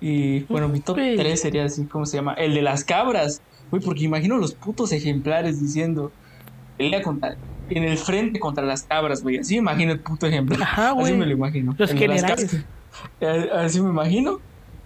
Y 0.00 0.40
bueno, 0.44 0.68
mi 0.68 0.80
top 0.80 0.96
Güey. 0.96 1.16
3 1.16 1.40
sería 1.40 1.64
así, 1.64 1.84
¿cómo 1.84 2.04
se 2.06 2.16
llama? 2.16 2.34
El 2.34 2.52
de 2.54 2.62
las 2.62 2.82
cabras, 2.84 3.42
güey, 3.70 3.80
porque 3.82 4.02
imagino 4.04 4.38
los 4.38 4.54
putos 4.54 4.90
ejemplares 4.90 5.60
diciendo, 5.60 6.10
pelea 6.76 7.00
contra, 7.02 7.36
en 7.70 7.84
el 7.84 7.98
frente 7.98 8.38
contra 8.38 8.64
las 8.64 8.82
cabras, 8.84 9.22
güey, 9.22 9.38
así 9.38 9.54
me 9.54 9.60
imagino 9.60 9.92
el 9.92 10.00
puto. 10.00 10.26
Ajá, 10.60 10.92
güey. 10.92 11.06
Así 11.06 11.14
me 11.14 11.26
lo 11.26 11.32
imagino. 11.32 11.74
Los 11.76 11.90
El 11.90 11.98
generales. 11.98 12.64
Así 13.52 13.80
me 13.80 13.90
imagino. 13.90 14.40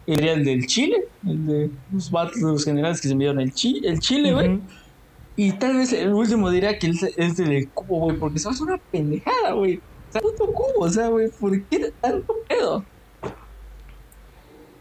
Sería 0.07 0.33
el 0.33 0.45
del 0.45 0.67
Chile, 0.67 1.05
el 1.27 1.47
de 1.47 1.71
los 1.93 2.11
vatos 2.11 2.37
de 2.37 2.47
los 2.47 2.65
generales 2.65 3.01
que 3.01 3.09
se 3.09 3.15
midieron 3.15 3.41
el, 3.41 3.53
chi, 3.53 3.83
el 3.85 4.01
Chile, 4.01 4.33
güey. 4.33 4.59
Y 5.37 5.53
tal 5.53 5.77
vez 5.77 5.93
el 5.93 6.15
último 6.15 6.51
diría 6.51 6.79
que 6.79 6.89
es, 6.89 7.03
es 7.03 7.37
del 7.37 7.69
cubo, 7.69 8.01
güey, 8.01 8.17
porque 8.17 8.39
eso 8.39 8.51
es 8.51 8.61
una 8.61 8.79
pendejada, 8.79 9.53
güey. 9.53 9.77
O 9.77 10.13
sea, 10.13 10.23
puto 10.23 10.47
cubo, 10.47 10.81
o 10.81 10.89
sea, 10.89 11.09
güey, 11.09 11.29
¿por 11.29 11.63
qué 11.65 11.93
tanto 12.01 12.35
pedo? 12.49 12.85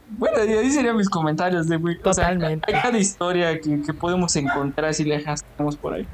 Bueno, 0.10 0.46
y 0.46 0.54
ahí 0.54 0.72
serían 0.72 0.96
mis 0.96 1.10
comentarios 1.10 1.68
de, 1.68 1.76
güey. 1.76 1.98
O 2.02 2.14
sea, 2.14 2.30
Totalmente. 2.30 2.74
hay 2.74 2.82
cada 2.82 2.98
historia 2.98 3.60
que, 3.60 3.82
que 3.82 3.94
podemos 3.94 4.34
encontrar 4.38 4.94
si 4.94 5.04
le 5.04 5.18
dejamos 5.18 5.76
por 5.76 5.94
ahí. 5.94 6.08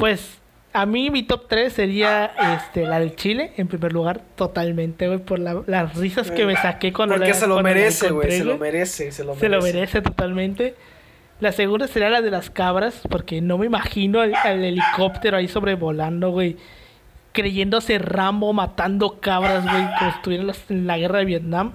Pues 0.00 0.38
a 0.72 0.86
mí 0.86 1.10
mi 1.10 1.22
top 1.22 1.46
3 1.48 1.72
sería 1.72 2.26
este, 2.56 2.86
la 2.86 2.98
del 3.00 3.14
Chile, 3.16 3.52
en 3.56 3.68
primer 3.68 3.92
lugar, 3.92 4.20
totalmente, 4.36 5.06
güey, 5.06 5.18
por 5.18 5.38
la- 5.38 5.62
las 5.66 5.96
risas 5.96 6.30
que 6.30 6.44
me 6.46 6.56
saqué 6.56 6.92
cuando 6.92 7.14
Porque 7.16 7.28
la- 7.30 7.34
se 7.34 7.46
lo 7.46 7.60
merece, 7.62 8.10
güey. 8.10 8.30
Se 8.32 8.44
lo 8.44 8.56
merece, 8.58 9.12
se 9.12 9.22
lo 9.24 9.34
merece. 9.34 9.40
Se 9.46 9.48
lo 9.48 9.62
merece 9.62 10.02
totalmente. 10.02 10.74
La 11.40 11.52
segunda 11.52 11.86
sería 11.88 12.10
la 12.10 12.20
de 12.22 12.30
las 12.30 12.50
cabras, 12.50 13.00
porque 13.08 13.40
no 13.40 13.56
me 13.58 13.66
imagino 13.66 14.20
al, 14.20 14.34
al 14.34 14.62
helicóptero 14.64 15.36
ahí 15.38 15.48
sobrevolando, 15.48 16.30
güey. 16.30 16.56
Creyéndose 17.32 17.98
Rambo 17.98 18.52
matando 18.52 19.20
cabras, 19.20 19.62
güey, 19.64 19.84
como 20.24 20.36
en 20.36 20.46
la- 20.48 20.54
en 20.68 20.86
la 20.86 20.98
guerra 20.98 21.18
de 21.20 21.24
Vietnam. 21.24 21.72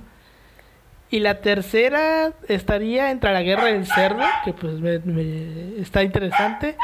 Y 1.09 1.19
la 1.19 1.35
tercera 1.41 2.33
estaría 2.47 3.09
entre 3.11 3.31
la 3.33 3.41
guerra 3.41 3.65
del 3.65 3.85
cerdo, 3.85 4.23
que 4.43 4.53
pues 4.53 4.73
me- 4.79 4.99
me- 4.99 5.79
está 5.81 6.03
interesante. 6.03 6.75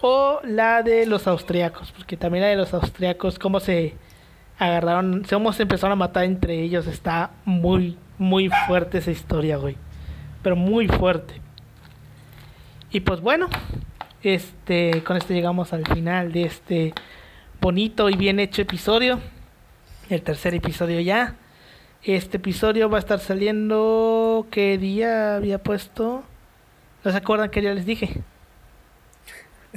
O 0.00 0.40
la 0.44 0.82
de 0.82 1.06
los 1.06 1.26
austriacos, 1.26 1.92
porque 1.92 2.16
también 2.16 2.42
la 2.42 2.50
de 2.50 2.56
los 2.56 2.72
austriacos, 2.72 3.38
cómo 3.38 3.58
se 3.58 3.94
agarraron, 4.58 5.24
cómo 5.28 5.52
se 5.52 5.62
empezaron 5.62 5.92
a 5.92 5.96
matar 5.96 6.24
entre 6.24 6.62
ellos, 6.62 6.86
está 6.86 7.30
muy, 7.44 7.96
muy 8.18 8.50
fuerte 8.66 8.98
esa 8.98 9.10
historia, 9.10 9.56
güey. 9.56 9.76
Pero 10.42 10.56
muy 10.56 10.86
fuerte. 10.86 11.40
Y 12.90 13.00
pues 13.00 13.20
bueno, 13.20 13.48
este, 14.22 15.02
con 15.04 15.16
esto 15.16 15.34
llegamos 15.34 15.72
al 15.72 15.86
final 15.86 16.32
de 16.32 16.42
este 16.44 16.94
bonito 17.60 18.08
y 18.08 18.16
bien 18.16 18.40
hecho 18.40 18.62
episodio. 18.62 19.20
El 20.08 20.22
tercer 20.22 20.54
episodio 20.54 21.00
ya. 21.00 21.36
Este 22.02 22.38
episodio 22.38 22.88
va 22.88 22.98
a 22.98 23.00
estar 23.00 23.18
saliendo. 23.18 24.46
¿Qué 24.50 24.78
día 24.78 25.36
había 25.36 25.62
puesto? 25.62 26.22
¿No 27.04 27.10
se 27.10 27.16
acuerdan 27.16 27.50
que 27.50 27.62
ya 27.62 27.74
les 27.74 27.84
dije? 27.84 28.22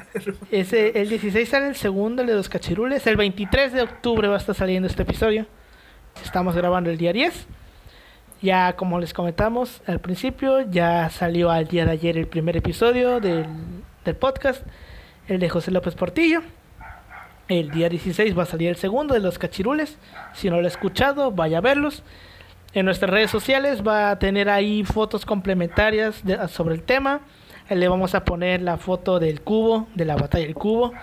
Ese, 0.52 1.02
el 1.02 1.10
16 1.10 1.48
sale 1.48 1.68
el 1.68 1.76
segundo, 1.76 2.24
de 2.24 2.34
los 2.34 2.50
cachirules. 2.50 3.06
El 3.08 3.18
23 3.18 3.74
de 3.74 3.82
octubre 3.82 4.28
va 4.28 4.36
a 4.36 4.38
estar 4.38 4.56
saliendo 4.56 4.88
este 4.88 5.04
episodio. 5.04 5.46
Estamos 6.24 6.56
grabando 6.56 6.90
el 6.90 6.98
día 6.98 7.14
10. 7.14 7.48
Ya 8.42 8.74
como 8.76 9.00
les 9.00 9.14
comentamos 9.14 9.82
al 9.86 10.00
principio, 10.00 10.62
ya 10.62 11.10
salió 11.10 11.52
al 11.52 11.68
día 11.68 11.86
de 11.86 11.92
ayer 11.92 12.18
el 12.18 12.28
primer 12.28 12.58
episodio 12.58 13.20
del, 13.20 13.46
del 14.04 14.16
podcast, 14.16 14.66
el 15.28 15.40
de 15.40 15.50
José 15.50 15.72
López 15.72 15.94
Portillo. 15.94 16.42
El 17.48 17.70
día 17.70 17.90
16 17.90 18.38
va 18.38 18.44
a 18.44 18.46
salir 18.46 18.70
el 18.70 18.78
segundo 18.78 19.14
de 19.14 19.20
los 19.20 19.38
cachirules. 19.38 19.98
Si 20.34 20.50
no 20.50 20.60
lo 20.60 20.66
ha 20.66 20.68
escuchado, 20.68 21.32
vaya 21.32 21.60
a 21.60 21.62
verlos. 21.62 22.04
En 22.74 22.86
nuestras 22.86 23.12
redes 23.12 23.30
sociales 23.30 23.86
va 23.86 24.12
a 24.12 24.20
tener 24.20 24.50
ahí 24.50 24.84
fotos 24.86 25.26
complementarias 25.26 26.24
sobre 26.48 26.76
el 26.76 26.84
tema. 26.84 27.22
Le 27.76 27.88
vamos 27.88 28.14
a 28.16 28.24
poner 28.26 28.62
la 28.62 28.78
foto 28.78 29.20
del 29.20 29.42
cubo, 29.42 29.88
de 29.96 30.06
la 30.06 30.16
batalla 30.16 30.46
del 30.46 30.56
cubo. 30.56 30.94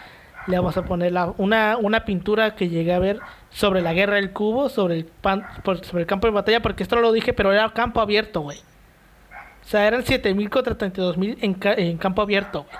Le 0.46 0.56
vamos 0.56 0.76
a 0.76 0.84
poner 0.84 1.12
la- 1.12 1.32
una, 1.38 1.76
una 1.78 2.04
pintura 2.04 2.54
que 2.54 2.68
llegué 2.68 2.92
a 2.94 2.98
ver 2.98 3.20
sobre 3.50 3.80
la 3.82 3.92
guerra 3.92 4.16
del 4.16 4.32
cubo, 4.32 4.68
sobre 4.68 4.96
el, 4.96 5.04
pan- 5.04 5.46
por- 5.64 5.84
sobre 5.84 6.02
el 6.02 6.06
campo 6.06 6.26
de 6.26 6.32
batalla, 6.32 6.60
porque 6.62 6.82
esto 6.82 6.96
no 6.96 7.02
lo 7.02 7.12
dije, 7.12 7.32
pero 7.32 7.52
era 7.52 7.68
campo 7.72 8.00
abierto, 8.00 8.40
güey. 8.42 8.58
O 8.58 9.66
sea, 9.70 9.86
eran 9.86 10.04
7000 10.04 10.48
contra 10.48 10.76
32000 10.76 11.38
en, 11.42 11.54
ca- 11.54 11.74
en 11.74 11.98
campo 11.98 12.22
abierto, 12.22 12.64
güey. 12.64 12.76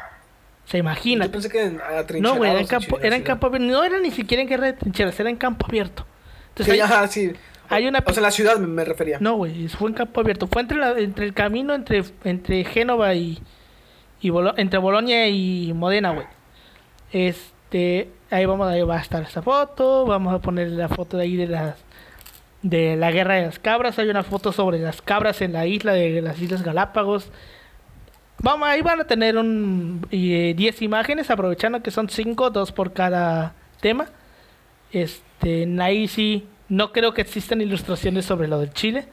Se 0.65 0.79
imagina. 0.79 1.25
Yo 1.27 1.33
pensé 1.33 1.49
que 1.51 1.63
en- 1.63 1.81
atrincherados 1.81 2.23
No, 2.23 2.37
güey, 2.37 2.51
era 2.51 2.61
en 2.61 2.67
campo, 2.67 2.97
Chile, 2.97 3.07
era 3.07 3.17
en 3.17 3.23
sí. 3.23 3.27
campo 3.27 3.47
abierto. 3.47 3.67
No 3.73 3.85
era 3.85 3.99
ni 4.01 4.11
siquiera 4.11 4.43
en 4.43 4.49
guerra 4.49 4.67
de 4.67 4.73
trincheras, 4.75 5.19
era 5.21 5.31
en 5.31 5.37
campo 5.37 5.67
abierto. 5.67 6.07
Entonces, 6.51 6.75
Sí, 6.75 6.81
ahí- 6.81 6.81
ajá, 6.81 7.07
sí. 7.09 7.33
Hay 7.71 7.87
una... 7.87 8.03
O 8.07 8.13
sea, 8.15 8.23
la 8.23 8.31
ciudad 8.31 8.57
me, 8.59 8.85
refería. 8.85 9.19
No, 9.21 9.37
güey, 9.37 9.69
fue 9.69 9.91
en 9.91 9.95
campo 9.95 10.21
abierto. 10.21 10.47
Fue 10.47 10.63
entre, 10.63 10.79
la, 10.79 10.99
entre 10.99 11.27
el 11.27 11.35
camino 11.35 11.75
entre, 11.75 12.03
entre 12.25 12.65
Génova 12.65 13.15
y... 13.15 13.39
y 14.21 14.33
entre 14.57 14.79
Bolonia 14.79 15.29
y 15.29 15.73
Modena, 15.75 16.13
güey. 16.13 16.27
Este... 17.13 18.11
Ahí 18.31 18.45
vamos, 18.45 18.69
ahí 18.69 18.83
va 18.83 18.97
a 18.97 19.01
estar 19.01 19.23
esa 19.23 19.43
foto. 19.43 20.05
Vamos 20.05 20.35
a 20.35 20.41
poner 20.41 20.69
la 20.69 20.89
foto 20.89 21.17
de 21.17 21.25
ahí 21.25 21.37
de 21.37 21.47
las... 21.47 21.77
De 22.63 22.97
la 22.97 23.13
guerra 23.13 23.37
de 23.37 23.47
las 23.47 23.59
cabras. 23.59 23.99
Hay 23.99 24.09
una 24.09 24.23
foto 24.23 24.53
sobre 24.53 24.79
las 24.79 25.01
cabras 25.01 25.41
en 25.43 25.53
la 25.53 25.67
isla 25.67 25.93
de 25.93 26.21
las 26.21 26.41
Islas 26.41 26.63
Galápagos. 26.63 27.31
Vamos, 28.41 28.69
ahí 28.69 28.83
van 28.83 29.01
a 29.01 29.05
tener 29.05 29.37
un 29.37 30.07
10 30.11 30.13
eh, 30.13 30.85
imágenes, 30.85 31.29
aprovechando 31.31 31.83
que 31.83 31.91
son 31.91 32.09
5, 32.09 32.51
2 32.51 32.73
por 32.73 32.93
cada 32.93 33.55
tema. 33.81 34.07
Este, 34.93 35.69
ahí 35.81 36.07
sí, 36.07 36.47
no 36.69 36.93
creo 36.93 37.15
que 37.15 37.21
existan 37.21 37.61
ilustraciones 37.61 38.25
sobre 38.25 38.47
lo 38.47 38.61
del 38.61 38.73
Chile. 38.73 39.07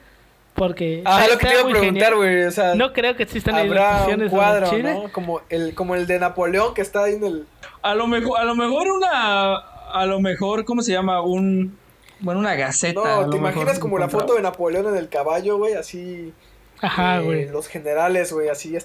Porque. 0.56 1.02
Ah, 1.06 1.27
lo 1.30 1.38
que 1.38 1.48
te 1.48 1.53
iba 1.53 1.61
a 1.61 1.69
preguntar, 1.69 2.15
güey. 2.15 2.44
O 2.44 2.52
sea, 2.52 2.76
no 2.76 2.94
creo 2.94 3.15
que 3.15 3.23
existan 3.23 3.56
sobre 3.56 3.80
el 4.14 4.69
Chile. 4.69 4.94
¿no? 4.94 5.11
Como 5.11 5.41
el, 5.49 5.76
como 5.76 5.95
el 5.95 6.07
de 6.07 6.19
Napoleón 6.19 6.73
que 6.73 6.82
está 6.82 7.03
ahí 7.03 7.15
en 7.15 7.23
el. 7.23 7.48
A 7.82 7.94
lo 7.94 8.07
mejor, 8.07 8.40
a 8.40 8.45
lo 8.45 8.56
mejor 8.56 8.88
una. 8.88 9.56
A 9.56 10.06
lo 10.06 10.19
mejor, 10.19 10.65
¿cómo 10.65 10.82
se 10.82 10.94
llama? 10.94 11.22
Un. 11.22 11.77
Bueno, 12.22 12.40
una 12.40 12.56
gaceta. 12.56 13.22
No, 13.22 13.30
¿te 13.30 13.38
imaginas 13.38 13.80
como 13.80 13.99
la 13.99 14.07
foto 14.07 14.36
de 14.36 14.41
Napoleón 14.41 14.88
en 14.88 14.95
el 14.95 15.10
caballo, 15.10 15.57
güey? 15.57 15.73
Así. 15.73 16.34
Ajá, 16.82 17.19
güey. 17.19 17.44
Eh, 17.44 17.49
los 17.52 17.68
generales, 17.68 18.32
güey, 18.32 18.49
así 18.49 18.77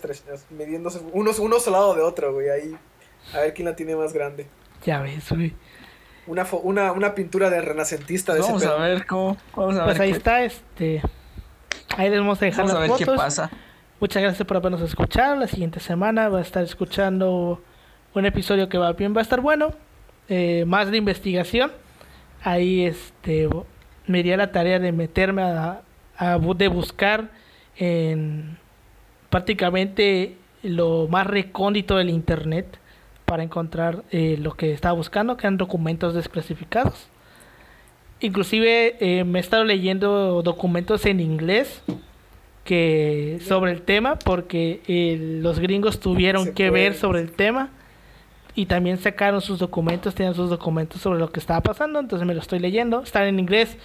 midiéndose 0.50 1.00
unos, 1.12 1.38
unos 1.38 1.66
al 1.66 1.72
lado 1.72 1.94
de 1.94 2.02
otro, 2.02 2.32
güey, 2.32 2.48
ahí. 2.48 2.76
A 3.34 3.40
ver 3.40 3.54
quién 3.54 3.66
la 3.66 3.76
tiene 3.76 3.94
más 3.94 4.12
grande. 4.12 4.46
Ya 4.84 5.00
ves, 5.00 5.30
güey. 5.30 5.54
Una, 6.26 6.46
una, 6.62 6.92
una 6.92 7.14
pintura 7.14 7.50
de 7.50 7.60
renacentista 7.60 8.34
de 8.34 8.40
Vamos 8.40 8.64
a 8.64 8.74
ver 8.76 9.06
cómo. 9.06 9.36
Vamos 9.54 9.78
a 9.78 9.84
pues 9.84 10.00
ahí 10.00 10.10
está, 10.10 10.44
este. 10.44 11.02
Ahí 11.96 12.08
les 12.10 12.20
vamos 12.20 12.40
a 12.40 12.44
dejar 12.44 12.66
vamos 12.66 12.72
las 12.72 12.76
a 12.78 12.80
ver 12.80 12.90
fotos. 12.90 13.14
qué 13.14 13.16
pasa. 13.16 13.50
Muchas 14.00 14.22
gracias 14.22 14.46
por 14.46 14.56
habernos 14.56 14.80
escuchado. 14.80 15.36
La 15.36 15.46
siguiente 15.46 15.80
semana 15.80 16.28
va 16.28 16.38
a 16.38 16.42
estar 16.42 16.62
escuchando 16.62 17.60
un 18.14 18.26
episodio 18.26 18.68
que 18.68 18.78
va 18.78 18.92
bien, 18.92 19.14
va 19.14 19.20
a 19.20 19.22
estar 19.22 19.40
bueno. 19.40 19.72
Eh, 20.28 20.64
más 20.66 20.90
de 20.90 20.96
investigación. 20.96 21.72
Ahí 22.42 22.84
este 22.84 23.48
me 24.06 24.22
di 24.22 24.34
la 24.34 24.50
tarea 24.52 24.78
de 24.78 24.92
meterme 24.92 25.42
a, 25.42 25.82
a 26.16 26.38
de 26.38 26.68
buscar 26.68 27.30
en 27.76 28.56
prácticamente 29.28 30.36
lo 30.62 31.08
más 31.08 31.26
recóndito 31.26 31.96
del 31.96 32.10
internet 32.10 32.78
para 33.24 33.42
encontrar 33.42 34.02
eh, 34.10 34.36
lo 34.40 34.52
que 34.54 34.72
estaba 34.72 34.94
buscando, 34.94 35.36
que 35.36 35.46
eran 35.46 35.56
documentos 35.56 36.14
desclasificados. 36.14 37.06
Inclusive 38.20 38.96
eh, 39.00 39.24
me 39.24 39.38
he 39.38 39.42
estado 39.42 39.64
leyendo 39.64 40.42
documentos 40.42 41.06
en 41.06 41.20
inglés 41.20 41.82
que 42.64 43.38
sobre 43.46 43.72
el 43.72 43.82
tema 43.82 44.18
porque 44.18 44.82
eh, 44.86 45.18
los 45.40 45.58
gringos 45.58 46.00
tuvieron 46.00 46.52
que 46.52 46.70
ver 46.70 46.94
sobre 46.94 47.20
el 47.20 47.32
tema 47.32 47.70
y 48.54 48.66
también 48.66 48.98
sacaron 48.98 49.40
sus 49.40 49.58
documentos, 49.58 50.14
tenían 50.14 50.34
sus 50.34 50.50
documentos 50.50 51.00
sobre 51.00 51.18
lo 51.18 51.32
que 51.32 51.40
estaba 51.40 51.60
pasando, 51.62 51.98
entonces 51.98 52.26
me 52.26 52.34
lo 52.34 52.40
estoy 52.40 52.58
leyendo, 52.58 53.02
están 53.02 53.24
en 53.24 53.38
inglés. 53.38 53.76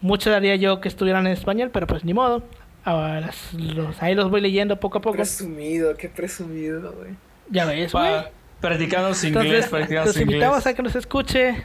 Mucho 0.00 0.30
daría 0.30 0.54
yo 0.56 0.80
que 0.80 0.88
estuvieran 0.88 1.26
en 1.26 1.32
español, 1.32 1.70
pero 1.72 1.86
pues 1.86 2.04
ni 2.04 2.14
modo. 2.14 2.42
Ahora, 2.84 3.32
los, 3.52 4.02
ahí 4.02 4.14
los 4.14 4.30
voy 4.30 4.40
leyendo 4.40 4.78
poco 4.78 4.98
a 4.98 5.00
poco. 5.00 5.16
Presumido, 5.16 5.96
qué 5.96 6.08
presumido, 6.08 6.92
güey. 6.92 7.14
Ya 7.50 7.64
ves, 7.64 7.92
güey. 7.92 8.22
Practicando 8.60 9.10
inglés, 9.26 9.66
practicando 9.68 10.06
Los 10.06 10.20
invitamos 10.20 10.66
a 10.66 10.74
que 10.74 10.82
nos 10.82 10.94
escuche. 10.94 11.64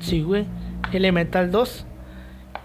Sí, 0.00 0.22
güey. 0.22 0.44
Elemental 0.92 1.50
2. 1.50 1.86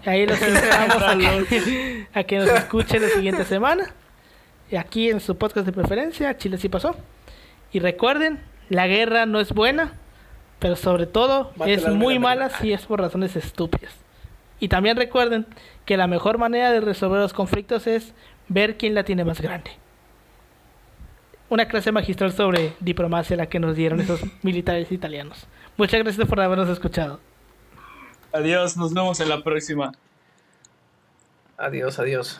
Ahí 0.04 0.26
los 0.26 0.40
invitamos 0.40 1.02
a 1.02 1.16
que, 1.48 2.06
a 2.12 2.22
que 2.24 2.38
nos 2.38 2.48
escuche 2.50 3.00
la 3.00 3.08
siguiente 3.08 3.44
semana. 3.44 3.92
Y 4.70 4.76
aquí 4.76 5.10
en 5.10 5.20
su 5.20 5.36
podcast 5.36 5.66
de 5.66 5.72
preferencia, 5.72 6.36
Chile 6.36 6.58
sí 6.58 6.68
pasó. 6.68 6.96
Y 7.72 7.80
recuerden, 7.80 8.40
la 8.68 8.86
guerra 8.86 9.26
no 9.26 9.40
es 9.40 9.52
buena, 9.52 9.92
pero 10.58 10.76
sobre 10.76 11.06
todo 11.06 11.52
es 11.66 11.88
muy 11.88 12.18
mala 12.18 12.50
si 12.50 12.72
es 12.72 12.86
por 12.86 13.00
razones 13.00 13.36
estúpidas. 13.36 13.92
Y 14.58 14.68
también 14.68 14.96
recuerden 14.96 15.46
que 15.84 15.96
la 15.96 16.06
mejor 16.06 16.38
manera 16.38 16.72
de 16.72 16.80
resolver 16.80 17.20
los 17.20 17.32
conflictos 17.32 17.86
es 17.86 18.14
ver 18.48 18.76
quién 18.76 18.94
la 18.94 19.04
tiene 19.04 19.24
más 19.24 19.40
grande. 19.40 19.70
Una 21.48 21.66
clase 21.66 21.92
magistral 21.92 22.32
sobre 22.32 22.72
diplomacia 22.80 23.36
la 23.36 23.46
que 23.46 23.60
nos 23.60 23.76
dieron 23.76 24.00
esos 24.00 24.20
militares 24.42 24.90
italianos. 24.90 25.46
Muchas 25.76 26.02
gracias 26.02 26.26
por 26.26 26.40
habernos 26.40 26.68
escuchado. 26.68 27.20
Adiós, 28.36 28.76
nos 28.76 28.92
vemos 28.92 29.18
en 29.20 29.30
la 29.30 29.42
próxima. 29.42 29.92
Adiós, 31.56 31.98
adiós. 31.98 32.38